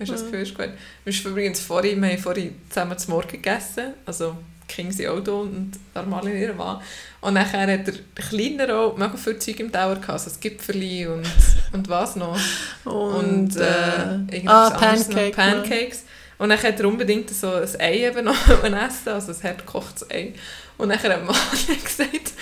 Hast 0.00 0.08
du 0.08 0.12
das 0.12 0.20
Ja. 0.22 0.26
Gefühl, 0.26 0.42
ist 0.42 0.54
gut. 0.54 0.68
Wir 1.04 1.12
haben 1.12 1.30
übrigens 1.32 1.60
vorhin, 1.60 2.00
wir 2.00 2.08
haben 2.10 2.18
vorhin 2.18 2.54
zusammen 2.70 2.96
zum 2.98 3.14
Morgen 3.14 3.28
gegessen. 3.28 3.94
Also, 4.06 4.36
Kinder 4.78 4.92
sind 4.92 5.08
auch 5.08 5.20
da 5.20 5.32
und 5.32 5.72
Armalin 5.92 6.36
ihr 6.36 6.54
Mann. 6.54 6.80
Und 7.20 7.34
nachher 7.34 7.72
hat 7.72 7.86
der 7.86 7.94
Kleiner 8.14 8.72
auch 8.76 8.96
mega 8.96 9.16
viel 9.16 9.38
Zeug 9.38 9.58
im 9.58 9.72
Tower 9.72 9.96
gehabt. 9.96 10.10
Also, 10.10 10.30
das 10.30 10.38
Gipfelli 10.38 11.06
und, 11.06 11.26
und 11.72 11.88
was 11.88 12.14
noch. 12.14 12.38
Und, 12.84 12.94
Und, 12.94 13.56
äh, 13.56 13.62
äh, 13.62 14.36
irgendwas 14.36 14.72
ah, 14.72 14.76
anderes 14.76 15.08
noch. 15.08 15.16
Pancake. 15.16 15.36
Pancakes. 15.36 16.04
Und 16.38 16.50
dann 16.50 16.62
hat 16.62 16.78
er 16.78 16.86
unbedingt 16.86 17.28
so 17.30 17.50
ein 17.50 17.80
Ei 17.80 18.06
eben 18.06 18.24
noch 18.24 18.48
essen, 18.64 19.08
also 19.08 19.32
ein 19.32 19.42
hart 19.42 20.12
Ei. 20.12 20.34
Und 20.76 20.90
dann 20.90 21.02
hat 21.02 21.24
Mann 21.26 21.36
gesagt, 21.84 22.32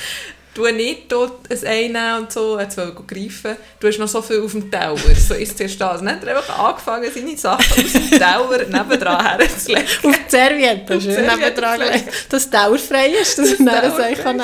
du 0.57 0.73
nicht 0.73 1.11
dort 1.13 1.51
ein 1.51 1.67
Ei 1.67 1.83
nehmen 1.89 2.23
und 2.23 2.33
so, 2.33 2.59
jetzt 2.59 2.77
will 2.77 2.93
ich 2.99 3.07
greifen. 3.07 3.57
Du 3.79 3.89
hast 3.89 3.99
noch 3.99 4.09
so 4.09 4.23
viel 4.23 4.41
auf 4.41 4.53
dem 4.53 4.71
Tower, 4.71 4.97
so 4.97 5.35
ist 5.35 5.57
zuerst 5.57 5.81
das. 5.81 6.01
Dann 6.01 6.11
hat 6.11 6.25
er 6.25 6.39
einfach 6.39 6.59
angefangen, 6.59 7.11
seine 7.13 7.37
Sachen 7.37 7.85
aus 7.85 7.93
dem 7.93 8.11
Tower 8.19 8.59
nebendran 8.59 9.39
herzulegen. 9.39 9.85
auf 9.85 10.17
die 10.17 10.31
Serviette, 10.31 11.01
schön 11.01 11.27
nebendran 11.27 11.79
gelegt. 11.79 12.33
dass 12.33 12.45
es 12.45 12.51
dauerfrei 12.51 13.09
ist, 13.09 13.39
dass 13.39 13.59
man 13.59 13.85
es 13.85 13.97
sagen 13.97 14.17
kann. 14.17 14.43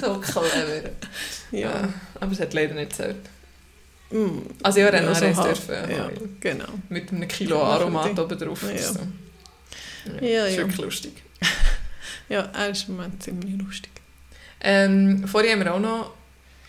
So 0.00 0.18
clever. 0.18 0.90
Ja. 1.50 1.58
Ja. 1.60 1.88
Aber 2.20 2.32
es 2.32 2.40
hat 2.40 2.54
leider 2.54 2.74
nicht 2.74 2.90
gezählt. 2.90 3.16
Mm. 4.10 4.38
Also 4.62 4.80
ja, 4.80 4.90
dann 4.90 5.04
Ja, 5.04 5.08
ja, 5.12 5.14
so 5.14 5.42
halb. 5.42 5.66
dürfen. 5.66 5.90
Ja, 5.90 6.10
genau. 6.40 6.68
Mit 6.88 7.12
einem 7.12 7.28
Kilo 7.28 7.62
Aromat 7.62 8.18
oben 8.18 8.38
drauf. 8.38 8.62
Ja. 8.62 8.78
So. 8.78 9.00
Ja, 10.20 10.46
ist 10.46 10.56
ja. 10.56 10.58
wirklich 10.58 10.78
lustig. 10.78 11.12
Ja, 12.30 12.46
er 12.52 12.68
ist 12.68 12.86
im 12.88 12.96
Moment 12.96 13.22
ziemlich 13.22 13.54
lustig. 13.58 13.90
Ähm, 14.60 15.26
vorher 15.26 15.52
haben 15.52 15.64
wir 15.64 15.74
auch 15.74 15.80
noch 15.80 16.10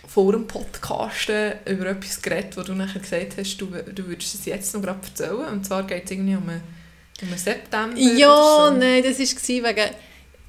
vor 0.08 0.32
dem 0.32 0.48
Podcasten 0.48 1.54
über 1.66 1.88
etwas 1.88 2.22
geredet, 2.22 2.58
wo 2.58 2.62
du 2.64 2.74
nachher 2.74 3.00
gesagt 3.00 3.38
hast, 3.38 3.58
du, 3.58 3.68
du 3.68 4.08
würdest 4.08 4.36
es 4.36 4.46
jetzt 4.46 4.74
noch 4.74 4.82
gerade 4.82 5.00
erzählen. 5.04 5.46
Und 5.52 5.66
zwar 5.66 5.84
geht 5.84 6.06
es 6.06 6.12
irgendwie 6.12 6.36
um 6.36 6.50
einen, 6.50 6.64
um 7.22 7.28
einen 7.28 7.38
September 7.38 7.98
Ja, 7.98 8.68
so. 8.68 8.76
nein, 8.76 9.04
das 9.04 9.20
war 9.20 9.70
wegen... 9.70 9.90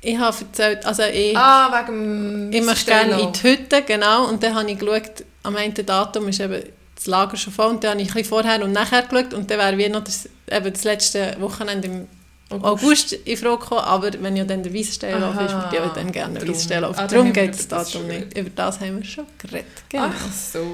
Ich 0.03 0.16
habe 0.16 0.34
erzählt, 0.34 0.86
also 0.86 1.03
ich, 1.03 1.36
Ah, 1.36 1.84
wegen 1.86 2.51
ich 2.51 2.62
möchte 2.62 2.86
gerne 2.86 3.20
in 3.20 3.32
die 3.32 3.43
Hütte, 3.43 3.82
genau, 3.82 4.28
und 4.28 4.43
dann 4.43 4.55
habe 4.55 4.70
ich 4.70 4.78
geschaut, 4.78 5.24
am 5.43 5.57
einen 5.57 5.74
Datum 5.74 6.26
ist 6.28 6.41
eben 6.41 6.62
das 6.95 7.07
Lager 7.07 7.36
schon 7.36 7.53
voll, 7.53 7.68
und 7.68 7.84
dann 7.84 7.91
habe 7.91 8.01
ich 8.01 8.09
ein 8.09 8.14
bisschen 8.14 8.30
vorher 8.30 8.64
und 8.64 8.72
nachher 8.72 9.03
geschaut, 9.03 9.34
und 9.34 9.51
dann 9.51 9.59
wäre 9.59 9.76
wie 9.76 9.91
noch 9.91 10.03
das, 10.03 10.26
eben 10.51 10.72
das 10.72 10.84
letzte 10.84 11.36
Wochenende 11.38 11.88
im 11.88 12.09
August 12.51 13.12
in 13.12 13.36
Frage 13.36 13.59
gekommen, 13.59 13.80
aber 13.82 14.11
wenn 14.20 14.36
ja 14.36 14.44
dann 14.44 14.62
der 14.62 14.74
Weissenstellauf 14.74 15.34
ist, 15.40 15.55
würde 15.55 15.86
ich 15.86 15.92
dann 15.92 16.12
gerne 16.12 16.26
einen 16.38 16.44
Drum. 16.44 16.48
Weissenstellauf. 16.55 16.98
Ah, 16.98 17.07
Darum 17.07 17.32
geht 17.32 17.55
das 17.55 17.68
Datum 17.68 17.92
schon 17.92 18.07
nicht. 18.09 18.36
Über 18.36 18.51
das 18.51 18.80
haben 18.80 18.96
wir 18.98 19.05
schon 19.05 19.26
geredet. 19.38 19.66
Genau. 19.88 20.07
Ach 20.07 20.32
so. 20.32 20.66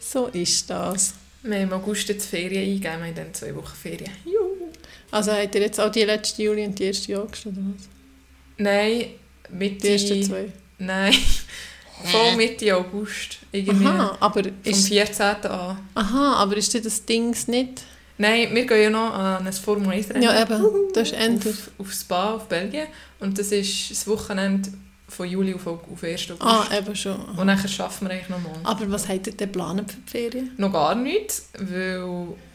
So 0.00 0.26
ist 0.26 0.68
das. 0.68 1.14
Wir 1.42 1.56
haben 1.56 1.62
im 1.64 1.72
August 1.72 2.08
jetzt 2.08 2.26
Ferien 2.26 2.62
eingegeben, 2.62 2.98
wir 3.00 3.06
haben 3.08 3.14
dann 3.14 3.34
zwei 3.34 3.54
Wochen 3.54 3.74
Ferien. 3.80 4.10
Juhu. 4.24 4.70
Also 5.10 5.32
habt 5.32 5.54
ihr 5.54 5.60
jetzt 5.62 5.80
auch 5.80 5.90
die 5.90 6.02
letzte 6.04 6.42
Juli 6.42 6.64
und 6.66 6.78
die 6.78 6.84
erste 6.84 7.18
August, 7.20 7.46
oder 7.46 7.56
was? 7.56 7.88
Nein, 8.56 9.06
Mitte... 9.50 9.78
Die 9.86 9.88
ersten 9.92 10.22
zwei? 10.24 10.52
Nein, 10.78 11.14
voll 12.04 12.36
Mitte 12.36 12.76
August. 12.76 13.38
Irgendwie 13.52 13.86
Aha, 13.86 14.16
aber 14.20 14.42
vom 14.42 14.52
ist, 14.64 14.88
14. 14.88 15.26
an. 15.46 15.78
aha, 15.94 16.32
aber 16.34 16.56
ist 16.56 16.74
das 16.74 17.04
Ding 17.04 17.34
nicht... 17.46 17.82
Nein, 18.18 18.52
wir 18.54 18.66
gehen 18.66 18.82
ja 18.82 18.90
noch 18.90 19.14
an 19.14 19.46
ein 19.46 19.52
Formel 19.52 19.88
1 19.90 20.10
Rennen. 20.10 20.22
Ja, 20.22 20.42
eben, 20.42 20.62
das 20.92 21.08
ist 21.08 21.14
endlich... 21.16 21.54
auf, 21.54 21.70
auf 21.86 21.92
Spa, 21.92 22.34
auf 22.34 22.48
Belgien. 22.48 22.86
Und 23.20 23.38
das 23.38 23.52
ist 23.52 23.90
das 23.92 24.06
Wochenende 24.08 24.70
von 25.08 25.28
Juli 25.28 25.54
auf, 25.54 25.66
auf 25.66 26.02
1. 26.02 26.30
August. 26.32 26.42
Ah, 26.42 26.66
eben 26.76 26.94
schon. 26.96 27.16
Und 27.16 27.46
dann 27.46 27.68
schaffen 27.68 28.08
wir 28.08 28.14
eigentlich 28.14 28.28
noch 28.28 28.40
mal. 28.42 28.52
Aber 28.64 28.90
was 28.90 29.08
habt 29.08 29.26
ihr 29.28 29.32
denn 29.34 29.50
geplant 29.52 29.90
für 29.90 29.98
die 30.00 30.10
Ferien? 30.10 30.50
Noch 30.56 30.72
gar 30.72 30.94
nichts, 30.94 31.48
weil 31.58 32.04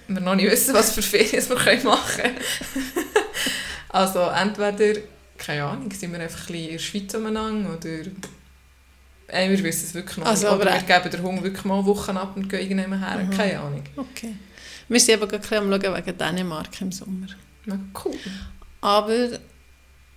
wir 0.08 0.22
noch 0.22 0.36
nicht 0.36 0.52
wissen, 0.52 0.74
was 0.74 0.92
für 0.92 1.02
Ferien 1.02 1.48
wir 1.50 1.56
können 1.56 1.84
machen 1.86 2.22
können. 2.24 2.36
also 3.90 4.20
entweder, 4.20 5.00
keine 5.38 5.64
Ahnung, 5.64 5.90
sind 5.92 6.12
wir 6.12 6.20
einfach 6.20 6.42
ein 6.42 6.46
bisschen 6.48 6.66
in 6.66 6.72
der 6.74 6.80
Schweiz 6.80 7.14
umeinander 7.16 7.70
oder... 7.78 8.12
Äh, 9.28 9.50
wir 9.50 9.64
wissen 9.64 9.86
es 9.86 9.94
wirklich 9.94 10.18
noch 10.18 10.26
Also, 10.28 10.48
nicht. 10.48 10.56
Oder 10.62 10.72
aber- 10.74 10.88
wir 10.88 10.96
geben 11.00 11.10
den 11.10 11.24
Hunger 11.24 11.44
wirklich 11.44 11.66
mal 11.66 11.86
Wochen 11.86 12.18
ab 12.18 12.34
und 12.36 12.50
gehen 12.50 12.70
irgendwann 12.70 13.00
her. 13.00 13.24
Mhm. 13.24 13.30
Keine 13.32 13.60
Ahnung. 13.60 13.84
Okay. 13.96 14.36
Wir 14.88 15.00
sind 15.00 15.16
eben 15.22 15.28
gerade 15.30 15.58
am 15.58 15.70
Schauen 15.82 15.96
wegen 16.06 16.18
Dänemark 16.18 16.82
im 16.82 16.92
Sommer. 16.92 17.28
Na, 17.66 17.80
cool. 18.04 18.16
Aber 18.82 19.30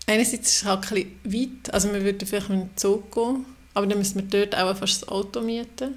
einerseits 0.07 0.49
ist 0.49 0.57
es 0.57 0.65
halt 0.65 0.91
ein 0.93 1.07
bisschen 1.23 1.51
weit. 1.65 1.75
Also 1.75 1.93
wir 1.93 2.03
würden 2.05 2.27
vielleicht 2.27 2.49
mit 2.49 2.61
dem 2.61 2.77
Zug 2.77 3.13
gehen. 3.15 3.47
Aber 3.75 3.87
dann 3.87 3.99
müssen 3.99 4.17
wir 4.31 4.47
dort 4.47 4.57
auch 4.61 4.77
fast 4.77 5.03
das 5.03 5.09
Auto 5.09 5.41
mieten. 5.41 5.95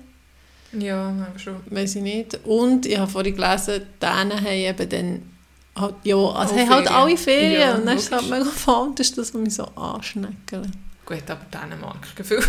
Ja, 0.78 1.28
schon. 1.38 1.55
Weiß 1.67 1.95
ich 1.95 2.03
nicht. 2.03 2.39
Und 2.45 2.86
ich 2.86 2.97
habe 2.97 3.09
vorhin 3.11 3.36
gelesen, 3.36 3.84
Dänen 4.01 4.38
haben 4.39 4.47
eben 4.47 4.89
dann 4.89 5.22
halt, 5.76 5.95
ja, 6.03 6.15
also 6.17 6.55
haben 6.55 6.70
halt 6.70 6.91
alle 6.91 7.17
Ferien. 7.17 7.61
Ja, 7.61 7.76
und 7.76 7.86
dann 7.88 7.97
ist 7.97 8.05
es 8.05 8.11
halt 8.11 8.30
mega 8.30 8.45
fantastisch, 8.45 9.15
dass 9.15 9.34
wir 9.34 9.41
mich 9.41 9.55
so 9.55 9.63
anschnecken. 9.63 10.72
Gut, 11.05 11.24
aber 11.28 11.41
Dänemark, 11.51 12.15
Gefühl. 12.15 12.43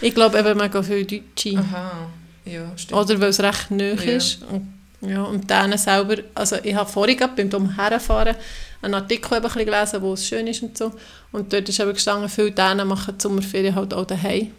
Ich 0.00 0.14
glaube 0.14 0.38
eben 0.38 0.56
mega 0.56 0.82
viele 0.82 1.04
Deutsche. 1.04 1.58
Aha, 1.58 2.06
ja, 2.46 2.72
stimmt. 2.78 2.98
Oder 2.98 3.20
weil 3.20 3.28
es 3.28 3.40
recht 3.40 3.70
nahe 3.70 3.94
Ja. 3.96 4.12
ist. 4.12 4.42
Und, 4.44 4.72
ja, 5.02 5.22
und 5.22 5.48
denen 5.50 5.78
selber, 5.78 6.16
also 6.34 6.56
ich 6.62 6.74
habe 6.74 6.90
vorhin 6.90 7.16
gerade 7.16 7.34
beim 7.42 7.50
Umherfahren 7.62 8.36
einen 8.82 8.94
Artikel 8.94 9.34
eben 9.36 9.36
ein 9.36 9.42
bisschen 9.52 9.64
gelesen, 9.66 10.02
wo 10.02 10.12
es 10.14 10.26
schön 10.26 10.46
ist 10.46 10.62
und 10.62 10.76
so. 10.76 10.92
Und 11.32 11.52
dort 11.52 11.68
ist 11.68 11.80
eben 11.80 11.92
gestanden, 11.92 12.28
viele 12.28 12.52
Dänen 12.52 12.86
machen 12.88 13.14
die 13.16 13.22
Sommerferien 13.22 13.74
halt 13.74 13.94
auch 13.94 14.06
daheim. 14.06 14.52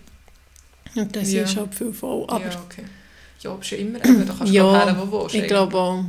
Und 0.96 1.16
das 1.16 1.32
Ja. 1.32 1.44
ist 1.44 1.56
halt 1.58 1.74
viel 1.76 1.94
voll. 1.94 2.26
Aber 2.28 2.44
ja, 2.44 2.62
okay. 2.66 2.84
Ja, 3.42 3.52
aber 3.52 3.64
schon 3.64 3.78
immer 3.80 3.98
eben, 4.04 4.26
da 4.26 4.34
kannst 4.34 4.52
du 4.52 4.56
Ja, 4.58 4.86
her, 4.86 4.96
wo 5.00 5.06
du 5.18 5.24
willst. 5.24 5.36
ich 5.36 5.48
glaube 5.48 5.78
auch. 5.78 6.04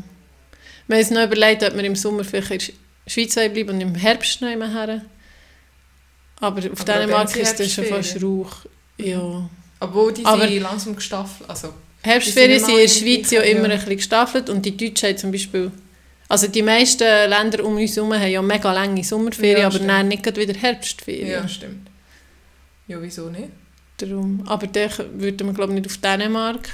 Wir 0.87 0.97
haben 0.97 1.03
uns 1.03 1.11
noch 1.11 1.25
überlegt, 1.25 1.63
ob 1.63 1.75
wir 1.75 1.85
im 1.85 1.97
Sommer 1.97 2.25
vielleicht 2.25 2.51
in 2.71 2.75
der 3.07 3.11
Schweiz 3.11 3.35
bleiben 3.35 3.71
und 3.71 3.81
im 3.81 3.95
Herbst 3.95 4.41
noch 4.43 4.51
immer 4.51 4.69
her. 4.69 5.03
Aber 6.41 6.59
auf 6.59 6.65
Aber 6.81 6.85
Dänemark 6.85 7.37
ist 7.37 7.59
das 7.61 7.73
schon 7.73 7.85
fast? 7.85 8.23
Rauch. 8.23 8.53
Ja. 8.99 9.49
Obwohl 9.81 10.13
die 10.13 10.23
sind 10.25 10.61
langsam 10.63 10.97
gestaffelt. 10.97 11.49
Also, 11.49 11.73
Herbstferien 12.05 12.59
sind 12.61 12.71
in 12.71 12.77
der 12.79 12.89
Schweiz 12.89 13.31
ja 13.31 13.43
immer 13.43 13.65
ein 13.65 13.71
bisschen 13.79 13.97
gestaffelt 13.97 14.51
und 14.51 14.65
die 14.67 14.77
Deutschen 14.77 15.09
haben 15.11 15.19
zum 15.19 15.33
Beispiel, 15.33 15.71
also 16.29 16.49
die 16.49 16.63
meisten 16.63 17.05
Länder 17.05 17.65
um 17.65 17.77
uns 17.77 17.95
herum 17.97 18.13
haben 18.15 18.31
ja 18.31 18.43
mega 18.43 18.73
lange 18.73 19.05
Sommerferien, 19.05 19.59
Ja, 19.61 19.67
aber 19.67 19.77
stimmt. 19.77 19.91
dann 19.91 20.09
nicht 20.09 20.37
wieder 20.37 20.55
Herbstferien. 20.59 21.29
Ja, 21.31 21.49
stimmt. 21.49 21.89
Ja, 22.89 23.01
wieso 23.01 23.29
nicht? 23.31 23.49
Darum. 23.99 24.43
Aber 24.47 24.67
dann 24.67 24.91
würden 25.15 25.47
wir 25.47 25.55
glaube 25.55 25.73
ich 25.75 25.81
nicht 25.81 25.87
auf 25.91 25.99
Dänemark, 25.99 26.69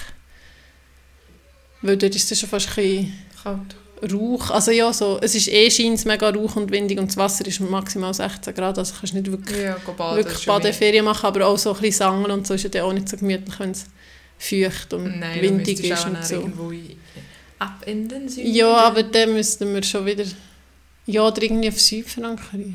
weil 1.83 1.97
dort 1.97 2.15
ist 2.15 2.31
es 2.33 2.41
schon 2.41 2.49
fast 2.49 2.69
ein 2.71 2.75
bisschen 2.75 3.13
Kalt. 3.43 3.77
Rauch, 4.13 4.51
also 4.53 4.71
ja, 4.71 4.93
so, 4.93 5.19
es 5.21 5.35
ist 5.35 5.49
eh 5.49 5.69
scheint 5.71 6.05
mega 6.07 6.31
rauch 6.31 6.55
und 6.55 6.71
windig 6.71 6.99
und 7.01 7.09
das 7.09 7.17
Wasser 7.17 7.45
ist 7.47 7.59
maximal 7.61 8.15
16 8.15 8.55
Grad, 8.55 8.79
also 8.79 8.95
kannst 8.99 9.13
du 9.13 9.19
nicht 9.19 9.31
wirklich, 9.31 9.59
Ja, 9.61 9.77
baden. 9.97 10.19
wirklich 10.19 10.47
Badeferien 10.47 11.05
machen, 11.05 11.27
aber 11.27 11.47
auch 11.47 11.59
so 11.59 11.71
ein 11.75 11.81
bisschen 11.81 11.99
Sangen 11.99 12.31
und 12.31 12.47
so 12.47 12.55
ist 12.55 12.73
ja 12.73 12.85
auch 12.85 12.93
nicht 12.93 13.09
so 13.09 13.17
gemütlich, 13.17 13.59
wenn 13.59 13.73
es 13.73 13.87
feucht 14.39 14.93
und 14.95 15.19
Nein, 15.21 15.41
windig 15.43 15.83
ist 15.85 16.05
und 16.07 16.25
so. 16.25 16.49
ab 17.59 17.83
in 17.87 18.09
den 18.09 18.29
Süden. 18.29 18.55
Ja, 18.55 18.73
aber 18.77 19.03
dann 19.03 19.33
müssten 19.35 19.75
wir 19.75 19.83
schon 19.83 20.07
wieder, 20.07 20.25
ja, 21.07 21.23
oder 21.27 21.43
irgendwie 21.43 21.69
auf 21.69 21.81
Südfrankreich. 21.81 22.75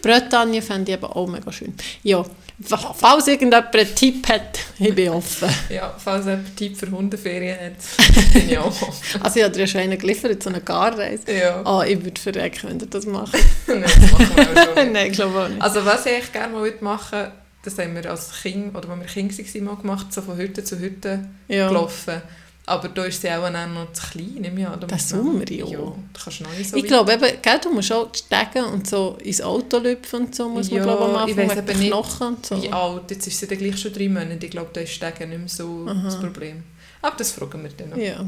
Bretagne 0.00 0.62
fände 0.62 0.92
ich 0.92 0.96
eben 0.98 1.04
auch 1.04 1.26
mega 1.26 1.52
schön. 1.52 1.74
Ja, 2.02 2.24
fa- 2.62 2.94
falls 2.96 3.26
irgendjemand 3.26 3.74
einen 3.74 3.94
Tipp 3.94 4.26
hat, 4.28 4.58
ich 4.78 4.94
bin 4.94 5.10
offen. 5.10 5.48
Ja, 5.68 5.94
falls 5.98 6.24
jemand 6.24 6.56
Tipp 6.56 6.76
für 6.76 6.90
Hundeferien 6.90 7.58
hat, 7.58 7.72
bin 8.32 8.48
ich 8.48 8.56
auch 8.58 8.66
offen. 8.66 9.22
Also 9.22 9.38
ich 9.38 9.42
habe 9.44 9.52
dir 9.54 9.60
ja 9.60 9.66
schon 9.66 9.80
einen 9.82 9.98
geliefert, 9.98 10.42
so 10.42 10.48
eine 10.48 10.60
Garreise. 10.62 11.30
Ja, 11.30 11.62
Ah, 11.64 11.84
ich 11.86 12.02
würde 12.02 12.18
verrecken, 12.20 12.70
wenn 12.70 12.80
ihr 12.80 12.86
das 12.86 13.04
macht. 13.04 13.34
Nein, 13.66 13.82
das 13.82 13.96
machen 14.12 14.30
wir 14.36 14.42
auch 14.70 14.74
schon. 14.76 14.92
Nein, 14.92 15.06
ich 15.08 15.12
glaube 15.12 15.38
auch 15.44 15.48
nicht. 15.48 15.60
Also 15.60 15.84
was 15.84 16.06
ich 16.06 16.12
eigentlich 16.12 16.32
gerne 16.32 16.52
mal 16.54 16.72
machen 16.80 17.18
würde, 17.18 17.32
das 17.62 17.78
haben 17.78 17.94
wir 17.94 18.10
als 18.10 18.30
Kind, 18.42 18.74
oder 18.76 18.88
als 18.88 19.00
wir 19.14 19.24
Kinder 19.24 19.36
waren, 19.38 19.64
mal 19.64 19.76
gemacht, 19.76 20.12
so 20.12 20.22
von 20.22 20.36
Hütte 20.36 20.64
zu 20.64 20.78
Hütte 20.78 21.28
Ja. 21.48 21.68
gelaufen. 21.68 22.22
Aber 22.64 22.88
da 22.88 23.04
ist 23.04 23.20
sie 23.20 23.28
auch 23.30 23.50
noch 23.50 23.92
zu 23.92 24.02
klein, 24.10 24.34
nehme 24.38 24.60
ich 24.60 24.66
an. 24.66 24.78
Da 24.80 24.86
Der 24.86 24.96
muss 24.96 25.10
man- 25.12 25.24
Sommer, 25.24 25.50
ja. 25.50 25.66
Ja, 25.66 25.78
da 25.80 26.20
kannst 26.22 26.38
du 26.40 26.44
noch 26.44 26.56
nicht 26.56 26.70
so 26.70 26.76
Ich 26.76 26.84
glaube 26.84 27.12
eben, 27.12 27.42
gell, 27.42 27.58
du 27.60 27.72
musst 27.72 27.92
auch 27.92 28.08
steigen 28.14 28.64
und 28.66 28.86
so 28.88 29.18
ins 29.22 29.40
Auto 29.40 29.78
lüpfen 29.78 30.20
und 30.26 30.34
so, 30.34 30.48
muss 30.48 30.70
man 30.70 30.76
Ja, 30.78 30.84
glaube 30.84 31.04
am 31.06 31.10
ich 31.28 31.36
Anfang 31.36 31.48
weiss 31.48 31.56
mit 31.56 31.70
eben 31.70 31.78
nicht, 31.80 32.20
und 32.20 32.46
so. 32.46 32.62
Wie 32.62 32.72
alt? 32.72 33.10
Jetzt 33.10 33.26
ist 33.26 33.40
sie 33.40 33.46
dann 33.48 33.58
gleich 33.58 33.80
schon 33.80 33.92
drei 33.92 34.08
Monate. 34.08 34.46
Ich 34.46 34.50
glaube, 34.52 34.70
da 34.72 34.80
ist 34.80 34.92
Stegen 34.92 35.30
nicht 35.30 35.38
mehr 35.40 35.48
so 35.48 35.86
Aha. 35.88 36.02
das 36.04 36.20
Problem. 36.20 36.62
Aber 37.00 37.16
das 37.16 37.32
fragen 37.32 37.64
wir 37.64 37.70
dann 37.70 37.90
noch. 37.90 37.96
Ja. 37.96 38.24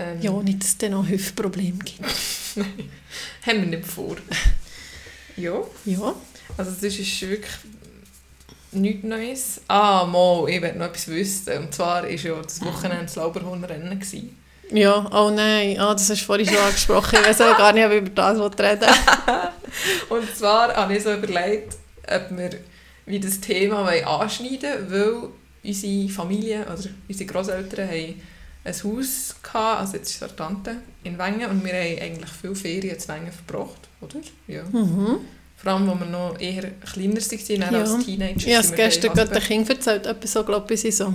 Ähm, 0.00 0.20
ja, 0.20 0.32
nicht, 0.42 0.60
dass 0.60 0.68
es 0.70 0.78
dann 0.78 0.94
auch 0.94 1.08
Hüftprobleme 1.08 1.78
gibt. 1.78 2.00
Haben 3.46 3.60
wir 3.70 3.78
nicht 3.78 3.86
vor. 3.86 4.16
ja, 5.36 5.60
Ja. 5.84 6.14
also 6.56 6.70
das 6.72 6.82
ist 6.82 7.20
wirklich 7.22 7.52
nichts 8.72 9.04
Neues. 9.04 9.60
Ah, 9.68 10.04
mal, 10.04 10.48
ich 10.48 10.60
werde 10.60 10.78
noch 10.78 10.86
etwas 10.86 11.08
wissen. 11.08 11.58
Und 11.58 11.74
zwar 11.74 12.02
war 12.02 12.10
ja 12.10 12.42
das 12.42 12.64
Wochenende 12.64 13.04
das 13.04 13.16
Lauberhornrennen. 13.16 13.98
gewesen. 13.98 14.36
Ja, 14.70 15.08
oh 15.12 15.30
nein, 15.30 15.78
ah, 15.80 15.94
das 15.94 16.10
hast 16.10 16.20
du 16.20 16.26
vorhin 16.26 16.46
schon 16.46 16.58
angesprochen. 16.58 17.18
Ich 17.20 17.28
weiß 17.28 17.40
auch 17.40 17.56
gar 17.56 17.72
nicht, 17.72 17.86
ob 17.86 17.92
ich 17.92 17.98
über 17.98 18.10
das 18.10 18.38
reden. 18.38 18.88
Und 20.10 20.36
zwar 20.36 20.74
habe 20.74 20.94
ich 20.94 21.02
so 21.02 21.12
überlegt, 21.12 21.76
ob 22.06 22.36
wir 22.36 22.50
wie 23.06 23.20
das 23.20 23.40
Thema 23.40 23.88
anschneiden 23.88 24.90
wollen, 24.90 25.22
weil 25.22 25.28
unsere 25.64 26.08
Familie 26.10 26.62
oder 26.62 26.90
unsere 27.08 27.30
Großeltern 27.30 27.88
haben 27.88 28.20
ein 28.64 28.74
Haus 28.74 29.36
gehabt, 29.42 29.80
also 29.80 29.96
jetzt 29.96 30.10
ist 30.10 30.22
es 30.22 30.36
Tante 30.36 30.76
in 31.04 31.18
Wengen 31.18 31.48
und 31.48 31.64
wir 31.64 31.72
haben 31.72 32.02
eigentlich 32.02 32.30
viele 32.30 32.54
Ferien 32.54 32.98
zu 32.98 33.08
Wengen 33.08 33.32
verbracht, 33.32 33.88
oder? 34.02 34.20
Ja. 34.46 34.62
Mhm. 34.64 35.20
Vor 35.60 35.72
allem, 35.72 35.90
als 35.90 36.00
wir 36.00 36.06
noch 36.06 36.38
eher 36.40 36.70
kleiner 37.44 37.60
waren, 37.62 37.74
Ja. 37.74 37.80
als 37.94 38.04
Teenager. 38.04 38.46
Wir 38.46 38.58
gestern 38.76 39.12
gerade 39.14 39.30
den. 39.32 39.42
Kindern 39.42 39.76
erzählt, 39.76 40.06
etwa 40.06 40.26
so, 40.26 40.44
glaube 40.44 40.72
ich, 40.74 40.96
so 40.96 41.14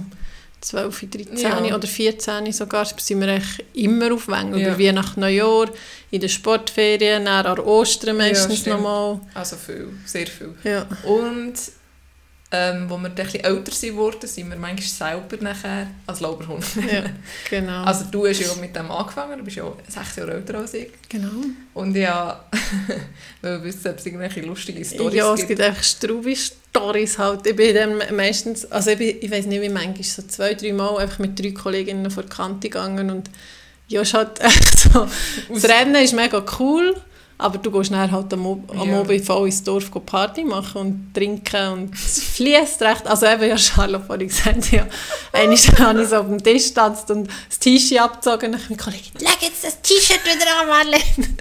12, 0.61 0.99
13 1.09 1.37
Ja. 1.65 1.75
oder 1.75 1.87
14 1.87 2.51
sogar, 2.51 2.85
sind 2.85 3.19
wir 3.21 3.27
echt 3.29 3.63
immer 3.73 4.13
auf 4.13 4.27
Wengen. 4.27 4.57
Ja. 4.57 4.67
Über 4.69 4.79
Weihnachten, 4.79 5.19
Neujahr, 5.21 5.69
in 6.11 6.19
den 6.21 6.29
Sportferien, 6.29 7.25
dann 7.25 7.45
an 7.45 7.59
Ostern 7.59 8.17
meistens 8.17 8.59
stimmt. 8.59 8.77
nochmal. 8.77 9.19
Also 9.33 9.55
viel, 9.55 9.89
sehr 10.05 10.27
viel. 10.27 10.53
Ja. 10.63 10.85
Und 11.05 11.53
ähm, 12.55 12.87
als 12.87 13.01
wir 13.01 13.09
dann 13.09 13.25
bisschen 13.25 13.43
älter 13.43 13.95
wurden, 13.95 14.27
sind 14.27 14.47
wir 14.47 14.55
manchmal 14.55 15.19
selber 15.19 15.43
nachher 15.43 15.87
als 16.05 16.19
Lauberhund. 16.19 16.63
ja, 16.91 17.05
genau. 17.49 17.83
Also 17.85 18.05
du 18.11 18.27
hast 18.27 18.41
ja 18.41 18.47
mit 18.61 18.75
dem 18.75 18.91
angefangen, 18.91 19.39
du 19.39 19.43
bist 19.43 19.57
ja 19.57 19.63
sechs 19.87 20.15
Jahre 20.17 20.33
älter 20.33 20.59
als 20.59 20.75
ich. 20.75 20.89
genau. 21.09 21.31
Und 21.73 21.95
ja, 21.95 22.45
weil 23.41 23.57
wir 23.57 23.63
wissen, 23.63 23.89
ob 23.89 23.97
es 23.97 24.05
irgendwelche 24.05 24.41
lustige 24.41 24.85
Storys 24.85 25.15
ja, 25.15 25.33
es 25.33 25.37
gibt. 25.37 25.49
gibt 25.49 25.61
einfach 25.61 25.83
Strubi-Stories 25.83 27.17
halt. 27.17 27.47
Ich 27.47 27.55
bin 27.55 27.73
dann 27.73 28.15
meistens, 28.15 28.71
also 28.71 28.91
ich, 28.91 28.97
bin, 28.99 29.17
ich 29.19 29.31
weiß 29.31 29.47
nicht 29.47 29.61
wie 29.61 29.69
manchmal, 29.69 30.03
so 30.03 30.21
zwei, 30.21 30.53
drei 30.53 30.73
Mal 30.73 30.97
einfach 30.99 31.17
mit 31.17 31.39
drei 31.39 31.51
Kolleginnen 31.51 32.11
vor 32.11 32.21
die 32.21 32.29
Kante 32.29 32.69
gegangen 32.69 33.09
und 33.09 33.31
ja, 33.87 34.01
es 34.01 34.13
halt 34.13 34.39
echt 34.41 34.79
so, 34.93 35.07
das 35.49 35.65
Rennen 35.65 35.95
ist 35.95 36.13
mega 36.13 36.45
cool, 36.59 36.95
aber 37.43 37.57
du 37.57 37.69
gehst 37.71 37.91
dann 37.91 38.09
halt 38.11 38.33
am, 38.33 38.45
Ob- 38.45 38.71
am 38.79 38.89
Ja. 38.89 38.99
Abend 39.01 39.25
voll 39.25 39.47
ins 39.47 39.61
Dorf 39.63 39.91
Party 40.05 40.43
machen 40.43 40.81
und 40.81 41.13
trinken 41.13 41.67
und 41.73 41.93
es 41.93 42.23
fließt 42.23 42.81
recht, 42.81 43.05
also 43.05 43.25
eben, 43.25 43.43
ja, 43.49 43.57
Charlotte 43.57 44.05
vorhin 44.05 44.27
gesagt, 44.27 44.71
ja, 44.71 44.87
einmal 45.31 45.57
habe 45.79 46.01
ich 46.03 46.07
so 46.09 46.15
auf 46.17 46.27
dem 46.27 46.43
Tisch 46.43 46.69
getanzt 46.69 47.11
und 47.11 47.27
das 47.49 47.59
T-Shirt 47.59 47.99
abgezogen 47.99 48.47
und 48.47 48.51
dann 48.53 48.61
meine 48.69 48.77
Kollegin, 48.77 49.11
leg 49.19 49.37
jetzt 49.41 49.63
das 49.63 49.81
T-Shirt 49.81 50.21
wieder 50.23 50.45
an, 50.61 50.67
Marlene. 50.67 51.03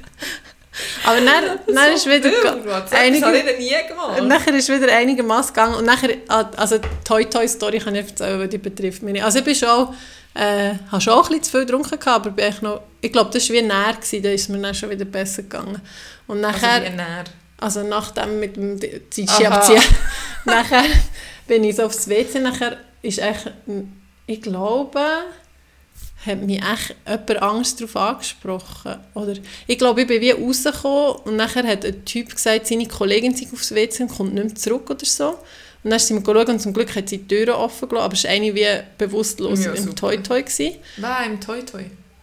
aber 1.05 1.21
dann, 1.21 1.59
dann 1.75 1.93
ist 1.93 2.07
wieder... 2.07 2.31
Wild, 2.31 2.65
Mann. 2.65 2.83
Das 2.83 2.93
einige- 2.93 3.27
habe 3.27 3.39
ich 3.39 3.59
nie 3.59 3.89
gemacht. 3.89 4.21
und 4.21 4.29
nachher 4.29 4.55
ist 4.55 4.69
wieder 4.69 4.93
einigermaßen 4.93 5.55
gegangen 5.55 5.75
und 5.75 5.85
nachher, 5.85 6.11
ah, 6.29 6.49
also 6.57 6.79
die 6.79 6.89
Toy 7.05 7.25
Toy 7.27 7.47
Story 7.49 7.79
kann 7.79 7.95
ich 7.95 8.07
erzählen, 8.09 8.49
die 8.49 8.59
betrifft 8.59 9.03
mich 9.03 9.13
nicht. 9.13 9.25
Also 9.25 9.39
ich 9.39 9.45
bin 9.45 9.55
schon, 9.55 9.95
äh, 10.35 10.75
habe 10.91 11.01
schon 11.01 11.13
auch 11.15 11.25
ein 11.25 11.39
bisschen 11.39 11.43
zu 11.43 11.51
viel 11.53 11.67
getrunken 11.67 11.99
aber 12.05 12.31
bin 12.31 12.45
eigentlich 12.45 12.63
noch, 12.63 12.83
ich 13.01 13.13
glaube, 13.13 13.31
das 13.33 13.49
war 13.49 13.57
wie 13.57 13.63
näher, 13.63 13.95
gewesen, 13.95 14.23
da 14.23 14.31
ist 14.31 14.49
mir 14.49 14.59
dann 14.61 14.75
schon 14.75 14.91
wieder 14.91 15.05
besser 15.05 15.43
gegangen. 15.43 15.81
Und 16.27 16.45
also 16.45 16.59
nachher, 16.59 16.85
wie 16.85 16.97
näher. 16.97 17.25
also, 17.61 17.83
nach 17.83 18.11
dem 18.13 18.41
mit 18.41 18.57
dem 18.57 18.81
Zeitski 18.81 19.47
Aha. 19.47 19.57
abziehen, 19.57 19.83
nachher 20.45 20.85
bin 21.47 21.65
ich 21.65 21.77
so 21.77 21.85
aufs 21.85 22.09
WC, 22.09 22.39
nachher 22.41 22.79
ist 23.03 23.19
echt, 23.19 23.53
ich 24.27 24.41
glaube, 24.41 25.01
hat 26.27 26.41
mich 26.43 26.59
echt 26.63 26.95
jemand 27.07 27.43
Angst 27.43 27.81
darauf 27.81 27.97
angesprochen. 27.97 28.97
Oder 29.15 29.35
ich 29.67 29.79
glaube, 29.79 30.03
ich 30.03 30.07
bin 30.07 30.21
wie 30.21 30.31
rausgekommen 30.31 31.17
und 31.25 31.37
nachher 31.37 31.67
hat 31.67 31.85
ein 31.85 32.05
Typ 32.05 32.31
gesagt, 32.35 32.67
seine 32.67 32.87
Kollegin 32.87 33.35
sei 33.35 33.47
aufs 33.53 33.75
WC 33.75 34.05
und 34.05 34.09
kommt 34.17 34.35
nicht 34.35 34.45
mehr 34.45 34.55
zurück 34.55 34.89
oder 34.91 35.05
so. 35.05 35.35
Und 35.85 35.91
dann 35.91 35.99
sind 35.99 36.25
wir 36.25 36.49
und 36.49 36.61
zum 36.61 36.73
Glück 36.73 36.95
hat 36.95 37.09
sie 37.09 37.19
die 37.19 37.27
Türen 37.27 37.55
offen 37.57 37.89
gelassen, 37.89 38.05
aber 38.05 38.15
es 38.15 38.23
war 38.25 38.31
eine 38.31 38.55
wie 38.55 38.67
bewusstlos 38.99 39.65
Ja, 39.65 39.73
im 39.73 39.83
super. 39.83 39.97
Toy 39.97 40.23
Toy. 40.23 40.43
Gewesen. 40.43 40.77
Nein, 40.97 41.33
im 41.33 41.41
Toi. 41.41 41.59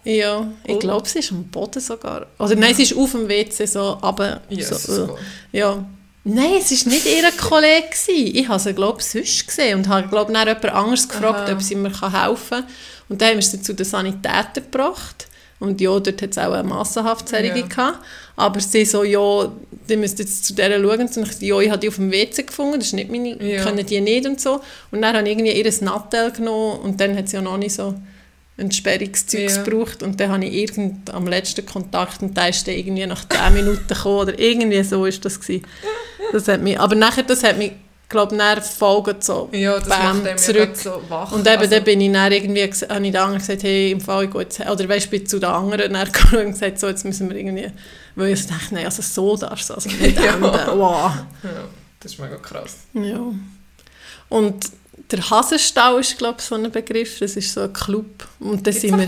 Ja, 0.05 0.47
ich 0.63 0.75
Oh. 0.75 0.79
glaube, 0.79 1.07
sie 1.09 1.19
ist 1.19 1.31
am 1.31 1.43
Boden 1.43 1.81
sogar. 1.81 2.27
Oder 2.39 2.55
nein, 2.55 2.73
sie 2.73 2.83
ist 2.83 2.95
auf 2.95 3.11
dem 3.11 3.27
WC 3.27 3.65
so, 3.65 3.97
aber 4.01 4.41
Jesus 4.49 4.83
so, 4.83 5.17
äh, 5.51 5.57
ja. 5.57 5.85
Nein, 6.23 6.53
es 6.59 6.85
war 6.85 6.93
nicht 6.93 7.05
ihr 7.05 7.31
Kollege. 7.31 7.87
gewesen. 7.89 8.35
Ich 8.35 8.47
habe 8.47 8.59
sie, 8.59 8.73
glaube 8.73 8.99
ich, 9.01 9.05
sonst 9.07 9.47
gesehen 9.47 9.79
und 9.79 9.87
habe, 9.89 10.07
glaube 10.07 10.31
dann 10.31 10.47
jemand 10.47 10.65
anderes 10.65 11.07
gefragt, 11.07 11.49
Aha. 11.49 11.53
ob 11.53 11.61
sie 11.61 11.75
mir 11.75 11.89
helfen 11.89 12.49
kann. 12.49 12.65
Und 13.09 13.21
dann 13.21 13.29
haben 13.29 13.35
wir 13.37 13.41
sie 13.43 13.61
zu 13.61 13.73
den 13.73 13.85
Sanitätern 13.85 14.63
gebracht. 14.71 15.27
Und 15.59 15.81
ja, 15.81 15.89
dort 15.99 16.21
hat 16.21 16.31
es 16.31 16.37
auch 16.37 16.53
eine 16.53 16.63
Massenhaftserie 16.63 17.53
Ja. 17.57 17.67
gehabt. 17.67 17.99
Aber 18.37 18.59
sie 18.61 18.85
so, 18.85 19.03
ja, 19.03 19.51
die 19.89 19.97
müsst 19.97 20.19
jetzt 20.19 20.45
zu 20.45 20.53
der 20.53 20.71
schauen. 20.79 21.01
Und 21.01 21.17
ich 21.17 21.41
ja, 21.41 21.59
ich 21.59 21.69
habe 21.69 21.79
die 21.79 21.89
auf 21.89 21.95
dem 21.95 22.11
WC 22.11 22.43
gefunden, 22.43 22.79
das 22.79 22.87
ist 22.87 22.93
nicht 22.93 23.11
meine, 23.11 23.35
Ja. 23.43 23.63
können 23.63 23.85
die 23.85 23.99
nicht 23.99 24.25
und 24.25 24.39
so. 24.39 24.61
Und 24.91 25.01
dann 25.01 25.17
habe 25.17 25.27
ich 25.27 25.37
irgendwie 25.37 25.51
ihr 25.51 25.73
Nattel 25.83 26.31
genommen 26.31 26.79
und 26.79 27.01
dann 27.01 27.17
hat 27.17 27.27
sie 27.27 27.35
ja 27.35 27.41
noch 27.41 27.57
nicht 27.57 27.75
so 27.75 27.93
ein 28.57 28.71
Sperrungszeug 28.71 29.49
Ja. 29.49 29.63
gebraucht. 29.63 30.01
Und 30.03 30.19
dann 30.19 30.31
habe 30.31 30.45
ich 30.45 30.53
irgend 30.53 31.09
am 31.13 31.27
letzten 31.27 31.65
Kontakt 31.65 32.21
und 32.21 32.37
der 32.37 32.49
ist 32.49 32.65
dann 32.67 32.75
irgendwie 32.75 33.05
nach 33.05 33.27
10 33.27 33.53
Minuten 33.53 33.85
gekommen 33.87 34.19
oder 34.19 34.39
irgendwie 34.39 34.83
so 34.83 35.05
ist 35.05 35.25
das 35.25 35.39
gewesen. 35.41 35.65
Das 36.31 36.47
hat 36.47 36.61
mich, 36.61 36.79
aber 36.79 36.95
nachher, 36.95 37.23
das 37.23 37.43
hat 37.43 37.57
mich, 37.57 37.71
glaube 38.09 38.33
ich, 38.35 38.39
dann 38.39 38.61
voll 38.61 39.15
so 39.19 39.49
Ja, 39.51 39.77
das 39.79 39.87
Bam, 39.87 40.23
macht 40.23 40.39
zurück. 40.39 40.75
so 40.75 41.01
wach. 41.07 41.31
und 41.31 41.47
eben, 41.47 41.57
Also, 41.59 41.69
dann 41.69 41.83
bin 41.83 42.01
ich 42.01 42.11
dann 42.11 42.31
irgendwie, 42.31 42.63
habe 42.63 42.73
ich 43.05 43.11
den 43.11 43.15
anderen 43.17 43.37
gesagt, 43.39 43.63
hey, 43.63 43.91
im 43.91 44.01
Fall, 44.01 44.25
ich 44.25 44.31
gehe 44.31 44.41
jetzt, 44.41 44.59
oder 44.59 44.89
weißt 44.89 45.05
du, 45.05 45.09
bin 45.11 45.25
zu 45.27 45.39
den 45.39 45.49
anderen 45.49 45.93
dann 45.93 46.05
gegangen 46.11 46.47
und 46.47 46.51
gesagt, 46.53 46.79
so, 46.79 46.87
jetzt 46.87 47.05
müssen 47.05 47.29
wir 47.29 47.37
irgendwie, 47.37 47.67
weil 48.15 48.33
ich 48.33 48.45
dachte, 48.47 48.73
nein, 48.73 48.85
also 48.85 49.01
so 49.01 49.37
darfst 49.37 49.69
du 49.69 49.75
also 49.75 49.89
nicht 49.89 50.19
Ja. 50.23 50.33
enden, 50.33 50.43
wow. 50.79 51.11
ja, 51.43 51.49
das 51.99 52.11
ist 52.13 52.19
mega 52.19 52.35
krass. 52.37 52.77
Ja. 52.93 53.19
Und 54.29 54.65
der 55.11 55.29
Hasenstall 55.29 55.99
ist, 56.01 56.17
glaube 56.17 56.37
ich, 56.39 56.45
so 56.45 56.55
ein 56.55 56.69
Begriff, 56.71 57.19
das 57.19 57.35
ist 57.35 57.53
so 57.53 57.61
ein 57.61 57.73
Club. 57.73 58.27
Und 58.39 58.65
da 58.65 58.71
sind 58.71 58.97
wir, 58.97 59.07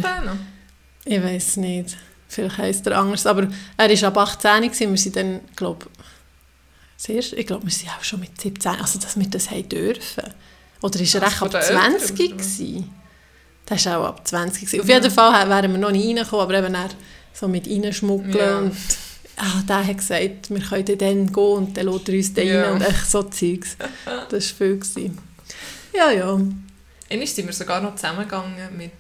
ich 1.06 1.22
weiß 1.24 1.58
nicht, 1.58 1.98
vielleicht 2.28 2.58
heisst 2.58 2.88
er 2.88 2.98
anders, 3.00 3.26
aber 3.26 3.48
er 3.78 3.90
war 4.02 4.08
ab 4.08 4.18
18 4.18 4.62
gewesen, 4.64 4.92
wir 4.92 4.98
sind 4.98 5.16
dann, 5.16 5.40
glaube 5.56 5.86
ich, 5.86 6.02
ich 7.10 7.48
glaube, 7.48 7.64
wir 7.66 7.72
sind 7.72 7.90
auch 7.90 8.04
schon 8.04 8.20
mit 8.20 8.40
17, 8.40 8.72
also 8.74 9.00
dass 9.00 9.18
wir 9.20 9.28
das 9.28 9.50
haben 9.50 9.68
dürfen. 9.68 10.24
Oder 10.82 11.00
ist 11.00 11.16
er 11.16 11.24
echt 11.24 11.34
von 11.34 11.48
ab 11.48 11.52
den 11.54 11.62
Eltern, 11.78 11.92
20 12.00 12.12
oder? 12.20 12.38
gewesen? 12.38 12.90
Das 13.66 13.86
war 13.86 14.00
auch 14.00 14.06
ab 14.06 14.28
20 14.28 14.62
gewesen. 14.66 14.82
Auf 14.82 14.88
Ja. 14.88 14.96
jeden 14.96 15.12
Fall 15.12 15.50
wären 15.50 15.72
wir 15.72 15.80
noch 15.80 15.92
nicht 15.92 16.08
reingekommen, 16.08 16.44
aber 16.46 16.58
eben 16.60 16.74
dann 16.74 16.90
so 17.34 17.48
mit 17.48 17.68
reinschmuggeln 17.68 18.34
Ja. 18.38 18.58
und 18.60 18.76
ah, 19.38 19.62
der 19.68 19.88
hat 19.88 19.98
gesagt, 19.98 20.50
wir 20.50 20.60
können 20.60 20.98
dann 20.98 21.28
gehen 21.34 21.36
und 21.36 21.78
dann 21.78 21.86
lässt 21.88 22.10
er 22.10 22.16
uns 22.16 22.34
dann 22.34 22.48
Ja. 22.48 22.64
rein 22.64 22.74
und 22.74 22.82
echt 22.82 23.10
so 23.10 23.24
Zeugs. 23.24 23.78
Das 24.06 24.32
war 24.32 24.58
viel. 24.58 24.78
Gewesen. 24.78 25.18
Ja, 25.94 26.12
ja. 26.12 26.40
Einmal 27.10 27.28
sind 27.28 27.46
wir 27.48 27.54
sogar 27.54 27.82
noch 27.82 27.96
zusammengegangen 27.96 28.78
mit... 28.78 28.92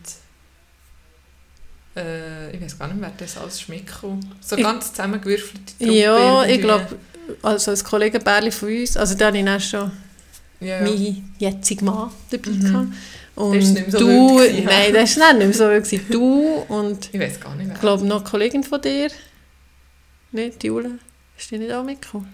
Äh, 1.96 2.56
ich 2.56 2.62
weiß 2.62 2.80
gar 2.80 2.88
nicht 2.88 3.00
mehr, 3.00 3.12
wer 3.18 3.26
das 3.26 3.38
alles 3.38 3.60
Schmickel. 3.62 4.18
So 4.40 4.56
Ich- 4.56 4.64
ganz 4.64 4.92
zusammengewürfelte 4.92 5.78
Truppe. 5.78 5.94
Ja, 5.94 6.44
ich 6.44 6.50
irgendwie. 6.52 6.62
glaube, 6.62 6.98
also 7.42 7.72
als 7.72 7.84
Kollegenbärli 7.84 8.52
von 8.52 8.70
uns, 8.70 8.98
also 8.98 9.16
da 9.16 9.28
hatte 9.28 9.38
ich 9.38 9.46
dann 9.46 9.60
schon 9.60 9.92
Ja, 10.60 10.78
ja. 10.78 10.82
meinen 10.84 11.34
jetzigen 11.40 11.86
Mann 11.86 12.12
dabei 12.30 12.52
Mhm. 12.52 12.94
Und 13.34 13.52
nicht 13.58 13.92
so 13.92 13.98
du, 14.00 14.36
gewesen, 14.38 14.64
nein, 14.66 14.94
das 14.94 15.18
war 15.20 15.34
nicht 15.34 15.46
mehr 15.46 15.54
so 15.54 15.70
wild. 15.70 15.84
gewesen. 15.86 16.06
Du 16.12 16.44
und 16.68 17.10
Ich 17.14 17.20
weiß 17.20 17.40
gar 17.40 17.56
nicht 17.56 17.68
mehr. 17.68 17.78
glaube 17.78 18.06
noch 18.06 18.18
eine 18.22 18.30
Kollegin 18.30 18.64
von 18.64 18.82
dir, 18.82 19.10
nicht, 20.34 20.62
die 20.62 20.68
Jule, 20.68 21.00
ist 21.38 21.50
die 21.50 21.58
nicht 21.58 21.72
auch 21.72 21.84
mitgekommen? 21.84 22.28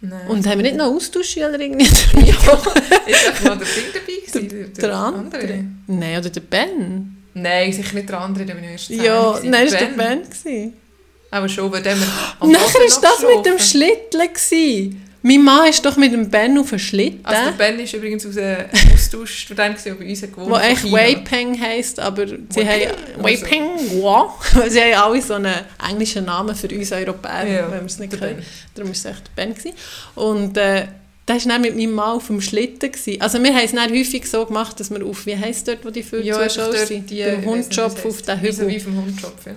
Nein. 0.00 0.26
Und 0.28 0.46
haben 0.46 0.58
wir 0.58 0.62
nicht 0.64 0.76
noch 0.76 0.86
Austauschschüler 0.86 1.58
irgendwie? 1.58 1.84
ja, 2.26 2.32
ist 3.06 3.28
einfach 3.28 3.44
noch 3.44 3.58
der 3.58 3.66
Ding 3.66 3.84
dabei 3.94 4.40
gewesen? 4.42 4.72
Der 4.74 4.94
andere? 4.94 5.64
Nein, 5.86 6.18
oder 6.18 6.30
der 6.30 6.40
Ben? 6.40 7.16
Nein, 7.34 7.72
sicher 7.72 7.94
nicht 7.94 8.08
der 8.08 8.20
andere, 8.20 8.44
der 8.46 8.54
bin 8.54 8.64
ich 8.64 8.70
erst 8.70 8.90
Ja, 8.90 9.38
nein, 9.42 9.70
war 9.70 9.78
der 9.78 9.86
Ben. 9.86 10.22
gewesen. 10.22 10.72
Aber 11.30 11.48
schon, 11.48 11.70
weil 11.72 11.82
der 11.82 11.96
wir 11.98 12.06
am 12.40 12.50
Nachher 12.50 12.80
war 12.80 13.00
das 13.02 13.22
mit 13.36 13.46
dem. 13.46 13.58
Schlitteln. 13.58 14.28
gewesen. 14.32 15.02
Mein 15.22 15.42
Mann 15.42 15.68
ist 15.68 15.84
doch 15.84 15.96
mit 15.96 16.12
dem 16.12 16.30
Ben 16.30 16.56
auf 16.56 16.70
den 16.70 16.78
Schlitten. 16.78 17.24
Also 17.24 17.46
der 17.46 17.50
Ben 17.52 17.80
ist 17.80 17.92
übrigens 17.92 18.24
aus 18.26 18.36
einem 18.36 18.66
Austauschstudent, 18.94 19.84
der 19.84 19.94
bei 19.94 20.08
uns 20.08 20.20
gewohnt 20.20 20.36
wo 20.50 20.54
von 20.54 20.60
eigentlich. 20.60 20.92
Waypeng 20.92 21.60
heisst, 21.60 21.98
aber 21.98 22.28
sie 22.28 22.36
Waypeng? 22.54 22.88
haben 23.16 23.24
Waypeng, 23.24 23.62
wow, 24.02 24.30
weil 24.54 24.70
sie 24.70 24.80
haben 24.80 24.94
alle 24.94 25.20
so 25.22 25.34
einen 25.34 25.54
englischen 25.90 26.26
Namen 26.26 26.54
für 26.54 26.68
uns 26.68 26.92
Europäer, 26.92 27.44
Ja, 27.48 27.70
wenn 27.72 27.80
wir 27.80 27.86
es 27.86 27.98
nicht 27.98 28.12
der 28.12 28.20
können. 28.20 28.36
Ben. 28.36 28.44
Darum 28.74 28.88
war 28.90 28.94
es 28.94 29.04
echt 29.04 29.22
der 29.36 29.42
Ben. 29.42 29.54
Gewesen. 29.54 29.72
Und 30.14 30.56
äh, 30.58 30.86
der 31.26 31.34
war 31.34 31.42
dann 31.44 31.60
mit 31.60 31.76
meinem 31.76 31.92
Mann 31.92 32.10
auf 32.18 32.28
dem 32.28 32.40
Schlitten. 32.40 32.92
Gewesen. 32.92 33.20
Also 33.20 33.42
wir 33.42 33.52
haben 33.52 33.64
es 33.64 33.72
dann 33.72 33.90
häufig 33.90 34.30
so 34.30 34.46
gemacht, 34.46 34.78
dass 34.78 34.90
wir 34.90 35.04
auf, 35.04 35.26
wie 35.26 35.36
heisst 35.36 35.66
dort, 35.66 35.84
wo 35.84 35.90
die 35.90 36.04
viele 36.04 36.22
Ja, 36.22 36.48
sind? 36.48 37.10
die, 37.10 37.16
Der 37.16 37.38
es 37.44 37.78
auf 37.78 38.22
den 38.22 38.40
Hügel. 38.40 38.68
Wie 38.68 38.78
vom 38.78 38.94
Hundjob, 38.96 39.34
ja. 39.44 39.52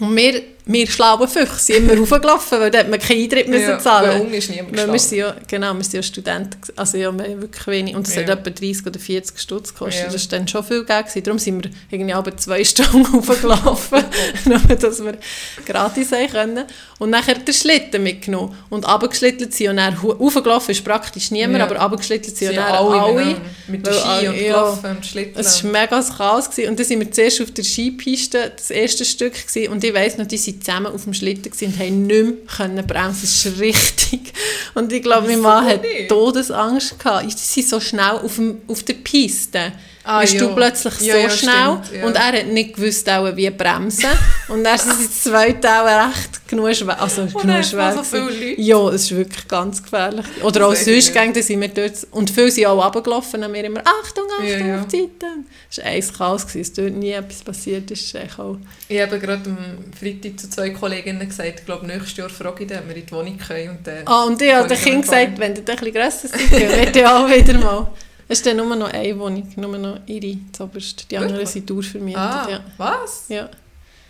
Und 0.00 0.16
wir, 0.16 0.42
wir 0.64 0.86
schlauen 0.86 1.28
Füchse 1.28 1.58
sind 1.58 1.90
immer 1.90 1.94
raufgelaufen, 2.00 2.58
weil 2.60 2.70
da 2.70 2.78
hat 2.78 2.88
man 2.88 2.98
keinen 2.98 3.22
Eintritt 3.24 3.46
müssen 3.48 3.68
ja, 3.68 3.78
zahlen 3.78 4.22
unten 4.22 4.32
ist 4.34 4.48
niemand 4.48 4.76
Weil 4.76 4.90
wir 4.90 4.98
sind 4.98 5.18
ja, 5.18 5.36
genau, 5.46 5.74
wir 5.74 5.82
sind 5.84 5.92
ja 5.94 6.02
Studenten, 6.02 6.58
also 6.76 6.96
ja, 6.96 7.12
wir 7.16 7.40
wirklich 7.42 7.66
wenig. 7.66 7.94
Und 7.94 8.08
es 8.08 8.14
Ja. 8.14 8.22
hat 8.22 8.30
etwa 8.30 8.50
30 8.50 8.86
oder 8.86 8.98
40 8.98 9.38
Stutz 9.38 9.72
gekostet. 9.74 10.06
Ja. 10.06 10.12
Das 10.12 10.30
war 10.30 10.38
dann 10.38 10.48
schon 10.48 10.64
viel 10.64 10.84
Geld. 10.84 11.06
Gewesen. 11.06 11.22
Darum 11.24 11.38
sind 11.38 11.64
wir 11.64 11.70
irgendwie 11.90 12.12
aber 12.14 12.36
zwei 12.36 12.64
Stunden 12.64 13.12
hochgelaufen, 13.12 14.04
nur 14.46 14.58
dass 14.76 15.04
wir 15.04 15.18
gratis 15.66 16.08
sein 16.08 16.28
können. 16.30 16.64
Und 16.98 17.10
nachher 17.10 17.34
den 17.34 17.54
Schlitten 17.54 18.02
mitgenommen. 18.02 18.56
Und 18.70 18.88
runtergeschlittelt 18.88 19.52
sind 19.52 19.68
und 19.70 19.76
dann 19.76 20.00
hochgelaufen 20.02 20.70
ist 20.72 20.84
praktisch 20.84 21.30
niemand, 21.32 21.58
Ja. 21.58 21.64
aber 21.66 21.78
runtergeschlittelt 21.80 22.36
sind 22.36 22.48
Sie 22.52 22.56
und 22.56 22.64
dann 22.64 22.72
alle, 22.74 23.00
alle. 23.02 23.36
Mit 23.68 23.86
Weil, 23.86 23.94
Ski 23.94 24.28
und 24.28 24.40
ja, 24.40 24.52
Laufen 24.52 24.90
und 24.96 25.04
Schlitten. 25.06 25.38
Es 25.38 25.62
war 25.62 25.70
mega 25.70 26.02
Chaos. 26.02 26.48
Gewesen. 26.50 26.70
Und 26.70 26.78
dann 26.78 26.86
sind 26.86 27.00
wir 27.00 27.10
zuerst 27.10 27.42
auf 27.42 27.50
der 27.50 27.64
Skipiste, 27.64 28.52
das 28.56 28.70
erste 28.70 29.04
Stück. 29.04 29.34
Gewesen. 29.34 29.72
Und 29.72 29.81
ich 29.82 29.94
weiss 29.94 30.18
noch, 30.18 30.26
die 30.26 30.36
sind 30.36 30.64
zusammen 30.64 30.86
auf 30.86 31.04
dem 31.04 31.14
Schlitten 31.14 31.52
und 31.52 31.78
haben 31.78 32.06
nicht 32.06 32.24
mehr 32.24 32.34
können 32.56 32.86
bremsen. 32.86 33.22
Das 33.22 33.46
ist 33.46 33.60
richtig. 33.60 34.32
Und 34.74 34.92
ich 34.92 35.02
glaube, 35.02 35.28
mein 35.28 35.40
Mann 35.40 35.66
hat 35.66 35.82
nicht? 35.82 36.08
Todesangst 36.08 36.98
gehabt. 36.98 37.24
Die 37.24 37.36
sind 37.36 37.68
so 37.68 37.80
schnell 37.80 38.12
auf, 38.12 38.36
dem, 38.36 38.62
auf 38.68 38.82
der 38.82 38.94
Piste. 38.94 39.72
Ah, 40.04 40.20
bist 40.20 40.34
ja. 40.34 40.40
du 40.40 40.54
plötzlich 40.54 41.00
Ja, 41.00 41.14
so 41.14 41.20
ja, 41.20 41.30
schnell 41.30 41.78
stimmt, 41.86 42.04
und 42.04 42.16
er 42.16 42.32
hat 42.40 42.46
nicht 42.48 42.74
gewusst, 42.74 43.08
auch, 43.08 43.36
wie 43.36 43.48
bremsen. 43.50 44.10
und 44.48 44.64
dann 44.64 44.78
sind 44.78 44.98
sie 44.98 45.10
zu 45.10 45.30
zweit 45.30 45.64
auch 45.64 45.84
recht 45.86 46.48
genug 46.48 46.74
schwer. 46.74 47.00
Also, 47.00 47.22
Und 47.22 47.30
genug 47.32 47.46
dann 47.46 47.64
schwer 47.64 47.92
so 47.92 48.02
viele. 48.02 48.60
Ja, 48.60 48.88
es 48.88 49.02
ist 49.04 49.16
wirklich 49.16 49.46
ganz 49.48 49.82
gefährlich. 49.82 50.26
Oder 50.42 50.66
auch 50.66 50.70
Das 50.70 50.84
sonst 50.84 51.14
nicht. 51.14 51.14
gingen 51.14 51.42
sind 51.42 51.60
wir 51.60 51.68
dort. 51.68 51.92
Und 52.10 52.30
viele 52.30 52.50
sind 52.50 52.66
auch 52.66 52.84
runtergelaufen 52.84 53.44
und 53.44 53.52
wir 53.52 53.64
immer 53.64 53.80
«Achtung, 53.80 54.24
Achtung, 54.40 54.68
Ja, 54.68 54.80
auf 54.80 54.86
die 54.88 54.96
Seite!» 55.02 55.26
Es 55.70 55.78
war 55.78 55.84
ein 55.86 56.02
Chaos, 56.18 56.46
gewesen. 56.46 56.60
es 56.60 56.72
dort 56.72 56.92
nie 56.94 57.10
etwas 57.12 57.42
passiert 57.42 57.90
ist. 57.90 58.02
ist 58.14 58.38
auch 58.38 58.56
Ich 58.88 59.00
habe 59.00 59.18
gerade 59.18 59.42
am 59.48 59.56
Freitag 59.98 60.38
zu 60.40 60.50
zwei 60.50 60.70
Kolleginnen 60.70 61.26
gesagt, 61.28 61.60
ich 61.60 61.64
glaube, 61.64 61.86
nächstes 61.86 62.16
Jahr 62.16 62.28
frage 62.28 62.64
ich 62.64 62.68
dann, 62.68 62.80
ob 62.80 62.88
wir 62.88 62.96
in 62.96 63.06
die 63.06 63.12
Wohnung 63.12 63.38
können. 63.38 63.70
Und, 63.70 63.88
äh, 63.88 64.02
Ah, 64.04 64.24
und 64.24 64.42
ich 64.42 64.52
habe 64.52 64.66
den 64.68 64.76
ich 64.76 64.82
Kind 64.82 65.04
erfahren. 65.04 65.34
gesagt, 65.34 65.38
wenn 65.38 65.52
ihr 65.54 65.58
ein 65.60 65.64
bisschen 65.64 65.92
grösser 65.94 66.28
seid, 66.28 66.50
wird 66.84 66.96
ihr 66.96 67.10
auch 67.16 67.28
wieder 67.30 67.58
mal. 67.58 67.86
Es 68.32 68.38
ist 68.38 68.46
dann 68.46 68.56
nur 68.56 68.74
noch 68.74 68.88
eine 68.90 69.18
Wohnung, 69.18 69.46
nur 69.56 69.76
noch 69.76 70.00
ihre, 70.06 70.38
zuoberst. 70.52 71.10
Die 71.10 71.18
anderen 71.18 71.44
sind 71.44 71.68
durchvermietet. 71.68 72.18
ah, 72.18 72.48
Ja. 72.50 72.64
was? 72.78 73.26
Ja. 73.28 73.50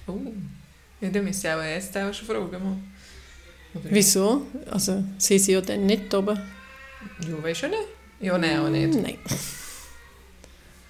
Oh. 0.07 0.17
Ja, 1.01 1.09
dann 1.11 1.25
müsste 1.25 1.49
ich 1.49 1.55
auch 1.55 1.61
erst 1.61 1.97
auch 1.99 2.15
schon 2.15 2.29
fragen. 2.29 2.51
Mal. 2.53 2.77
Oder- 3.75 3.91
Wieso? 3.91 4.47
Also, 4.71 5.03
sie 5.19 5.41
sind 5.41 5.55
ja 5.55 5.61
dann 5.61 5.87
nicht 5.87 6.15
oben. 6.15 6.39
Ja, 7.29 7.43
weißt 7.43 7.63
du 7.65 7.69
nicht? 7.69 7.83
Ja, 8.21 8.39
nein, 8.39 8.61
auch 8.61 8.69
nicht. 8.69 8.95
Nein. 8.95 9.19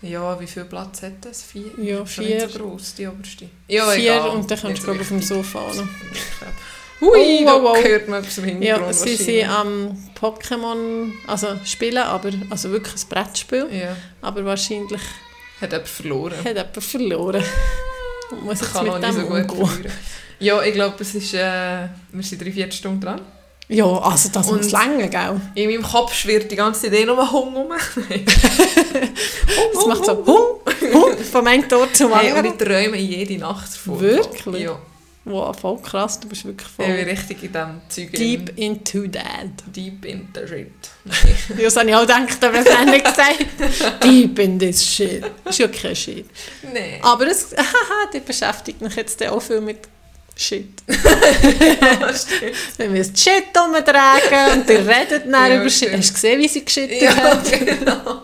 Ja, 0.02 0.38
wie 0.38 0.46
viel 0.46 0.64
Platz 0.64 1.02
hat 1.02 1.12
das? 1.22 1.42
Vier? 1.42 1.70
Ja, 1.78 1.98
doch 2.00 2.04
nicht 2.04 2.14
vier. 2.16 2.48
so 2.50 2.58
gross, 2.58 2.94
die 2.96 3.06
oberste. 3.06 3.48
Ja, 3.66 3.88
Vier 3.92 4.12
egal. 4.14 4.28
und 4.30 4.50
dann 4.50 4.58
kannst 4.60 4.86
du, 4.86 4.92
ich, 4.92 5.00
auf 5.00 5.08
dem. 5.08 5.22
Sofa 5.22 5.58
auch 5.60 5.74
noch. 5.74 5.88
Hui, 7.02 7.40
Oh, 7.42 7.44
da 7.46 7.62
wow, 7.62 7.84
hört 7.84 8.08
man 8.08 8.20
etwas 8.20 8.38
im 8.38 8.44
Hintergrund 8.44 8.86
Ja, 8.86 8.92
sie 8.92 9.16
sind 9.16 9.48
am 9.48 9.98
Pokémon, 10.18 11.10
also 11.26 11.48
spielen, 11.64 11.98
aber 11.98 12.30
also 12.48 12.70
wirklich 12.70 12.94
ein 13.02 13.08
Brettspiel. 13.08 13.66
Ja, 13.72 13.96
Aber 14.20 14.44
wahrscheinlich 14.44 15.00
hat 15.60 15.72
jemand 15.72 15.88
verloren. 15.88 16.36
hat 16.38 16.46
jemand 16.56 16.82
verloren. 16.84 17.44
Und 18.30 18.44
muss 18.44 18.60
jetzt 18.60 18.72
Kann 18.72 18.86
mit 18.86 19.02
dem 19.02 19.12
so 19.12 19.20
gut 19.22 19.30
umgehen. 19.30 19.66
verlieren. 19.66 19.92
Ja, 20.38 20.62
ich 20.62 20.74
glaube, 20.74 20.94
es 21.00 21.14
ist, 21.14 21.34
äh, 21.34 21.88
wir 22.12 22.22
sind 22.22 22.40
drei, 22.42 22.50
vier 22.52 22.70
Stunden 22.70 23.00
dran. 23.00 23.20
Ja, 23.68 23.86
also 23.86 24.28
das 24.32 24.50
muss 24.50 24.70
länger, 24.72 25.08
gell? 25.08 25.40
In 25.54 25.70
meinem 25.70 25.82
Kopf 25.82 26.14
schwirrt 26.14 26.50
die 26.50 26.56
ganze 26.56 26.88
Idee 26.88 27.04
nur 27.06 27.30
Hung 27.32 27.54
um. 27.54 27.72
Es 27.72 27.96
macht 29.86 30.04
so 30.04 30.24
Hum, 30.26 30.92
Hum, 30.92 31.16
vom 31.18 31.46
einen 31.46 31.68
Tor 31.68 31.88
zum 31.92 32.12
Hey, 32.14 32.32
und 32.32 32.38
anderen. 32.38 32.58
ich 32.60 32.66
träume 32.66 32.96
jede 32.98 33.38
Nacht 33.38 33.72
davon. 33.72 34.00
Wirklich? 34.00 34.62
Ja. 34.64 34.78
Wow, 35.24 35.56
voll 35.56 35.78
krass, 35.80 36.18
du 36.18 36.26
bist 36.28 36.44
wirklich 36.44 36.66
Ich 36.68 36.76
bin 36.76 36.86
voll 36.86 37.04
richtig 37.04 37.42
in 37.44 37.52
diesem 37.52 37.80
Zeug 37.88 38.12
deep 38.12 38.48
in, 38.58 38.74
into 38.76 39.06
that. 39.06 39.46
deep 39.66 40.04
in 40.04 40.28
the 40.34 40.40
shit. 40.48 40.72
Ja, 41.56 41.64
das 41.64 41.76
habe 41.76 41.88
ich 41.90 41.94
auch 41.94 42.00
gedacht, 42.00 42.44
aber 42.44 42.58
das 42.58 42.76
habe 42.76 42.84
ich 42.86 42.90
nicht 42.90 43.04
gesagt. 43.04 43.46
Deep 44.02 44.38
in 44.40 44.58
this 44.58 44.84
shit. 44.84 45.24
Ist 45.44 45.58
ja 45.60 45.68
kein 45.68 45.94
Shit. 45.94 46.26
Nein. 46.62 46.98
Aber 47.02 47.26
es, 47.28 47.52
haha, 47.56 48.10
die 48.12 48.18
beschäftigt 48.20 48.80
mich 48.80 48.96
jetzt 48.96 49.22
auch 49.28 49.40
viel 49.40 49.60
mit 49.60 49.78
Shit. 50.36 50.66
Wenn 52.78 52.92
wir 52.94 53.04
das 53.04 53.22
Shit 53.22 53.44
umtragen 53.56 54.52
und 54.60 54.68
die 54.68 54.72
redet 54.74 55.24
dann 55.30 55.50
Ja, 55.52 55.56
über 55.60 55.70
Shit. 55.70 55.88
stimmt. 55.88 55.98
Hast 55.98 56.08
du 56.10 56.14
gesehen, 56.14 56.40
wie 56.40 56.48
sie 56.48 56.64
geschittet 56.64 57.02
ja, 57.02 57.14
hat? 57.14 57.52
genau. 57.52 58.22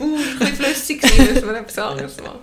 Uh, 0.00 0.16
ein 0.16 0.38
bisschen 0.38 0.56
flüssig 0.56 1.00
gewesen, 1.00 1.34
müssen 1.34 1.48
wir 1.48 1.56
etwas 1.60 1.78
anderes 1.78 2.16
machen. 2.18 2.40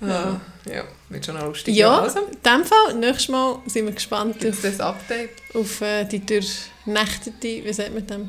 Ja, 0.00 0.40
ja 0.66 0.84
wird 1.08 1.26
schon 1.26 1.34
noch 1.34 1.46
lustig. 1.46 1.74
Ja, 1.74 2.00
Also, 2.00 2.20
in 2.20 2.38
dem 2.44 2.64
Fall, 2.64 2.94
nächstes 2.94 3.28
Mal 3.28 3.58
sind 3.66 3.86
wir 3.86 3.92
gespannt 3.92 4.36
auf, 4.36 4.44
es 4.44 4.62
das 4.62 4.80
Update? 4.80 5.30
auf 5.54 5.80
äh, 5.80 6.04
die 6.04 6.24
durchnächtete, 6.24 7.64
wie 7.64 7.72
sagt 7.72 7.94
man 7.94 8.06
dem? 8.06 8.28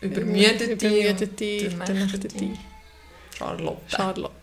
Übermüdete, 0.00 0.64
Übermüdete, 0.72 1.68
durchnächtete 1.70 2.50
Charlotte. 3.38 3.80
Charlotte. 3.88 4.34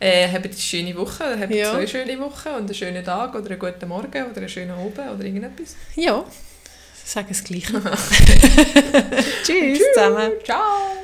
Äh, 0.00 0.28
habt 0.32 0.44
eine 0.44 0.54
schöne 0.54 0.96
Woche, 0.96 1.38
habt 1.38 1.54
Ja. 1.54 1.70
zwei 1.72 1.86
schöne 1.86 2.18
Wochen 2.18 2.48
und 2.48 2.56
einen 2.64 2.74
schönen 2.74 3.04
Tag 3.04 3.32
oder 3.36 3.50
einen 3.50 3.58
guten 3.60 3.88
Morgen 3.88 4.26
oder 4.26 4.36
einen 4.36 4.48
schönen 4.48 4.72
Abend 4.72 4.98
oder 4.98 5.24
irgendetwas. 5.24 5.76
Ja, 5.94 6.24
sagen 7.04 7.26
das 7.28 7.44
Gleiche. 7.44 7.80
Tschüss 9.44 9.78
zusammen. 9.94 10.32
Ciao! 10.44 11.02